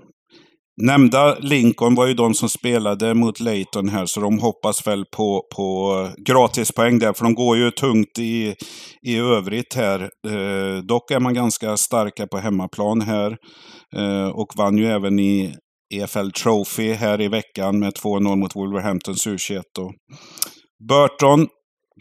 Nämnda 0.76 1.38
Lincoln 1.38 1.94
var 1.94 2.06
ju 2.06 2.14
de 2.14 2.34
som 2.34 2.48
spelade 2.48 3.14
mot 3.14 3.40
Leighton 3.40 3.88
här, 3.88 4.06
så 4.06 4.20
de 4.20 4.38
hoppas 4.38 4.86
väl 4.86 5.04
på, 5.16 5.42
på 5.56 6.08
gratispoäng 6.26 6.98
där, 6.98 7.12
för 7.12 7.24
de 7.24 7.34
går 7.34 7.56
ju 7.56 7.70
tungt 7.70 8.18
i, 8.18 8.54
i 9.02 9.16
övrigt 9.16 9.74
här. 9.74 10.00
Eh, 10.00 10.82
dock 10.84 11.10
är 11.10 11.20
man 11.20 11.34
ganska 11.34 11.76
starka 11.76 12.26
på 12.26 12.38
hemmaplan 12.38 13.00
här 13.00 13.36
eh, 13.96 14.28
och 14.28 14.52
vann 14.56 14.78
ju 14.78 14.86
även 14.86 15.18
i 15.18 15.54
EFL 15.94 16.30
Trophy 16.30 16.92
här 16.92 17.20
i 17.20 17.28
veckan 17.28 17.78
med 17.78 17.92
2-0 17.92 18.36
mot 18.36 18.56
Wolverhamptons 18.56 19.26
U21. 19.26 19.62
Burton 20.88 21.48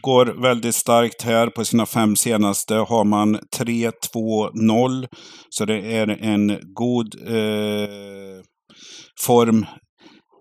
går 0.02 0.26
väldigt 0.42 0.74
starkt 0.74 1.22
här. 1.22 1.46
På 1.46 1.64
sina 1.64 1.86
fem 1.86 2.16
senaste 2.16 2.74
har 2.74 3.04
man 3.04 3.38
3-2-0. 3.58 5.06
Så 5.50 5.64
det 5.64 5.94
är 5.96 6.08
en 6.08 6.58
god 6.74 7.14
eh, 7.26 8.42
form. 9.20 9.66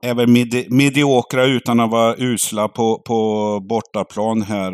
Även 0.04 0.34
medi 0.34 0.68
mediokra 0.70 1.46
utan 1.46 1.80
att 1.80 1.92
vara 1.92 2.16
usla 2.18 2.68
på, 2.68 3.02
på 3.08 3.60
bortaplan 3.70 4.42
här. 4.42 4.74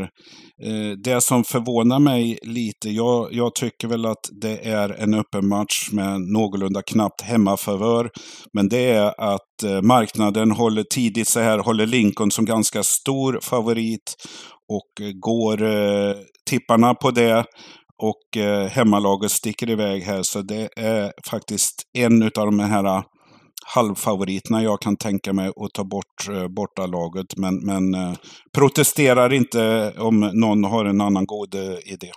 Eh, 0.64 0.98
det 1.04 1.22
som 1.22 1.44
förvånar 1.44 2.00
mig 2.00 2.40
lite, 2.42 2.90
jag, 2.90 3.28
jag, 3.32 3.56
tycker 3.56 3.88
väl 3.88 4.06
att 4.06 4.30
det 4.42 4.68
är 4.70 4.90
en 4.90 5.14
öppen 5.14 5.48
match 5.48 5.90
med 5.92 6.22
någorlunda 6.22 6.82
knappt 6.82 7.22
hemmafavör. 7.22 8.10
Men 8.54 8.70
det 8.70 8.90
är 8.90 9.34
att 9.34 9.64
eh, 9.66 9.82
marknaden 9.82 10.52
håller 10.52 10.84
tidigt 10.84 11.28
så 11.28 11.40
här, 11.40 11.60
håller 11.60 11.86
Lincoln 11.86 12.32
som 12.32 12.46
ganska 12.46 12.84
stor 12.84 13.40
favorit 13.42 14.16
och 14.70 15.06
eh, 15.06 15.12
går 15.12 15.64
eh, 15.64 16.16
tipparna 16.50 16.94
på 16.94 17.12
det 17.12 17.46
och 18.04 18.38
eh, 18.42 18.68
hemmalaget 18.68 19.32
sticker 19.32 19.70
iväg 19.70 20.04
här. 20.04 20.24
Så 20.24 20.42
det 20.42 20.70
är 20.78 21.12
faktiskt 21.30 21.84
en 21.98 22.24
av 22.24 22.30
de 22.46 22.60
här 22.60 23.04
halvfavoriterna 23.76 24.64
jag 24.64 24.82
kan 24.82 24.98
tänka 24.98 25.34
mig 25.34 25.48
att 25.48 25.74
ta 25.74 25.84
bort 25.84 26.30
eh, 26.30 26.48
bortalaget. 26.48 27.38
Men, 27.38 27.66
men 27.66 27.94
eh, 27.94 28.14
protesterar 28.54 29.34
inte 29.34 29.94
om 29.98 30.20
någon 30.20 30.64
har 30.64 30.86
en 30.86 31.02
annan 31.02 31.26
god 31.26 31.56
eh, 31.56 31.94
idé. 31.94 32.12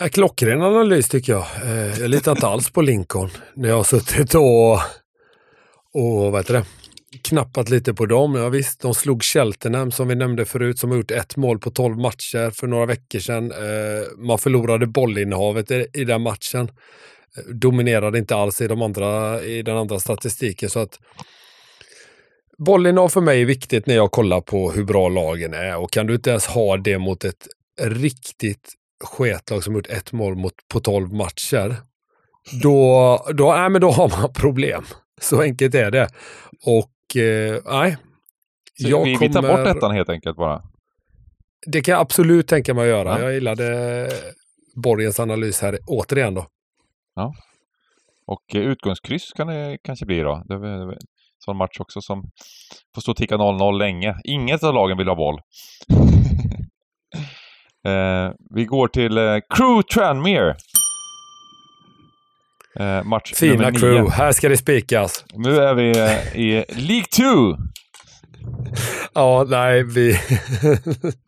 Ja, 0.00 0.08
klockren 0.08 0.62
analys 0.62 1.08
tycker 1.08 1.32
jag. 1.32 1.46
Eh, 1.62 2.00
jag 2.00 2.10
litar 2.10 2.32
inte 2.32 2.46
alls 2.46 2.70
på 2.70 2.82
Lincoln 2.82 3.30
när 3.54 3.68
jag 3.68 3.76
har 3.76 3.84
suttit 3.84 4.34
och, 4.34 4.72
och 6.02 6.32
vad 6.32 6.36
heter 6.36 6.54
det, 6.54 6.64
knappat 7.22 7.68
lite 7.68 7.94
på 7.94 8.06
dem. 8.06 8.34
Ja, 8.34 8.48
visst, 8.48 8.80
de 8.80 8.94
slog 8.94 9.22
Cheltenham 9.22 9.90
som 9.90 10.08
vi 10.08 10.14
nämnde 10.14 10.44
förut 10.44 10.78
som 10.78 10.90
har 10.90 10.96
gjort 10.96 11.10
ett 11.10 11.36
mål 11.36 11.58
på 11.58 11.70
tolv 11.70 11.98
matcher 11.98 12.50
för 12.50 12.66
några 12.66 12.86
veckor 12.86 13.18
sedan. 13.18 13.50
Eh, 13.50 14.26
man 14.26 14.38
förlorade 14.38 14.86
bollinnehavet 14.86 15.70
i, 15.70 15.86
i 15.94 16.04
den 16.04 16.22
matchen 16.22 16.68
dominerade 17.52 18.18
inte 18.18 18.36
alls 18.36 18.60
i, 18.60 18.68
de 18.68 18.82
andra, 18.82 19.42
i 19.42 19.62
den 19.62 19.76
andra 19.76 19.98
statistiken. 19.98 20.70
Så 20.70 20.80
att 20.80 20.98
Bollinnehav 22.58 23.08
för 23.08 23.20
mig 23.20 23.42
är 23.42 23.46
viktigt 23.46 23.86
när 23.86 23.94
jag 23.94 24.10
kollar 24.10 24.40
på 24.40 24.70
hur 24.70 24.84
bra 24.84 25.08
lagen 25.08 25.54
är 25.54 25.76
och 25.76 25.90
kan 25.90 26.06
du 26.06 26.14
inte 26.14 26.30
ens 26.30 26.46
ha 26.46 26.76
det 26.76 26.98
mot 26.98 27.24
ett 27.24 27.48
riktigt 27.80 28.72
sketlag 29.04 29.64
som 29.64 29.74
gjort 29.74 29.86
ett 29.86 30.12
mål 30.12 30.36
mot, 30.36 30.52
på 30.68 30.80
tolv 30.80 31.12
matcher, 31.12 31.76
då, 32.62 33.18
då, 33.34 33.54
äh, 33.54 33.68
men 33.68 33.80
då 33.80 33.90
har 33.90 34.08
man 34.08 34.32
problem. 34.32 34.84
Så 35.20 35.42
enkelt 35.42 35.74
är 35.74 35.90
det. 35.90 36.08
Och 36.66 37.16
eh, 37.16 37.60
nej. 37.64 37.96
Så 38.82 38.86
vi, 38.86 38.90
kommer... 38.90 39.28
vi 39.28 39.32
tar 39.34 39.42
bort 39.42 39.76
ettan 39.76 39.90
helt 39.90 40.08
enkelt 40.08 40.36
bara? 40.36 40.62
Det 41.66 41.80
kan 41.80 41.92
jag 41.92 42.00
absolut 42.00 42.48
tänka 42.48 42.74
mig 42.74 42.82
att 42.82 42.88
göra. 42.88 43.18
Ja. 43.18 43.24
Jag 43.24 43.34
gillade 43.34 44.08
Borgens 44.74 45.20
analys 45.20 45.60
här 45.60 45.78
återigen 45.86 46.34
då. 46.34 46.46
Ja. 47.14 47.34
Och 48.26 48.54
eh, 48.54 48.60
utgångskryss 48.60 49.32
kan 49.32 49.46
det 49.46 49.78
kanske 49.84 50.06
bli 50.06 50.20
då. 50.20 50.42
Det 50.44 50.54
är 50.54 50.92
en 50.92 50.98
sån 51.44 51.56
match 51.56 51.80
också 51.80 52.00
som 52.00 52.22
får 52.94 53.02
stå 53.02 53.10
och 53.10 53.16
ticka 53.16 53.36
0-0 53.36 53.78
länge. 53.78 54.16
Inget 54.24 54.62
av 54.62 54.74
lagen 54.74 54.98
vill 54.98 55.08
ha 55.08 55.14
boll. 55.14 55.40
eh, 57.86 58.32
vi 58.54 58.64
går 58.64 58.88
till 58.88 59.18
eh, 59.18 59.38
Crew 59.54 59.82
Tranmere. 59.94 60.56
Eh, 62.80 63.04
match 63.04 63.32
Fina 63.34 63.72
crew, 63.72 64.10
här 64.10 64.32
ska 64.32 64.48
det 64.48 64.56
spikas. 64.56 65.24
Nu 65.34 65.56
är 65.56 65.74
vi 65.74 65.98
eh, 65.98 66.40
i 66.40 66.64
League 66.68 67.06
2. 67.16 67.22
ja, 69.14 69.46
nej, 69.48 69.84
vi... 69.84 70.18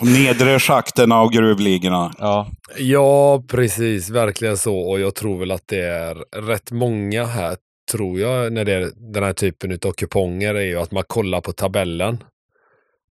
De 0.00 0.12
nedre 0.12 0.58
schakten 0.58 1.12
av 1.12 1.30
gruvligorna. 1.30 2.12
Ja. 2.18 2.46
ja, 2.76 3.42
precis. 3.48 4.10
Verkligen 4.10 4.56
så. 4.56 4.78
Och 4.78 5.00
jag 5.00 5.14
tror 5.14 5.38
väl 5.38 5.50
att 5.50 5.68
det 5.68 5.84
är 5.84 6.14
rätt 6.42 6.70
många 6.70 7.24
här, 7.24 7.56
tror 7.92 8.20
jag, 8.20 8.52
när 8.52 8.64
det 8.64 8.72
är 8.72 8.90
den 9.12 9.22
här 9.22 9.32
typen 9.32 9.78
av 9.84 9.92
kuponger, 9.92 10.54
är 10.54 10.64
ju 10.64 10.78
att 10.78 10.90
man 10.90 11.04
kollar 11.06 11.40
på 11.40 11.52
tabellen. 11.52 12.24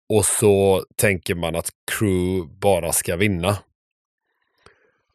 Och 0.09 0.25
så 0.25 0.83
tänker 0.95 1.35
man 1.35 1.55
att 1.55 1.69
crew 1.91 2.59
bara 2.59 2.91
ska 2.91 3.15
vinna. 3.15 3.57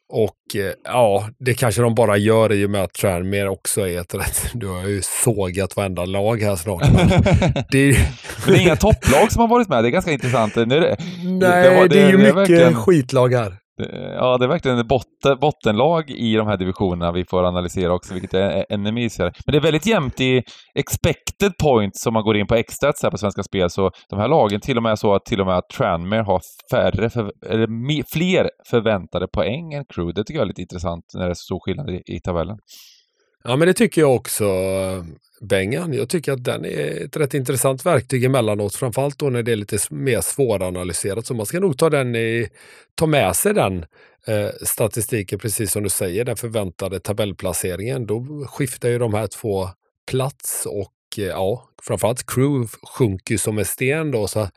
Och 0.09 0.55
eh, 0.55 0.73
ja, 0.83 1.29
det 1.39 1.53
kanske 1.53 1.81
de 1.81 1.95
bara 1.95 2.17
gör 2.17 2.53
i 2.53 2.65
och 2.65 2.69
med 2.69 2.83
att 2.83 2.93
Tranmere 2.93 3.49
också 3.49 3.87
är 3.87 4.01
ett 4.01 4.13
rätt... 4.13 4.51
Du 4.53 4.67
har 4.67 4.87
ju 4.87 5.01
sågat 5.23 5.75
varenda 5.75 6.05
lag 6.05 6.41
här 6.41 6.55
snart. 6.55 6.81
det, 7.71 7.77
är... 7.77 8.09
det 8.47 8.53
är 8.53 8.61
inga 8.61 8.75
topplag 8.75 9.31
som 9.31 9.41
har 9.41 9.47
varit 9.47 9.69
med. 9.69 9.83
Det 9.83 9.87
är 9.87 9.91
ganska 9.91 10.11
intressant. 10.11 10.55
Nu 10.55 10.61
är 10.61 10.81
det, 10.81 10.97
Nej, 11.23 11.69
det, 11.69 11.81
det, 11.81 11.87
det 11.87 12.01
är 12.01 12.09
ju 12.09 12.17
mycket 12.17 12.35
verkligen... 12.35 12.75
skitlag 12.75 13.33
här. 13.33 13.57
Ja, 14.15 14.37
det 14.37 14.45
är 14.45 14.47
verkligen 14.47 14.87
botten, 14.87 15.39
bottenlag 15.41 16.09
i 16.09 16.35
de 16.35 16.47
här 16.47 16.57
divisionerna 16.57 17.11
vi 17.11 17.25
får 17.25 17.43
analysera 17.43 17.93
också, 17.93 18.13
vilket 18.13 18.33
är 18.33 18.65
ännu 18.69 18.91
mysigare. 18.91 19.31
Men 19.45 19.51
det 19.51 19.57
är 19.57 19.61
väldigt 19.61 19.85
jämnt 19.85 20.21
i 20.21 20.43
expected 20.75 21.57
points 21.57 22.01
som 22.01 22.13
man 22.13 22.23
går 22.23 22.37
in 22.37 22.47
på 22.47 22.55
extra 22.55 22.93
här 23.03 23.11
på 23.11 23.17
Svenska 23.17 23.43
Spel, 23.43 23.69
så 23.69 23.91
de 24.09 24.19
här 24.19 24.27
lagen 24.27 24.61
till 24.61 24.77
och 24.77 24.83
med 24.83 24.99
så 24.99 25.15
att 25.15 25.25
till 25.25 25.41
och 25.41 25.47
med 25.47 25.57
att 25.57 25.69
Tranmere 25.69 26.21
har 26.21 26.41
färre, 26.71 27.09
för, 27.09 27.31
eller 27.45 28.03
fler 28.13 28.49
förväntade 28.69 29.27
poäng 29.27 29.73
än 29.73 29.85
Crew. 29.85 30.13
Det 30.13 30.23
tycker 30.23 30.39
jag 30.39 30.43
är 30.43 30.47
lite 30.47 30.61
intressant 30.61 31.05
när 31.13 31.25
det 31.25 31.31
är 31.31 31.33
så 31.33 31.43
stor 31.43 31.59
skillnad 31.59 31.89
i, 31.89 32.01
i 32.05 32.19
tabellen. 32.19 32.57
Ja, 33.43 33.55
men 33.55 33.67
det 33.67 33.73
tycker 33.73 34.01
jag 34.01 34.15
också. 34.15 34.45
Bengan. 35.41 35.93
Jag 35.93 36.09
tycker 36.09 36.31
att 36.31 36.43
den 36.43 36.65
är 36.65 37.05
ett 37.05 37.17
rätt 37.17 37.33
intressant 37.33 37.85
verktyg 37.85 38.23
emellanåt, 38.23 38.75
framförallt 38.75 39.19
då 39.19 39.29
när 39.29 39.43
det 39.43 39.51
är 39.51 39.55
lite 39.55 39.77
mer 39.89 40.21
svåranalyserat. 40.21 41.25
Så 41.25 41.33
man 41.33 41.45
ska 41.45 41.59
nog 41.59 41.77
ta, 41.77 41.89
den 41.89 42.15
i, 42.15 42.49
ta 42.95 43.05
med 43.05 43.35
sig 43.35 43.53
den 43.53 43.85
eh, 44.27 44.49
statistiken, 44.63 45.39
precis 45.39 45.71
som 45.71 45.83
du 45.83 45.89
säger, 45.89 46.25
den 46.25 46.37
förväntade 46.37 46.99
tabellplaceringen. 46.99 48.05
Då 48.05 48.45
skiftar 48.49 48.89
ju 48.89 48.99
de 48.99 49.13
här 49.13 49.27
två 49.27 49.69
plats 50.11 50.65
och 50.65 50.93
eh, 51.17 51.23
ja, 51.23 51.69
framförallt 51.81 52.25
crew 52.25 52.77
sjunker 52.97 53.33
ju 53.33 53.37
som 53.37 53.57
en 53.57 53.65
sten 53.65 54.11
då. 54.11 54.27
Så 54.27 54.47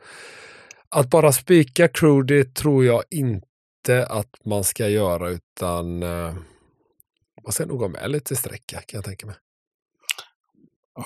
att 0.89 1.09
bara 1.09 1.31
spika 1.31 1.87
crew, 1.87 2.35
det 2.35 2.55
tror 2.55 2.85
jag 2.85 3.03
inte 3.09 4.05
att 4.09 4.29
man 4.45 4.63
ska 4.63 4.87
göra, 4.87 5.29
utan 5.29 6.03
eh, 6.03 6.33
man 7.45 7.51
ska 7.53 7.65
nog 7.65 7.79
gå 7.79 7.87
med 7.87 8.11
lite 8.11 8.35
sträcka 8.35 8.81
kan 8.81 8.97
jag 8.97 9.03
tänka 9.03 9.25
mig. 9.25 9.35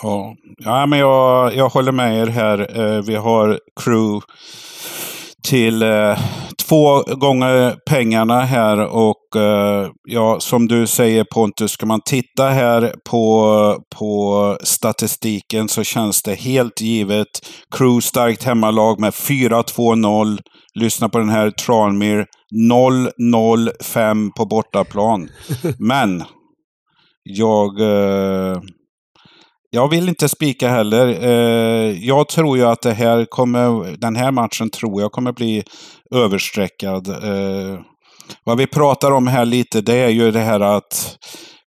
Ja, 0.01 0.35
ja 0.57 0.85
men 0.85 0.99
jag, 0.99 1.55
jag 1.55 1.69
håller 1.69 1.91
med 1.91 2.17
er 2.21 2.27
här. 2.27 2.79
Eh, 2.79 3.01
vi 3.01 3.15
har 3.15 3.59
crew 3.81 4.25
till 5.43 5.83
eh, 5.83 6.19
två 6.67 7.01
gånger 7.01 7.75
pengarna 7.89 8.41
här 8.41 8.85
och 8.85 9.35
eh, 9.35 9.89
ja, 10.03 10.39
som 10.39 10.67
du 10.67 10.87
säger 10.87 11.23
Pontus, 11.23 11.71
ska 11.71 11.85
man 11.85 12.01
titta 12.05 12.49
här 12.49 12.95
på, 13.09 13.83
på 13.95 14.57
statistiken 14.63 15.69
så 15.69 15.83
känns 15.83 16.23
det 16.23 16.35
helt 16.35 16.81
givet. 16.81 17.27
Crew 17.71 18.01
starkt 18.01 18.43
hemmalag 18.43 18.99
med 18.99 19.11
4-2-0. 19.13 20.39
Lyssna 20.75 21.09
på 21.09 21.17
den 21.17 21.29
här 21.29 21.51
Tranmere 21.51 22.25
0-0-5 22.55 24.31
på 24.35 24.45
bortaplan. 24.45 25.29
Men 25.79 26.23
jag 27.23 27.79
eh, 27.81 28.61
jag 29.69 29.89
vill 29.89 30.09
inte 30.09 30.29
spika 30.29 30.69
heller. 30.69 31.07
Eh, 31.07 32.05
jag 32.05 32.29
tror 32.29 32.57
ju 32.57 32.63
att 32.63 32.81
det 32.81 32.93
här 32.93 33.25
kommer, 33.25 33.97
den 33.97 34.15
här 34.15 34.31
matchen 34.31 34.69
tror 34.69 35.01
jag 35.01 35.11
kommer 35.11 35.31
bli 35.31 35.63
överstreckad. 36.15 37.07
Eh, 37.07 37.79
vad 38.43 38.57
vi 38.57 38.67
pratar 38.67 39.11
om 39.11 39.27
här 39.27 39.45
lite, 39.45 39.81
det 39.81 39.95
är 39.95 40.09
ju 40.09 40.31
det 40.31 40.39
här 40.39 40.59
att 40.59 41.17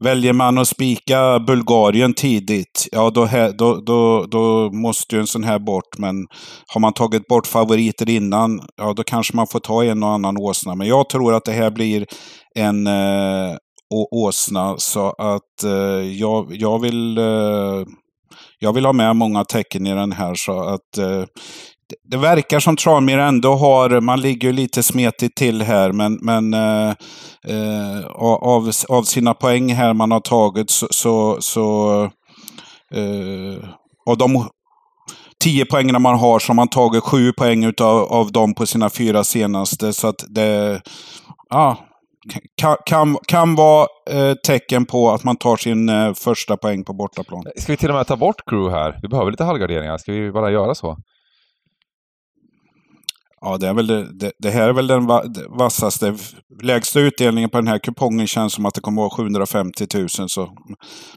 Väljer 0.03 0.33
man 0.33 0.57
att 0.57 0.67
spika 0.67 1.39
Bulgarien 1.39 2.13
tidigt, 2.13 2.87
ja 2.91 3.09
då, 3.09 3.29
då, 3.57 3.75
då, 3.75 4.25
då 4.25 4.71
måste 4.71 5.15
ju 5.15 5.21
en 5.21 5.27
sån 5.27 5.43
här 5.43 5.59
bort. 5.59 5.97
Men 5.97 6.15
har 6.73 6.81
man 6.81 6.93
tagit 6.93 7.27
bort 7.27 7.47
favoriter 7.47 8.09
innan, 8.09 8.61
ja 8.77 8.93
då 8.93 9.03
kanske 9.03 9.35
man 9.35 9.47
får 9.47 9.59
ta 9.59 9.83
en 9.83 10.03
och 10.03 10.09
annan 10.09 10.37
åsna. 10.37 10.75
Men 10.75 10.87
jag 10.87 11.09
tror 11.09 11.33
att 11.33 11.45
det 11.45 11.51
här 11.51 11.71
blir 11.71 12.05
en 12.55 12.87
eh, 12.87 13.55
åsna. 14.11 14.75
Så 14.77 15.09
att 15.09 15.63
eh, 15.63 16.11
jag, 16.19 16.55
jag, 16.55 16.79
vill, 16.79 17.17
eh, 17.17 17.85
jag 18.59 18.73
vill 18.73 18.85
ha 18.85 18.93
med 18.93 19.15
många 19.15 19.45
tecken 19.45 19.87
i 19.87 19.93
den 19.93 20.11
här. 20.11 20.35
Så 20.35 20.59
att 20.59 20.97
eh, 20.97 21.23
det 22.03 22.17
verkar 22.17 22.59
som 22.59 22.75
Tranmere 22.75 23.23
ändå 23.23 23.55
har, 23.55 24.01
man 24.01 24.21
ligger 24.21 24.53
lite 24.53 24.83
smetigt 24.83 25.35
till 25.35 25.61
här, 25.61 25.91
men, 25.91 26.19
men 26.21 26.53
eh, 26.53 26.89
eh, 27.47 28.05
av, 28.15 28.71
av 28.89 29.03
sina 29.03 29.33
poäng 29.33 29.73
här 29.73 29.93
man 29.93 30.11
har 30.11 30.19
tagit 30.19 30.69
så, 30.69 30.87
så, 30.89 31.37
så 31.41 32.01
eh, 32.93 33.69
av 34.05 34.17
de 34.17 34.47
tio 35.43 35.65
poängen 35.65 36.01
man 36.01 36.19
har 36.19 36.39
så 36.39 36.49
har 36.49 36.55
man 36.55 36.67
tagit 36.67 37.03
sju 37.03 37.33
poäng 37.33 37.63
utav, 37.63 38.03
av 38.13 38.31
dem 38.31 38.53
på 38.53 38.65
sina 38.65 38.89
fyra 38.89 39.23
senaste. 39.23 39.93
Så 39.93 40.07
att 40.07 40.25
det 40.29 40.81
ja, 41.49 41.77
kan, 42.55 42.77
kan, 42.85 43.17
kan 43.27 43.55
vara 43.55 43.87
eh, 44.09 44.33
tecken 44.33 44.85
på 44.85 45.11
att 45.11 45.23
man 45.23 45.35
tar 45.35 45.57
sin 45.57 45.89
eh, 45.89 46.13
första 46.13 46.57
poäng 46.57 46.83
på 46.83 46.93
bortaplan. 46.93 47.43
Ska 47.57 47.73
vi 47.73 47.77
till 47.77 47.89
och 47.89 47.95
med 47.95 48.07
ta 48.07 48.15
bort 48.15 48.41
crew 48.45 48.79
här? 48.79 48.99
Vi 49.01 49.07
behöver 49.07 49.31
lite 49.31 49.43
halvgarderingar. 49.43 49.97
Ska 49.97 50.11
vi 50.11 50.31
bara 50.31 50.51
göra 50.51 50.75
så? 50.75 50.97
Ja, 53.41 53.57
det, 53.57 53.67
är 53.67 53.73
väl 53.73 53.87
det, 53.87 54.13
det, 54.13 54.31
det 54.39 54.49
här 54.49 54.69
är 54.69 54.73
väl 54.73 54.87
den 54.87 55.05
va, 55.05 55.23
vassaste. 55.49 56.15
Lägsta 56.63 56.99
utdelningen 56.99 57.49
på 57.49 57.57
den 57.57 57.67
här 57.67 57.79
kupongen 57.79 58.27
känns 58.27 58.53
som 58.53 58.65
att 58.65 58.73
det 58.73 58.81
kommer 58.81 59.01
att 59.01 59.17
vara 59.17 59.25
750 59.25 59.87
000. 59.93 60.09
Så. 60.09 60.49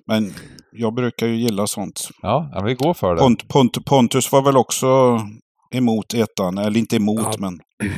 Men 0.07 0.35
jag 0.73 0.95
brukar 0.95 1.27
ju 1.27 1.37
gilla 1.37 1.67
sånt. 1.67 2.09
Ja, 2.23 2.51
ja 2.53 2.63
vi 2.63 2.75
går 2.75 2.95
för 2.95 3.15
det. 3.15 3.21
Pont, 3.21 3.49
Pont, 3.49 3.85
Pontus 3.85 4.33
var 4.33 4.43
väl 4.43 4.57
också 4.57 5.21
emot 5.75 6.15
ettan, 6.15 6.59
eller 6.59 6.79
inte 6.79 6.97
emot 6.97 7.21
Ja. 7.23 7.35
men... 7.39 7.61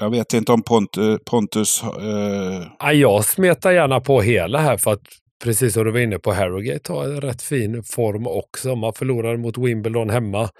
Jag 0.00 0.10
vet 0.10 0.32
inte 0.32 0.52
om 0.52 0.62
Pont, 0.62 0.96
eh, 0.96 1.16
Pontus... 1.16 1.82
Eh, 1.82 2.92
jag 2.92 3.24
smetar 3.24 3.72
gärna 3.72 4.00
på 4.00 4.20
hela 4.20 4.58
här 4.58 4.76
för 4.76 4.92
att 4.92 5.02
precis 5.44 5.74
som 5.74 5.84
du 5.84 5.90
var 5.90 6.00
inne 6.00 6.18
på, 6.18 6.32
Harrogate 6.32 6.92
har 6.92 7.04
en 7.04 7.20
rätt 7.20 7.42
fin 7.42 7.82
form 7.82 8.26
också. 8.26 8.76
Man 8.76 8.92
förlorade 8.92 9.38
mot 9.38 9.58
Wimbledon 9.58 10.10
hemma. 10.10 10.50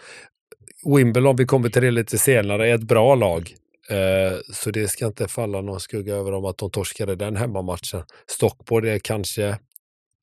Wimbledon, 0.97 1.37
vi 1.37 1.45
kommer 1.45 1.69
till 1.69 1.83
det 1.83 1.91
lite 1.91 2.19
senare, 2.19 2.69
är 2.69 2.75
ett 2.75 2.83
bra 2.83 3.15
lag. 3.15 3.55
Eh, 3.91 4.39
så 4.53 4.71
det 4.71 4.89
ska 4.89 5.07
inte 5.07 5.29
falla 5.29 5.61
någon 5.61 5.81
skugga 5.81 6.15
över 6.15 6.33
dem 6.33 6.45
att 6.45 6.59
de 6.59 6.71
torskade 6.71 7.17
den 7.17 7.37
hemmamatchen. 7.37 8.03
Stockport 8.27 8.85
är 8.85 8.99
kanske, 8.99 9.59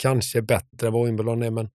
kanske 0.01 0.41
bättre 0.41 0.88
än 0.88 0.93
vad 0.93 1.05
Wimbledon 1.05 1.43
är, 1.43 1.51
men 1.51 1.70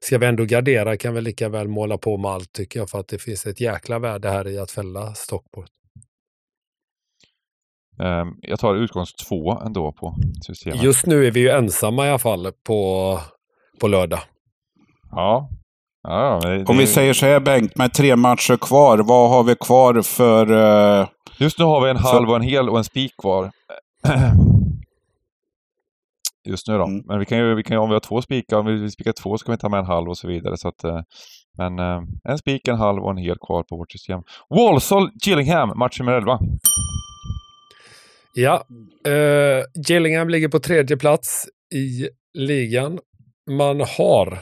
ska 0.00 0.18
vi 0.18 0.26
ändå 0.26 0.44
gardera 0.44 0.96
kan 0.96 1.14
vi 1.14 1.20
lika 1.20 1.48
väl 1.48 1.68
måla 1.68 1.98
på 1.98 2.16
med 2.16 2.30
allt 2.30 2.52
tycker 2.52 2.80
jag, 2.80 2.90
för 2.90 3.00
att 3.00 3.08
det 3.08 3.18
finns 3.18 3.46
ett 3.46 3.60
jäkla 3.60 3.98
värde 3.98 4.28
här 4.28 4.48
i 4.48 4.58
att 4.58 4.70
fälla 4.70 5.14
Stockport. 5.14 5.70
Ehm, 8.02 8.28
Jag 8.42 8.58
tar 8.58 8.74
utgångs 8.74 9.12
två 9.14 9.58
ändå 9.60 9.92
på 9.92 10.14
systemet. 10.46 10.82
Just 10.82 11.06
nu 11.06 11.26
är 11.26 11.30
vi 11.30 11.40
ju 11.40 11.48
ensamma 11.50 12.06
i 12.06 12.08
alla 12.08 12.18
fall 12.18 12.52
på, 12.66 13.18
på 13.80 13.88
lördag. 13.88 14.20
Ja. 15.10 15.48
ja 16.02 16.40
det, 16.42 16.64
om 16.64 16.76
vi 16.76 16.82
det- 16.84 16.90
säger 16.90 17.12
så 17.12 17.26
här 17.26 17.40
Bengt, 17.40 17.76
med 17.76 17.92
tre 17.92 18.16
matcher 18.16 18.56
kvar, 18.56 18.98
vad 18.98 19.30
har 19.30 19.42
vi 19.44 19.54
kvar 19.54 20.02
för... 20.02 20.52
Eh, 21.00 21.08
Just 21.38 21.58
nu 21.58 21.64
har 21.64 21.80
vi 21.84 21.90
en 21.90 21.96
halv 21.96 22.28
och 22.30 22.36
en 22.36 22.42
hel 22.42 22.68
och 22.68 22.78
en 22.78 22.84
spik 22.84 23.12
kvar. 23.22 23.50
Just 26.48 26.68
nu 26.68 26.78
då. 26.78 26.84
Mm. 26.84 27.02
Men 27.06 27.18
vi 27.18 27.24
kan 27.24 27.38
ju, 27.38 27.54
vi 27.54 27.62
kan 27.62 27.78
om 27.78 27.88
vi 27.88 27.94
har 27.94 28.00
två 28.00 28.22
spikar, 28.22 28.56
om 28.56 28.66
vi 28.66 28.72
vill 28.72 28.90
spika 28.90 29.12
två 29.12 29.38
så 29.38 29.44
kan 29.44 29.52
vi 29.52 29.58
ta 29.58 29.68
med 29.68 29.80
en 29.80 29.86
halv 29.86 30.08
och 30.08 30.18
så 30.18 30.28
vidare. 30.28 30.56
Så 30.56 30.68
att, 30.68 30.84
eh, 30.84 31.00
men 31.58 31.78
eh, 31.78 32.02
en 32.28 32.38
spik, 32.38 32.68
en 32.68 32.76
halv 32.76 33.02
och 33.02 33.10
en 33.10 33.16
hel 33.16 33.36
kvar 33.46 33.62
på 33.62 33.76
vårt 33.76 33.92
system. 33.92 34.20
Walsall, 34.50 35.10
Gillingham, 35.24 35.78
match 35.78 36.00
nummer 36.00 36.12
11. 36.12 36.38
Ja, 38.38 38.64
eh, 39.06 39.64
Gillingham 39.88 40.28
ligger 40.28 40.48
på 40.48 40.58
tredje 40.58 40.96
plats 40.96 41.46
i 41.74 42.08
ligan. 42.38 42.98
Man 43.50 43.80
har, 43.80 44.38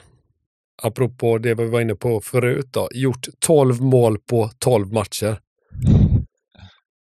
apropå 0.83 1.39
det 1.39 1.55
vi 1.55 1.69
var 1.69 1.81
inne 1.81 1.95
på 1.95 2.21
förut, 2.21 2.67
då, 2.71 2.89
gjort 2.95 3.27
12 3.47 3.83
mål 3.83 4.19
på 4.19 4.51
12 4.59 4.93
matcher. 4.93 5.39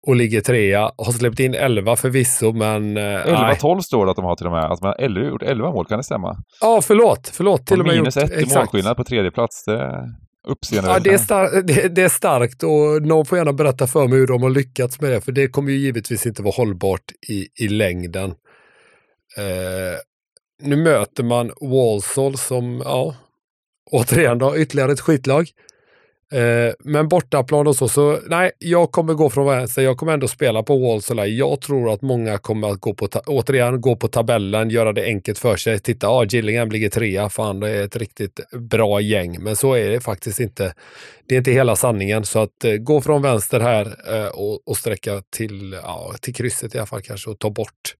Och 0.08 0.16
ligger 0.16 0.42
trea. 0.42 0.92
Har 0.98 1.12
släppt 1.12 1.40
in 1.40 1.54
11 1.54 1.96
förvisso, 1.96 2.52
men... 2.52 2.98
Eh, 2.98 3.04
nej. 3.04 3.58
11-12 3.62 3.80
står 3.80 4.06
det 4.06 4.12
att 4.12 4.16
de 4.16 4.26
har 4.26 4.36
till 4.36 4.46
och 4.46 4.52
med. 4.52 4.64
Att 4.64 4.82
man 4.82 4.88
har 4.88 5.06
11, 5.06 5.28
gjort 5.28 5.44
11 5.44 5.72
mål, 5.72 5.86
kan 5.86 5.98
det 5.98 6.04
stämma? 6.04 6.38
Ja, 6.62 6.82
förlåt. 6.82 7.32
Förlåt. 7.34 7.68
Till 7.68 7.80
och 7.80 7.86
med 7.86 7.96
minus 7.96 8.16
gjort, 8.16 8.26
ett 8.26 8.52
i 8.52 8.56
målskillnad 8.56 8.98
på 8.98 9.04
tredje 9.04 9.32
plats. 9.32 9.64
Det 9.66 10.14
är 10.48 10.76
Ja, 10.88 11.00
det, 11.00 11.10
är 11.14 11.18
star- 11.18 11.62
det, 11.68 11.88
det 11.88 12.02
är 12.02 12.10
starkt 12.10 12.64
och 12.64 13.02
någon 13.08 13.26
får 13.26 13.38
gärna 13.38 13.54
berätta 13.54 13.88
för 13.88 14.08
mig 14.08 14.20
hur 14.20 14.28
de 14.28 14.42
har 14.44 14.50
lyckats 14.50 15.02
med 15.02 15.12
det, 15.12 15.22
för 15.22 15.32
det 15.32 15.48
kommer 15.48 15.72
ju 15.72 15.78
givetvis 15.78 16.26
inte 16.26 16.42
vara 16.44 16.54
hållbart 16.56 17.12
i, 17.30 17.48
i 17.66 17.68
längden. 17.68 18.30
Eh, 19.38 19.98
nu 20.62 20.76
möter 20.76 21.24
man 21.24 21.52
Walsall 21.62 22.38
som, 22.38 22.82
ja, 22.86 23.16
återigen 23.92 24.38
då, 24.38 24.58
ytterligare 24.58 24.92
ett 24.92 25.00
skitlag. 25.02 25.50
Eh, 26.34 26.74
men 26.80 27.08
bortaplan 27.08 27.68
och 27.68 27.76
så, 27.76 27.88
så 27.88 28.20
nej, 28.28 28.52
jag 28.60 28.92
kommer 28.92 29.14
gå 29.14 29.30
från 29.30 29.48
vänster. 29.48 29.82
Jag 29.82 29.98
kommer 29.98 30.14
ändå 30.14 30.28
spela 30.28 30.64
på 30.64 30.78
Walsall. 30.78 31.38
Jag 31.38 31.62
tror 31.62 31.94
att 31.94 32.02
många 32.02 32.38
kommer 32.38 32.70
att 32.70 32.80
gå 32.80 32.94
på, 32.94 33.08
återigen, 33.26 33.82
gå 33.82 33.96
på 33.96 34.08
tabellen, 34.08 34.70
göra 34.70 34.94
det 34.94 35.06
enkelt 35.06 35.40
för 35.40 35.56
sig. 35.56 35.80
Titta, 35.80 36.08
ja, 36.08 36.26
Gillingham 36.26 36.72
ligger 36.72 36.90
trea. 36.90 37.30
Fan, 37.30 37.60
det 37.60 37.70
är 37.70 37.84
ett 37.84 37.96
riktigt 37.96 38.40
bra 38.52 39.02
gäng. 39.02 39.44
Men 39.44 39.56
så 39.56 39.74
är 39.74 39.90
det 39.90 40.02
faktiskt 40.02 40.40
inte. 40.40 40.74
Det 41.28 41.36
är 41.36 41.38
inte 41.38 41.52
hela 41.52 41.76
sanningen. 41.76 42.26
Så 42.26 42.40
att 42.40 42.64
eh, 42.64 42.74
gå 42.74 43.02
från 43.02 43.22
vänster 43.22 43.60
här 43.60 43.96
eh, 44.14 44.28
och, 44.28 44.68
och 44.68 44.78
sträcka 44.78 45.22
till, 45.30 45.80
ja, 45.84 46.14
till 46.22 46.34
krysset 46.34 46.76
i 46.76 46.78
alla 46.78 46.88
fall 46.88 47.02
kanske 47.02 47.30
och 47.30 47.40
ta 47.40 47.50
bort 47.50 47.96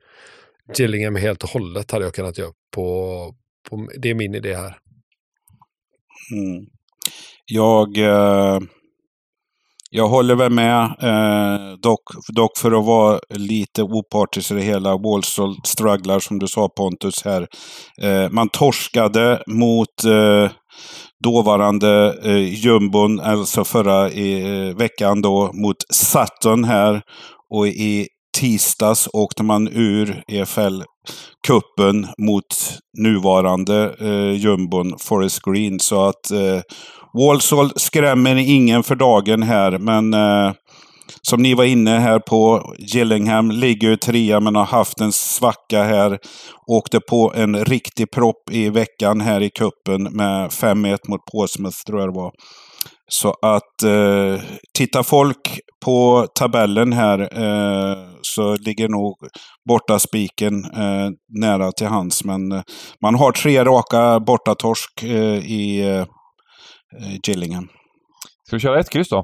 Gillingham 0.78 1.16
helt 1.16 1.44
och 1.44 1.50
hållet 1.50 1.92
hade 1.92 2.06
jag 2.06 2.14
kunnat 2.14 2.38
göra 2.38 2.52
på, 2.76 3.36
på 3.70 3.90
det 3.98 4.10
är 4.10 4.16
min 4.16 4.36
idé 4.36 4.56
här. 4.56 4.78
Mm. 6.32 6.66
Jag, 7.46 7.98
eh, 7.98 8.60
jag 9.90 10.08
håller 10.08 10.36
väl 10.36 10.52
med, 10.52 10.84
eh, 10.84 11.78
dock, 11.82 12.02
dock 12.36 12.58
för 12.58 12.80
att 12.80 12.86
vara 12.86 13.20
lite 13.30 13.84
opartisk 13.84 14.52
i 14.52 14.54
det 14.54 14.62
hela. 14.62 14.98
Wallstall 14.98 15.56
strugglar 15.64 16.20
som 16.20 16.40
du 16.40 16.48
sa 16.48 16.70
Pontus 16.78 17.24
här. 17.26 17.48
Eh, 18.02 18.30
man 18.30 18.50
torskade 18.50 19.44
mot 19.48 20.04
eh, 20.06 20.52
dåvarande 21.24 22.20
eh, 22.24 22.66
jumbon, 22.66 23.20
alltså 23.20 23.64
förra 23.64 24.10
eh, 24.10 24.76
veckan 24.76 25.22
då, 25.22 25.52
mot 25.54 25.78
Sutton 25.94 26.64
här. 26.64 27.02
Och 27.54 27.68
i 27.68 28.08
tisdags 28.38 29.10
åkte 29.14 29.44
man 29.44 29.68
ur 29.68 30.24
EFL-cupen 30.32 32.08
mot 32.18 32.46
nuvarande 32.98 33.96
eh, 34.00 34.32
jumbon 34.32 34.94
Forest 35.00 35.42
Green. 35.46 35.80
Så 35.80 36.06
att 36.06 36.32
eh, 36.32 36.62
Walsall 37.14 37.72
skrämmer 37.76 38.36
ingen 38.36 38.84
för 38.84 38.96
dagen 38.96 39.44
här, 39.44 39.78
men 39.78 40.14
eh, 40.14 40.54
som 41.22 41.42
ni 41.42 41.54
var 41.54 41.64
inne 41.64 42.00
här 42.00 42.20
på, 42.20 42.74
Gillingham 42.80 43.52
ligger 43.52 43.90
ju 43.90 43.96
trea 43.96 44.40
men 44.40 44.56
har 44.56 44.66
haft 44.66 45.02
en 45.02 45.12
svacka 45.12 45.84
här. 45.84 46.20
Åkte 46.68 47.00
på 47.10 47.34
en 47.36 47.66
riktig 47.66 48.12
propp 48.12 48.52
i 48.52 48.70
veckan 48.70 49.22
här 49.22 49.42
i 49.42 49.50
kuppen 49.50 50.04
med 50.04 50.50
5-1 50.50 50.98
mot 51.08 51.26
Portsmouth 51.32 51.78
tror 51.88 52.00
jag 52.00 52.10
det 52.10 52.20
var. 52.20 52.32
Så 53.08 53.30
att 53.30 53.84
eh, 53.84 54.42
tittar 54.78 55.04
folk 55.04 55.60
på 55.86 56.28
tabellen 56.40 56.94
här 56.94 57.20
eh, 57.20 57.98
så 58.22 58.56
ligger 58.56 58.90
nog 58.90 59.14
borta 59.70 60.00
spiken 60.00 60.66
eh, 60.66 61.10
nära 61.40 61.72
till 61.72 61.88
hands. 61.88 62.24
Men 62.24 62.52
eh, 62.52 62.62
man 63.02 63.16
har 63.16 63.32
tre 63.32 63.64
raka 63.64 64.20
bortatorsk 64.20 65.04
eh, 65.04 65.52
i 65.52 65.90
eh, 65.90 66.06
Gillingham. 67.28 67.68
Ska 68.48 68.56
vi 68.56 68.60
köra 68.60 68.80
ett 68.80 68.90
kryss 68.90 69.10
då? 69.10 69.24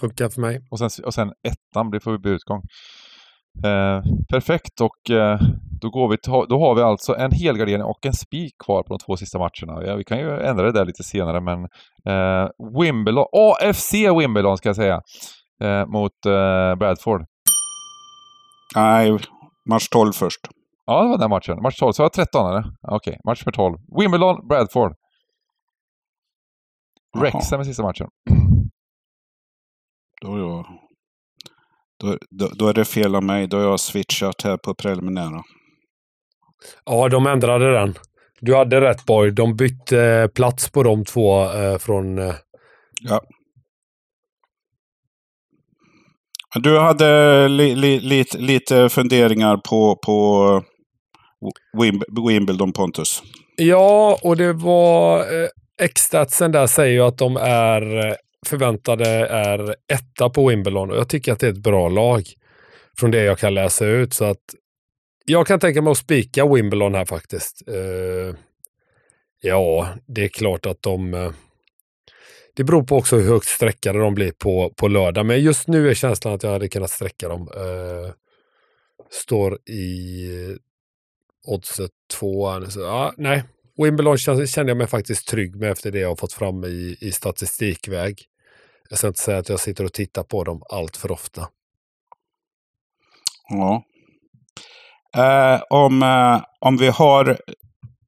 Funkar 0.00 0.28
för 0.28 0.40
mig. 0.40 0.60
Och 0.70 0.78
sen, 0.78 1.04
och 1.04 1.14
sen 1.14 1.32
ettan 1.42 1.90
blir 1.90 2.00
för 2.00 2.28
utgång. 2.28 2.62
Eh, 3.64 4.02
perfekt 4.28 4.80
och 4.80 5.10
eh, 5.10 5.40
då, 5.80 5.90
går 5.90 6.08
vi 6.08 6.16
då 6.48 6.58
har 6.58 6.74
vi 6.74 6.82
alltså 6.82 7.16
en 7.16 7.32
helgardering 7.32 7.82
och 7.82 8.06
en 8.06 8.12
spik 8.12 8.54
kvar 8.64 8.82
på 8.82 8.88
de 8.88 8.98
två 8.98 9.16
sista 9.16 9.38
matcherna. 9.38 9.86
Ja, 9.86 9.94
vi 9.96 10.04
kan 10.04 10.18
ju 10.18 10.40
ändra 10.40 10.64
det 10.64 10.72
där 10.72 10.84
lite 10.84 11.02
senare 11.02 11.40
men 11.40 11.58
eh, 12.06 12.48
Wimbledon, 12.80 13.26
AFC 13.32 13.94
Wimbledon 13.94 14.58
ska 14.58 14.68
jag 14.68 14.76
säga, 14.76 15.00
eh, 15.62 15.86
mot 15.86 16.26
eh, 16.26 16.74
Bradford. 16.78 17.24
Nej, 18.76 19.18
match 19.70 19.88
12 19.88 20.12
först. 20.12 20.40
Ja, 20.90 21.02
det 21.02 21.08
var 21.08 21.18
den 21.18 21.30
matchen. 21.30 21.62
Match 21.62 21.78
12, 21.78 21.92
så 21.92 22.02
var 22.02 22.10
det 22.10 22.14
13 22.14 22.50
eller? 22.50 22.64
Okej, 22.82 22.96
okay. 22.96 23.16
match 23.24 23.44
för 23.44 23.52
12. 23.52 23.78
Wimbledon, 23.98 24.48
Bradford. 24.48 24.94
Wrexham 27.18 27.60
är 27.60 27.64
sista 27.64 27.82
matchen. 27.82 28.06
Då, 30.20 30.38
jag, 30.38 30.66
då, 32.00 32.18
då, 32.30 32.48
då, 32.54 32.68
är 32.68 32.74
det 32.74 32.84
fel 32.84 33.14
av 33.14 33.22
mig. 33.22 33.46
Då 33.46 33.56
har 33.56 33.64
jag 33.64 33.80
switchat 33.80 34.42
här 34.42 34.56
på 34.56 34.74
preliminära. 34.74 35.42
Ja, 36.84 37.08
de 37.08 37.26
ändrade 37.26 37.72
den. 37.72 37.94
Du 38.40 38.56
hade 38.56 38.80
rätt 38.80 39.06
Borg. 39.06 39.32
De 39.32 39.56
bytte 39.56 40.30
plats 40.34 40.70
på 40.70 40.82
de 40.82 41.04
två 41.04 41.44
eh, 41.44 41.78
från... 41.78 42.18
Eh... 42.18 42.34
Ja. 43.00 43.20
Du 46.54 46.78
hade 46.78 47.48
li, 47.48 47.74
li, 47.74 48.00
li, 48.00 48.24
lite 48.34 48.88
funderingar 48.88 49.56
på, 49.56 49.96
på 49.96 50.62
Wimbledon 52.26 52.72
Pontus. 52.72 53.22
Ja, 53.56 54.18
och 54.22 54.36
det 54.36 54.52
var... 54.52 55.20
Extatsen 55.20 55.48
X-statsen 55.80 56.52
där 56.52 56.66
säger 56.66 56.92
ju 56.92 57.00
att 57.00 57.18
de 57.18 57.36
är 57.36 58.06
eh, 58.06 58.14
förväntade 58.46 59.08
är 59.26 59.76
etta 59.92 60.30
på 60.30 60.48
Wimbledon 60.48 60.90
och 60.90 60.96
jag 60.96 61.08
tycker 61.08 61.32
att 61.32 61.40
det 61.40 61.46
är 61.46 61.50
ett 61.52 61.62
bra 61.62 61.88
lag 61.88 62.22
från 62.98 63.10
det 63.10 63.22
jag 63.22 63.38
kan 63.38 63.54
läsa 63.54 63.86
ut. 63.86 64.14
Så 64.14 64.24
att 64.24 64.54
jag 65.24 65.46
kan 65.46 65.60
tänka 65.60 65.82
mig 65.82 65.90
att 65.90 65.98
spika 65.98 66.46
Wimbledon 66.46 66.94
här 66.94 67.04
faktiskt. 67.04 67.62
Uh, 67.68 68.34
ja, 69.40 69.88
det 70.06 70.24
är 70.24 70.28
klart 70.28 70.66
att 70.66 70.82
de... 70.82 71.14
Uh, 71.14 71.32
det 72.54 72.64
beror 72.64 72.82
på 72.82 72.96
också 72.96 73.16
hur 73.16 73.28
högt 73.28 73.46
sträckade 73.46 73.98
de 73.98 74.14
blir 74.14 74.32
på, 74.32 74.72
på 74.76 74.88
lördag, 74.88 75.26
men 75.26 75.40
just 75.40 75.68
nu 75.68 75.90
är 75.90 75.94
känslan 75.94 76.34
att 76.34 76.42
jag 76.42 76.50
hade 76.50 76.68
kunnat 76.68 76.90
sträcka 76.90 77.28
dem. 77.28 77.48
Uh, 77.56 78.12
står 79.10 79.58
i 79.68 80.56
oddset 81.46 81.90
två. 82.12 82.60
Så, 82.68 82.80
ja, 82.80 83.12
nej, 83.16 83.44
Wimbledon 83.76 84.18
kände 84.18 84.70
jag 84.70 84.76
mig 84.76 84.86
faktiskt 84.86 85.28
trygg 85.28 85.56
med 85.56 85.70
efter 85.70 85.90
det 85.90 85.98
jag 85.98 86.08
har 86.08 86.16
fått 86.16 86.32
fram 86.32 86.64
i, 86.64 86.96
i 87.00 87.12
statistikväg. 87.12 88.22
Jag 88.88 88.98
ska 88.98 89.08
inte 89.08 89.20
säga 89.20 89.38
att 89.38 89.48
jag 89.48 89.60
sitter 89.60 89.84
och 89.84 89.92
tittar 89.92 90.22
på 90.22 90.44
dem 90.44 90.62
allt 90.68 90.96
för 90.96 91.12
ofta. 91.12 91.48
Ja. 93.48 93.84
Eh, 95.16 95.62
om, 95.70 96.02
eh, 96.02 96.42
om 96.60 96.76
vi 96.76 96.88
har 96.88 97.38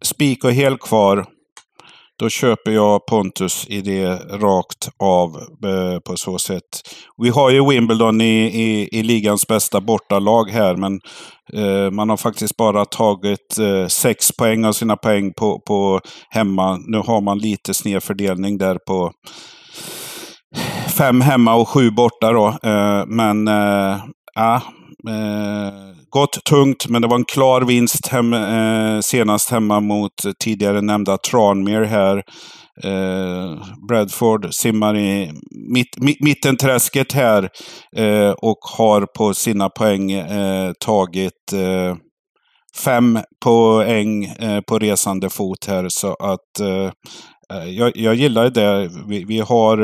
spik 0.03 0.45
och 0.45 0.53
hel 0.53 0.79
kvar, 0.79 1.27
då 2.19 2.29
köper 2.29 2.71
jag 2.71 3.07
Pontus 3.07 3.67
i 3.69 3.81
det 3.81 4.09
rakt 4.31 4.89
av 5.03 5.37
eh, 5.65 5.99
på 5.99 6.17
så 6.17 6.39
sätt. 6.39 6.63
Vi 7.23 7.29
har 7.29 7.51
ju 7.51 7.69
Wimbledon 7.69 8.21
i, 8.21 8.45
i, 8.45 8.89
i 8.99 9.03
ligans 9.03 9.47
bästa 9.47 9.81
bortalag 9.81 10.51
här, 10.51 10.77
men 10.77 11.01
eh, 11.53 11.91
man 11.91 12.11
har 12.11 12.17
faktiskt 12.17 12.57
bara 12.57 12.85
tagit 12.85 13.59
eh, 13.59 13.87
sex 13.87 14.33
poäng 14.33 14.65
av 14.65 14.73
sina 14.73 14.97
poäng 14.97 15.33
på, 15.33 15.61
på 15.67 16.01
hemma. 16.31 16.79
Nu 16.87 16.99
har 16.99 17.21
man 17.21 17.39
lite 17.39 17.75
snedfördelning 17.75 18.59
där 18.59 18.79
på 18.87 19.13
fem 20.89 21.21
hemma 21.21 21.55
och 21.55 21.69
sju 21.69 21.91
borta 21.91 22.33
då. 22.33 22.47
Eh, 22.63 23.07
men 23.07 23.49
eh, 23.49 23.97
ja, 24.35 24.63
eh, 25.09 25.73
gått 26.11 26.45
tungt, 26.45 26.89
men 26.89 27.03
det 27.03 27.09
var 27.09 27.17
en 27.17 27.25
klar 27.25 27.61
vinst 27.61 28.09
hem, 28.09 28.33
eh, 28.33 29.01
senast 29.01 29.51
hemma 29.51 29.81
mot 29.81 30.13
tidigare 30.39 30.81
nämnda 30.81 31.19
Tranmere 31.19 31.85
här. 31.85 32.23
Eh, 32.85 33.57
Bradford 33.89 34.55
simmar 34.55 34.97
i 34.97 35.33
mitt, 35.73 35.99
mitt, 35.99 36.21
mittenträsket 36.21 37.13
här 37.13 37.49
eh, 37.97 38.31
och 38.31 38.59
har 38.61 39.07
på 39.17 39.35
sina 39.35 39.69
poäng 39.69 40.13
eh, 40.13 40.73
tagit 40.81 41.53
eh, 41.53 41.97
fem 42.85 43.19
poäng 43.45 44.25
eh, 44.25 44.61
på 44.61 44.79
resande 44.79 45.31
fot 45.31 45.67
här. 45.67 45.89
Så 45.89 46.15
att 46.15 46.61
jag, 47.67 47.97
jag 47.97 48.15
gillar 48.15 48.51
det. 48.51 48.91
Vi, 49.07 49.25
vi 49.25 49.41
har 49.41 49.79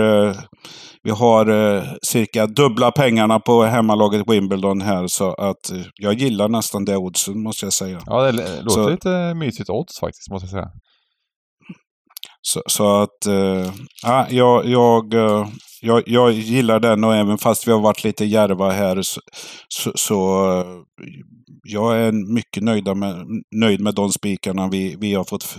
vi 1.02 1.10
har 1.10 1.76
eh, 1.76 1.82
cirka 2.02 2.46
dubbla 2.46 2.90
pengarna 2.90 3.40
på 3.40 3.62
hemmalaget 3.62 4.22
Wimbledon 4.26 4.80
här. 4.80 5.06
Så 5.06 5.34
att 5.34 5.70
eh, 5.70 5.80
jag 5.94 6.14
gillar 6.14 6.48
nästan 6.48 6.84
det 6.84 6.96
oddsen 6.96 7.42
måste 7.42 7.66
jag 7.66 7.72
säga. 7.72 8.00
Ja, 8.06 8.22
det 8.22 8.32
låter 8.32 8.70
så, 8.70 8.88
lite 8.88 9.34
mysigt 9.34 9.70
odds 9.70 10.00
faktiskt 10.00 10.30
måste 10.30 10.46
jag 10.46 10.50
säga. 10.50 10.70
Så, 12.42 12.62
så 12.66 13.02
att, 13.02 13.26
äh, 13.26 14.26
jag, 14.30 14.66
jag, 14.66 15.14
eh, 15.14 15.48
jag, 15.80 16.02
jag 16.06 16.32
gillar 16.32 16.80
den 16.80 17.04
och 17.04 17.16
även 17.16 17.38
fast 17.38 17.68
vi 17.68 17.72
har 17.72 17.80
varit 17.80 18.04
lite 18.04 18.24
järva 18.24 18.70
här 18.70 19.02
så, 19.02 19.20
så, 19.68 19.92
så 19.94 20.64
jag 21.62 21.98
är 21.98 22.34
mycket 22.34 22.62
nöjda 22.62 22.94
med, 22.94 23.26
nöjd 23.56 23.80
med 23.80 23.94
de 23.94 24.10
spikarna 24.10 24.68
vi, 24.68 24.96
vi 25.00 25.14
har 25.14 25.24
fått 25.24 25.58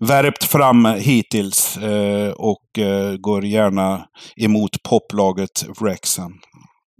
värpt 0.00 0.44
fram 0.44 0.84
hittills. 0.84 1.76
Eh, 1.76 2.30
och 2.30 2.78
eh, 2.78 3.16
går 3.16 3.44
gärna 3.44 4.04
emot 4.36 4.82
poplaget 4.90 5.66
Wrexham. 5.80 6.32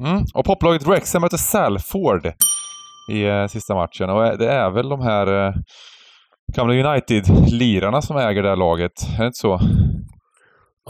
Mm. 0.02 0.24
Och 0.34 0.44
poplaget 0.44 0.86
Wrexham 0.86 1.22
möter 1.22 1.36
Salford 1.36 2.26
i 3.12 3.22
eh, 3.22 3.46
sista 3.46 3.74
matchen. 3.74 4.10
Och 4.10 4.38
det 4.38 4.50
är 4.52 4.70
väl 4.70 4.88
de 4.88 5.00
här 5.00 5.54
gamla 6.56 6.74
United-lirarna 6.74 8.02
som 8.02 8.16
äger 8.16 8.42
det 8.42 8.48
här 8.48 8.56
laget. 8.56 8.92
Är 9.14 9.20
det 9.20 9.26
inte 9.26 9.38
så? 9.38 9.60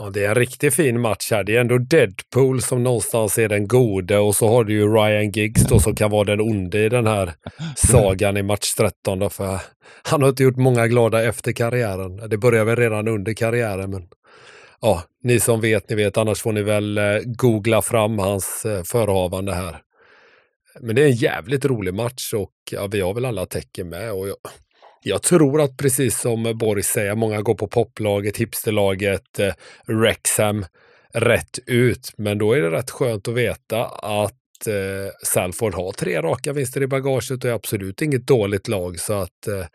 Ja, 0.01 0.09
det 0.09 0.25
är 0.25 0.29
en 0.29 0.35
riktigt 0.35 0.73
fin 0.73 1.01
match 1.01 1.31
här. 1.31 1.43
Det 1.43 1.55
är 1.55 1.61
ändå 1.61 1.77
Deadpool 1.77 2.61
som 2.61 2.83
någonstans 2.83 3.37
är 3.37 3.49
den 3.49 3.67
gode 3.67 4.17
och 4.17 4.35
så 4.35 4.47
har 4.47 4.63
du 4.63 4.73
ju 4.73 4.93
Ryan 4.93 5.31
Giggs 5.31 5.63
då 5.63 5.79
som 5.79 5.95
kan 5.95 6.11
vara 6.11 6.23
den 6.23 6.41
onde 6.41 6.85
i 6.85 6.89
den 6.89 7.07
här 7.07 7.33
sagan 7.75 8.37
i 8.37 8.43
match 8.43 8.73
13. 8.77 9.19
Då, 9.19 9.29
för 9.29 9.59
han 10.03 10.21
har 10.21 10.29
inte 10.29 10.43
gjort 10.43 10.57
många 10.57 10.87
glada 10.87 11.23
efter 11.23 11.51
karriären. 11.51 12.29
Det 12.29 12.37
börjar 12.37 12.65
väl 12.65 12.75
redan 12.75 13.07
under 13.07 13.33
karriären. 13.33 13.89
Men 13.89 14.07
ja, 14.81 15.03
ni 15.23 15.39
som 15.39 15.61
vet, 15.61 15.89
ni 15.89 15.95
vet. 15.95 16.17
Annars 16.17 16.41
får 16.41 16.51
ni 16.51 16.61
väl 16.61 16.97
eh, 16.97 17.03
googla 17.25 17.81
fram 17.81 18.19
hans 18.19 18.65
eh, 18.65 18.83
förehavande 18.83 19.53
här. 19.53 19.81
Men 20.79 20.95
det 20.95 21.01
är 21.01 21.05
en 21.05 21.15
jävligt 21.15 21.65
rolig 21.65 21.93
match 21.93 22.33
och 22.33 22.53
ja, 22.71 22.87
vi 22.87 23.01
har 23.01 23.13
väl 23.13 23.25
alla 23.25 23.45
tecken 23.45 23.89
med. 23.89 24.11
Och 24.11 24.27
jag, 24.27 24.35
jag 25.01 25.23
tror 25.23 25.61
att 25.61 25.77
precis 25.77 26.21
som 26.21 26.57
Boris 26.57 26.87
säger, 26.87 27.15
många 27.15 27.41
går 27.41 27.55
på 27.55 27.67
poplaget, 27.67 28.37
hipsterlaget, 28.37 29.39
eh, 29.39 29.53
Rexham 29.85 30.65
rätt 31.13 31.59
ut. 31.65 32.13
Men 32.17 32.37
då 32.37 32.53
är 32.53 32.61
det 32.61 32.71
rätt 32.71 32.91
skönt 32.91 33.27
att 33.27 33.33
veta 33.33 33.85
att 33.85 34.67
eh, 34.67 35.13
Salford 35.23 35.73
har 35.73 35.91
tre 35.91 36.21
raka 36.21 36.53
vinster 36.53 36.81
i 36.81 36.87
bagaget 36.87 37.43
och 37.43 37.49
är 37.49 37.53
absolut 37.53 38.01
inget 38.01 38.27
dåligt 38.27 38.67
lag. 38.67 38.99
Så 38.99 39.13
att 39.13 39.47
eh, 39.47 39.65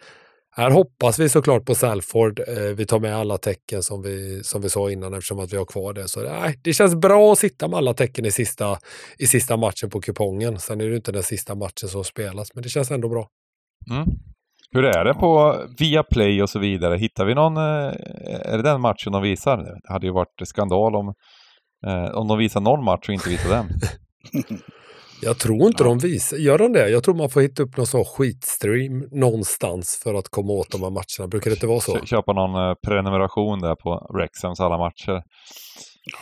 här 0.56 0.70
hoppas 0.70 1.18
vi 1.18 1.28
såklart 1.28 1.64
på 1.64 1.74
Salford. 1.74 2.40
Eh, 2.48 2.54
vi 2.56 2.86
tar 2.86 3.00
med 3.00 3.16
alla 3.16 3.38
tecken 3.38 3.82
som 3.82 4.02
vi, 4.02 4.44
som 4.44 4.62
vi 4.62 4.70
sa 4.70 4.90
innan 4.90 5.14
eftersom 5.14 5.38
att 5.38 5.52
vi 5.52 5.56
har 5.56 5.64
kvar 5.64 5.92
det. 5.92 6.08
Så 6.08 6.20
nej, 6.20 6.58
det 6.62 6.72
känns 6.72 6.94
bra 6.94 7.32
att 7.32 7.38
sitta 7.38 7.68
med 7.68 7.76
alla 7.76 7.94
tecken 7.94 8.26
i 8.26 8.30
sista, 8.30 8.78
i 9.18 9.26
sista 9.26 9.56
matchen 9.56 9.90
på 9.90 10.00
kupongen. 10.00 10.58
Sen 10.58 10.80
är 10.80 10.88
det 10.88 10.96
inte 10.96 11.12
den 11.12 11.22
sista 11.22 11.54
matchen 11.54 11.88
som 11.88 12.04
spelas, 12.04 12.54
men 12.54 12.62
det 12.62 12.68
känns 12.68 12.90
ändå 12.90 13.08
bra. 13.08 13.28
Mm. 13.90 14.06
Hur 14.74 14.84
är 14.84 15.04
det 15.04 15.14
på 15.14 15.56
Viaplay 15.78 16.42
och 16.42 16.50
så 16.50 16.58
vidare? 16.58 16.96
Hittar 16.96 17.24
vi 17.24 17.34
någon... 17.34 17.56
Eh, 17.56 17.92
är 18.52 18.56
det 18.56 18.62
den 18.62 18.80
matchen 18.80 19.12
de 19.12 19.22
visar? 19.22 19.56
Det 19.56 19.92
hade 19.92 20.06
ju 20.06 20.12
varit 20.12 20.42
skandal 20.44 20.96
om, 20.96 21.14
eh, 21.86 22.04
om 22.04 22.28
de 22.28 22.38
visar 22.38 22.60
någon 22.60 22.84
match 22.84 23.08
och 23.08 23.14
inte 23.14 23.28
visar 23.28 23.50
den. 23.50 23.68
Jag 25.22 25.38
tror 25.38 25.66
inte 25.66 25.82
ja. 25.82 25.88
de 25.88 25.98
visar, 25.98 26.36
gör 26.36 26.58
de 26.58 26.72
det? 26.72 26.88
Jag 26.88 27.04
tror 27.04 27.14
man 27.14 27.30
får 27.30 27.40
hitta 27.40 27.62
upp 27.62 27.76
någon 27.76 27.86
sån 27.86 28.04
skitstream 28.04 29.08
någonstans 29.10 30.00
för 30.02 30.14
att 30.14 30.28
komma 30.28 30.52
åt 30.52 30.70
de 30.70 30.82
här 30.82 30.90
matcherna. 30.90 31.28
Brukar 31.28 31.50
det 31.50 31.54
inte 31.54 31.66
vara 31.66 31.80
så? 31.80 31.98
Köpa 32.04 32.32
någon 32.32 32.68
eh, 32.68 32.74
prenumeration 32.86 33.60
där 33.60 33.74
på 33.74 34.18
Rexhams 34.18 34.60
alla 34.60 34.78
matcher. 34.78 35.22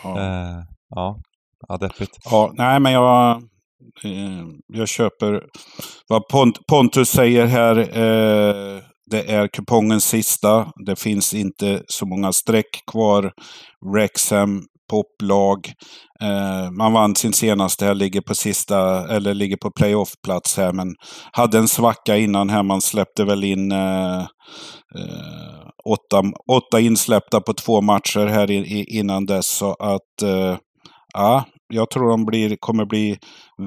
Ja. 0.03 0.19
Eh, 0.19 0.63
ja. 0.89 1.19
ja, 1.67 1.77
deppigt. 1.77 2.17
Ja, 2.25 2.51
nej 2.53 2.79
men 2.79 2.91
jag, 2.91 3.41
Eh, 4.03 4.45
jag 4.73 4.87
köper 4.87 5.43
vad 6.07 6.27
Pont 6.27 6.67
Pontus 6.67 7.09
säger 7.09 7.45
här. 7.45 7.77
Eh, 7.77 8.81
det 9.11 9.31
är 9.31 9.47
kupongens 9.47 10.05
sista. 10.05 10.71
Det 10.85 10.99
finns 10.99 11.33
inte 11.33 11.83
så 11.87 12.05
många 12.05 12.33
streck 12.33 12.83
kvar. 12.91 13.31
Rexham 13.95 14.63
poplag. 14.89 15.73
Eh, 16.21 16.71
man 16.71 16.93
vann 16.93 17.15
sin 17.15 17.33
senaste 17.33 17.85
här, 17.85 17.95
ligger 17.95 18.21
på 18.21 18.35
sista, 18.35 19.07
eller 19.15 19.33
ligger 19.33 19.57
på 19.57 19.71
playoff-plats 19.71 20.57
här, 20.57 20.73
men 20.73 20.95
hade 21.31 21.57
en 21.57 21.67
svacka 21.67 22.17
innan 22.17 22.49
här. 22.49 22.63
Man 22.63 22.81
släppte 22.81 23.23
väl 23.23 23.43
in 23.43 23.71
eh, 23.71 24.19
eh, 24.95 25.67
åtta, 25.85 26.23
åtta 26.51 26.79
insläppta 26.79 27.41
på 27.41 27.53
två 27.53 27.81
matcher 27.81 28.25
här 28.25 28.51
i, 28.51 28.55
i, 28.55 28.99
innan 28.99 29.25
dess. 29.25 29.47
Så 29.47 29.73
att, 29.73 30.21
eh, 30.23 30.57
ja, 31.13 31.45
jag 31.67 31.89
tror 31.89 32.09
de 32.09 32.25
blir, 32.25 32.55
kommer 32.59 32.85
bli 32.85 33.17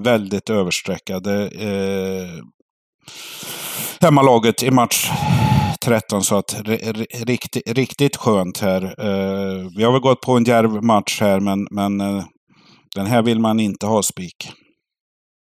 väldigt 0.05 0.51
överstreckade. 0.51 1.49
Eh, 1.49 2.42
hemmalaget 4.01 4.62
i 4.62 4.70
match 4.70 5.11
13 5.84 6.22
så 6.22 6.36
att 6.36 6.62
riktigt, 7.26 7.76
riktigt 7.76 8.16
skönt 8.16 8.61
här. 8.61 8.82
Eh, 8.82 9.68
vi 9.76 9.84
har 9.84 9.92
väl 9.92 10.01
gått 10.01 10.20
på 10.20 10.32
en 10.32 10.44
djärv 10.44 10.84
match 10.84 11.20
här 11.20 11.40
men, 11.40 11.66
men 11.70 12.01
eh, 12.01 12.24
den 12.94 13.07
här 13.07 13.22
vill 13.22 13.40
man 13.40 13.61
inte 13.61 13.86
ha 13.86 14.03
spik. 14.03 14.53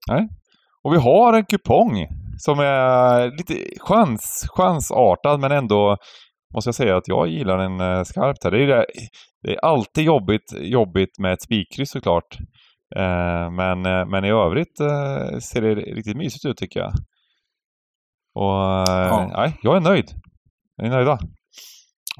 Nej, 0.07 0.27
och 0.83 0.93
vi 0.93 0.97
har 0.97 1.33
en 1.33 1.45
kupong 1.45 2.07
som 2.37 2.59
är 2.59 3.37
lite 3.37 3.79
chans, 3.79 4.45
chansartad 4.55 5.39
men 5.39 5.51
ändå 5.51 5.97
måste 6.55 6.67
jag 6.67 6.75
säga 6.75 6.97
att 6.97 7.07
jag 7.07 7.27
gillar 7.27 7.57
den 7.57 7.79
eh, 7.79 8.03
skarpt 8.03 8.43
här. 8.43 8.51
Det 8.51 8.63
är, 8.63 8.67
det 8.67 8.85
är 9.43 9.65
alltid 9.65 10.03
jobbigt, 10.03 10.53
jobbigt 10.59 11.19
med 11.19 11.33
ett 11.33 11.41
spikkryss 11.41 11.91
såklart. 11.91 12.37
men, 13.51 13.81
men 13.81 14.25
i 14.25 14.29
övrigt 14.29 14.77
ser 15.43 15.61
det 15.61 15.75
riktigt 15.75 16.17
mysigt 16.17 16.45
ut 16.45 16.57
tycker 16.57 16.79
jag. 16.79 16.93
Och 18.35 18.89
ja. 18.89 19.31
nej, 19.35 19.57
jag 19.61 19.75
är 19.75 19.81
nöjd. 19.81 20.11
Är 20.77 20.83
ni 20.83 20.89
nöjda? 20.89 21.19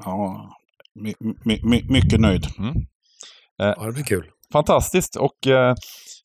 Ja, 0.04 0.50
my, 0.94 1.14
my, 1.44 1.60
my, 1.62 1.82
mycket 1.88 2.20
nöjd. 2.20 2.46
Mm. 2.58 2.76
Eh, 3.62 3.74
ja, 3.76 3.86
det 3.86 3.92
blir 3.92 4.04
kul. 4.04 4.30
Fantastiskt 4.52 5.16
och 5.16 5.46
eh, 5.46 5.74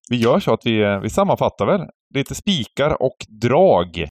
vi 0.10 0.18
gör 0.18 0.40
så 0.40 0.54
att 0.54 0.66
vi, 0.66 0.82
eh, 0.82 1.00
vi 1.00 1.10
sammanfattar 1.10 1.66
väl 1.66 1.82
lite 2.14 2.36
spikar 2.36 3.02
och 3.02 3.18
drag. 3.42 4.08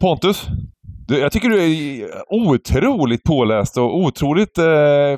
Och 0.00 0.08
Pontus, 0.08 0.46
du, 1.08 1.18
jag 1.18 1.32
tycker 1.32 1.48
du 1.48 1.62
är 1.62 2.08
otroligt 2.28 3.22
påläst 3.22 3.76
och 3.76 3.96
otroligt 3.96 4.58
eh, 4.58 4.64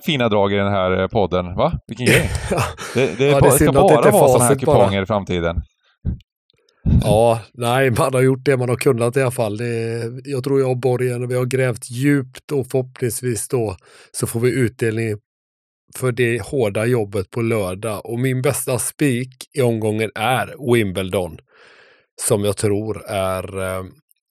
fina 0.03 0.29
drag 0.29 0.53
i 0.53 0.57
den 0.57 0.73
här 0.73 1.01
eh, 1.01 1.09
podden. 1.09 1.55
Va? 1.55 1.73
Vilken 1.87 2.07
grej! 2.07 2.31
det, 2.95 3.19
det, 3.19 3.27
ja, 3.27 3.41
det 3.41 3.51
ska 3.51 3.73
bara 3.73 4.11
vara 4.11 4.29
sådana 4.29 4.45
här 4.45 4.55
kuponger 4.55 4.91
bara. 4.91 5.03
i 5.03 5.07
framtiden. 5.07 5.63
Ja, 7.03 7.41
nej, 7.55 7.91
man 7.91 8.15
har 8.15 8.21
gjort 8.21 8.45
det 8.45 8.57
man 8.57 8.69
har 8.69 8.77
kunnat 8.77 9.17
i 9.17 9.23
alla 9.23 9.31
fall. 9.31 9.57
Det, 9.57 10.03
jag 10.25 10.45
tror 10.45 10.61
jag 10.61 10.71
och 10.71 10.81
Borgen, 10.81 11.29
vi 11.29 11.35
har 11.35 11.45
grävt 11.45 11.91
djupt 11.91 12.53
och 12.53 12.67
förhoppningsvis 12.71 13.49
då 13.49 13.77
så 14.13 14.27
får 14.27 14.41
vi 14.41 14.51
utdelning 14.51 15.17
för 15.97 16.13
det 16.13 16.43
hårda 16.43 16.87
jobbet 16.87 17.31
på 17.31 17.43
lördag. 17.43 18.07
Och 18.07 18.19
min 18.19 18.43
bästa 18.43 18.79
spik 18.79 19.29
i 19.59 19.63
omgången 19.63 20.11
är 20.15 20.73
Wimbledon. 20.75 21.39
Som 22.29 22.45
jag 22.45 22.57
tror 22.57 23.07
är 23.07 23.63
eh, 23.63 23.85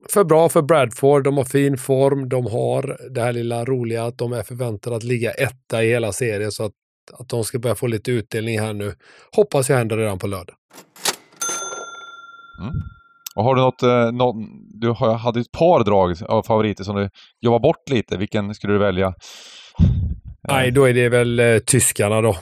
för 0.10 0.24
bra 0.24 0.50
för 0.50 0.62
Bradford. 0.62 1.24
De 1.24 1.38
har 1.38 1.44
fin 1.44 1.78
form. 1.78 2.30
De 2.30 2.46
har 2.46 2.98
det 3.10 3.22
här 3.22 3.34
lilla 3.34 3.66
roliga 3.66 4.06
att 4.06 4.18
de 4.18 4.34
är 4.34 4.44
förväntade 4.44 4.96
att 4.96 5.04
ligga 5.04 5.32
etta 5.32 5.84
i 5.84 5.90
hela 5.90 6.12
serien. 6.12 6.52
Så 6.52 6.66
att, 6.66 6.74
att 7.14 7.30
de 7.30 7.44
ska 7.44 7.60
börja 7.60 7.76
få 7.76 7.88
lite 7.88 8.12
utdelning 8.12 8.60
här 8.60 8.74
nu 8.74 8.94
hoppas 9.36 9.70
jag 9.70 9.78
händer 9.78 9.98
redan 9.98 10.20
på 10.20 10.28
lördag. 10.28 10.56
Mm. 12.62 12.74
Och 13.36 13.44
har 13.44 13.56
du 13.56 13.62
något, 13.62 13.84
eh, 13.84 14.12
något, 14.12 14.36
du 14.70 14.94
hade 14.94 15.40
ett 15.40 15.52
par 15.52 15.84
drag 15.84 16.16
av 16.28 16.44
favoriter 16.44 16.84
som 16.84 16.96
du 16.96 17.10
jobbar 17.42 17.60
bort 17.60 17.90
lite. 17.90 18.18
Vilken 18.18 18.56
skulle 18.56 18.74
du 18.74 18.80
välja? 18.80 19.14
Nej, 20.48 20.72
då 20.72 20.86
är 20.86 20.94
det 20.94 21.10
väl 21.10 21.40
eh, 21.40 21.58
tyskarna 21.58 22.22
då. 22.22 22.36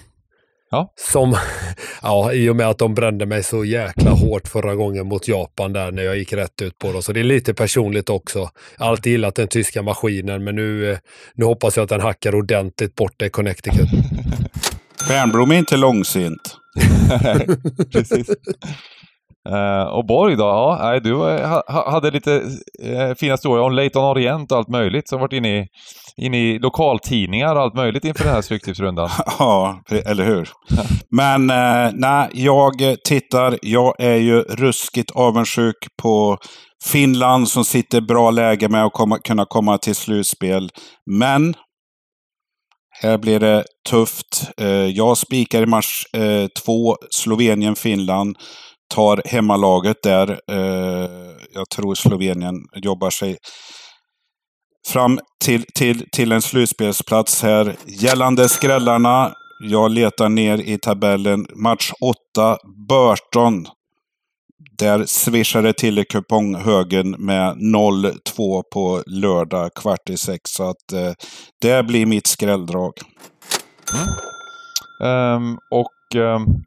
Ja. 0.72 0.93
Som, 1.11 1.36
ja, 2.01 2.34
i 2.34 2.49
och 2.49 2.55
med 2.55 2.67
att 2.67 2.78
de 2.78 2.95
brände 2.95 3.26
mig 3.26 3.43
så 3.43 3.65
jäkla 3.65 4.11
hårt 4.11 4.47
förra 4.47 4.76
gången 4.76 5.07
mot 5.07 5.28
Japan 5.28 5.74
där 5.74 5.91
när 5.91 6.03
jag 6.03 6.17
gick 6.17 6.34
rätt 6.34 6.61
ut 6.61 6.80
på 6.80 6.91
dem. 6.91 7.03
Så 7.03 7.13
det 7.13 7.20
är 7.20 7.24
lite 7.24 7.53
personligt 7.53 8.09
också. 8.09 8.49
Alltid 8.78 9.11
gillat 9.11 9.36
den 9.36 9.47
tyska 9.47 9.82
maskinen, 9.82 10.43
men 10.43 10.55
nu, 10.55 10.97
nu 11.34 11.45
hoppas 11.45 11.78
jag 11.78 11.84
att 11.84 11.89
den 11.89 12.01
hackar 12.01 12.36
ordentligt 12.36 12.95
bort 12.95 13.22
i 13.22 13.30
Connecticut. 13.30 13.89
Bernblom 15.07 15.51
är 15.51 15.55
inte 15.55 15.78
långsint. 15.78 16.55
Precis. 17.91 18.28
Uh, 19.48 19.84
och 19.84 20.06
Borg 20.06 20.36
då? 20.36 20.44
Ja, 20.44 20.80
nej, 20.82 21.02
du 21.02 21.30
eh, 21.30 21.50
ha, 21.50 21.92
hade 21.92 22.12
lite 22.12 22.32
uh, 22.32 23.14
fina 23.18 23.34
historier 23.34 23.64
om 23.64 23.74
Leighton 23.74 24.04
Orient 24.04 24.52
och 24.52 24.58
allt 24.58 24.70
möjligt 24.70 25.10
som 25.10 25.20
varit 25.20 25.34
inne 25.34 25.60
i, 25.60 25.68
in 26.18 26.34
i 26.34 26.60
lokaltidningar 26.60 27.56
och 27.56 27.62
allt 27.62 27.76
möjligt 27.76 28.06
inför 28.06 28.24
den 28.24 28.34
här 28.34 28.42
Stryktipsrundan. 28.42 29.10
ja, 29.40 29.82
eller 30.06 30.26
hur. 30.26 30.50
Men 31.16 31.48
nej, 32.00 32.30
jag 32.34 32.74
tittar. 33.04 33.60
Jag 33.62 33.96
är 34.00 34.16
ju 34.16 34.42
ruskigt 34.42 35.12
avundsjuk 35.12 35.76
på 36.02 36.38
Finland 36.84 37.50
som 37.50 37.66
sitter 37.66 37.98
i 37.98 38.02
bra 38.02 38.32
läge 38.32 38.70
med 38.70 38.86
att 38.86 38.94
komma, 38.94 39.18
kunna 39.20 39.46
komma 39.46 39.78
till 39.78 39.96
slutspel. 39.96 40.70
Men 41.06 41.54
här 43.02 43.18
blir 43.18 43.40
det 43.40 43.64
tufft. 43.90 44.52
Jag 44.94 45.18
spikar 45.18 45.62
i 45.62 45.66
mars 45.66 46.06
två 46.66 46.98
Slovenien-Finland 47.10 48.36
tar 48.90 49.22
hemmalaget 49.26 49.98
där. 50.04 50.40
Eh, 50.52 51.10
jag 51.54 51.70
tror 51.70 51.96
Slovenien 51.96 52.56
jobbar 52.76 53.10
sig 53.10 53.38
fram 54.88 55.20
till, 55.44 55.66
till, 55.76 56.10
till 56.12 56.32
en 56.32 56.42
slutspelsplats 56.42 57.44
här. 57.44 57.76
Gällande 57.86 58.50
skrällarna. 58.50 59.34
Jag 59.62 59.92
letar 59.92 60.30
ner 60.30 60.58
i 60.58 60.78
tabellen. 60.78 61.48
Match 61.56 61.92
8, 62.36 62.58
Burton. 62.90 63.68
Där 64.78 65.06
swishar 65.06 65.62
det 65.62 65.74
till 65.74 66.00
i 66.00 66.06
kuponghögen 66.06 67.10
med 67.10 67.58
0-2 67.58 68.64
på 68.74 69.04
lördag 69.06 69.74
kvart 69.76 70.10
i 70.10 70.18
sex. 70.18 70.42
Så 70.46 70.70
att 70.70 70.92
eh, 70.94 71.14
det 71.62 71.84
blir 71.84 72.06
mitt 72.06 72.28
skrälldrag. 72.28 72.94
Mm. 73.94 74.08
Um, 75.02 75.58
och 75.72 76.16
um, 76.16 76.64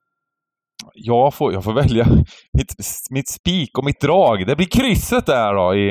jag 0.95 1.35
får, 1.35 1.53
jag 1.53 1.65
får 1.65 1.73
välja 1.73 2.07
mitt, 2.53 2.75
mitt 3.11 3.29
spik 3.29 3.79
och 3.79 3.85
mitt 3.85 4.01
drag. 4.01 4.47
Det 4.47 4.57
blir 4.57 4.67
krysset 4.67 5.27
där 5.27 5.55
då 5.55 5.75
i 5.75 5.91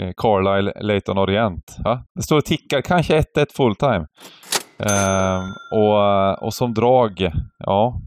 eh, 0.00 0.10
Carlisle, 0.16 0.72
Leighton 0.80 1.18
Orient. 1.18 1.76
Ha? 1.84 2.04
Det 2.14 2.22
står 2.22 2.36
och 2.36 2.44
tickar, 2.44 2.80
kanske 2.80 3.20
1-1 3.20 3.46
fulltime. 3.56 4.06
Eh, 4.78 5.42
och, 5.72 6.42
och 6.42 6.54
som 6.54 6.74
drag, 6.74 7.30
ja. 7.58 8.00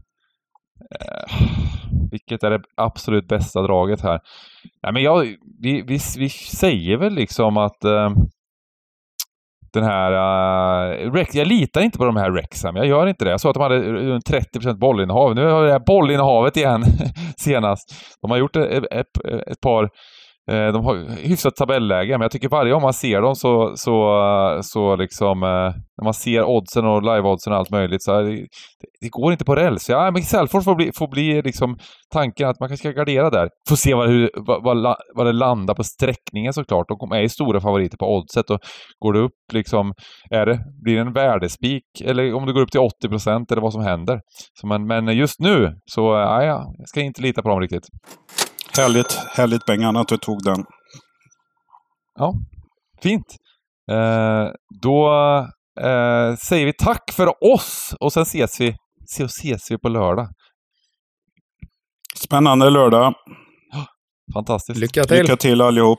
Eh, 1.00 1.36
vilket 2.10 2.42
är 2.42 2.50
det 2.50 2.62
absolut 2.76 3.28
bästa 3.28 3.62
draget 3.62 4.00
här? 4.00 4.20
Nej, 4.82 4.92
men 4.92 5.02
jag, 5.02 5.36
vi, 5.62 5.82
vi, 5.82 5.98
vi 6.18 6.28
säger 6.28 6.96
väl 6.96 7.14
liksom 7.14 7.56
att 7.56 7.84
eh, 7.84 8.10
den 9.72 9.84
här... 9.84 10.12
Uh, 10.12 11.12
Rex, 11.12 11.34
jag 11.34 11.46
litar 11.46 11.80
inte 11.80 11.98
på 11.98 12.04
de 12.04 12.16
här 12.16 12.30
Rexham. 12.30 12.76
Jag 12.76 12.86
gör 12.86 13.06
inte 13.06 13.24
det. 13.24 13.30
Jag 13.30 13.40
sa 13.40 13.48
att 13.48 13.54
de 13.54 13.62
hade 13.62 13.76
äh, 13.76 13.82
äh, 13.82 13.92
runt 13.92 14.30
30% 14.30 14.78
bollinnehav. 14.78 15.34
Nu 15.34 15.46
har 15.46 15.64
det 15.64 15.72
här 15.72 15.82
bollinnehavet 15.86 16.56
igen 16.56 16.84
senast. 17.36 17.94
De 18.22 18.30
har 18.30 18.38
gjort 18.38 18.56
ett, 18.56 18.84
ett, 18.90 19.06
ett 19.46 19.60
par 19.60 19.88
Eh, 20.50 20.72
de 20.72 20.84
har 20.84 21.26
hyfsat 21.28 21.56
tabelläge, 21.56 22.12
men 22.12 22.20
jag 22.20 22.30
tycker 22.30 22.48
varje 22.48 22.72
gång 22.72 22.82
man 22.82 22.92
ser 22.92 23.22
dem 23.22 23.34
så, 23.34 23.72
så, 23.76 24.58
så 24.62 24.96
liksom, 24.96 25.42
eh, 25.42 25.48
när 25.96 26.04
man 26.04 26.14
ser 26.14 26.44
oddsen 26.44 26.86
och 26.86 27.02
live-oddsen 27.02 27.52
och 27.52 27.58
allt 27.58 27.70
möjligt 27.70 28.02
så 28.02 28.14
här, 28.14 28.22
det, 28.22 28.46
det 29.00 29.08
går 29.08 29.32
inte 29.32 29.44
på 29.44 29.54
räls. 29.54 29.88
Ja, 29.88 30.10
men 30.10 30.22
Selfors 30.22 30.64
får 30.64 30.74
bli, 30.74 30.90
får 30.94 31.08
bli 31.08 31.42
liksom 31.42 31.78
tanken 32.12 32.48
att 32.48 32.60
man 32.60 32.68
kanske 32.68 32.88
ska 32.88 32.98
gardera 32.98 33.30
där. 33.30 33.48
Får 33.68 33.76
se 33.76 33.94
vad, 33.94 34.08
hur, 34.08 34.30
vad, 34.34 34.64
vad, 34.64 34.96
vad 35.14 35.26
det 35.26 35.32
landar 35.32 35.74
på 35.74 35.84
sträckningen 35.84 36.52
såklart. 36.52 36.86
De 36.88 37.12
är 37.12 37.20
ju 37.20 37.28
stora 37.28 37.60
favoriter 37.60 37.96
på 37.96 38.16
oddset 38.16 38.50
och 38.50 38.58
går 38.98 39.12
det 39.12 39.18
upp 39.18 39.52
liksom, 39.52 39.92
är 40.30 40.46
det, 40.46 40.60
blir 40.84 40.94
det 40.94 41.00
en 41.00 41.12
värdespik 41.12 41.84
eller 42.04 42.34
om 42.34 42.46
det 42.46 42.52
går 42.52 42.60
upp 42.60 42.70
till 42.70 42.80
80 42.80 43.08
procent 43.08 43.52
eller 43.52 43.62
vad 43.62 43.72
som 43.72 43.82
händer. 43.82 44.20
Så 44.60 44.66
men, 44.66 44.86
men 44.86 45.16
just 45.16 45.40
nu 45.40 45.74
så, 45.86 46.14
eh, 46.14 46.20
ja, 46.20 46.44
jag 46.44 46.88
ska 46.88 47.00
inte 47.00 47.22
lita 47.22 47.42
på 47.42 47.48
dem 47.48 47.60
riktigt. 47.60 47.84
Härligt, 48.76 49.12
härligt 49.12 49.64
Bengan 49.66 49.96
att 49.96 50.08
du 50.08 50.16
tog 50.16 50.42
den. 50.42 50.64
Ja, 52.18 52.34
fint. 53.02 53.36
Eh, 53.90 54.48
då 54.82 55.08
eh, 55.80 56.36
säger 56.36 56.66
vi 56.66 56.72
tack 56.78 57.12
för 57.12 57.44
oss 57.54 57.94
och 58.00 58.12
sen 58.12 58.22
ses 58.22 58.60
vi, 58.60 58.76
så 59.06 59.24
ses 59.24 59.70
vi 59.70 59.78
på 59.78 59.88
lördag. 59.88 60.28
Spännande 62.16 62.70
lördag. 62.70 63.14
Fantastiskt. 64.34 64.80
Lycka 64.80 65.04
till! 65.04 65.22
Lycka 65.22 65.36
till 65.36 65.60
allihop. 65.60 65.98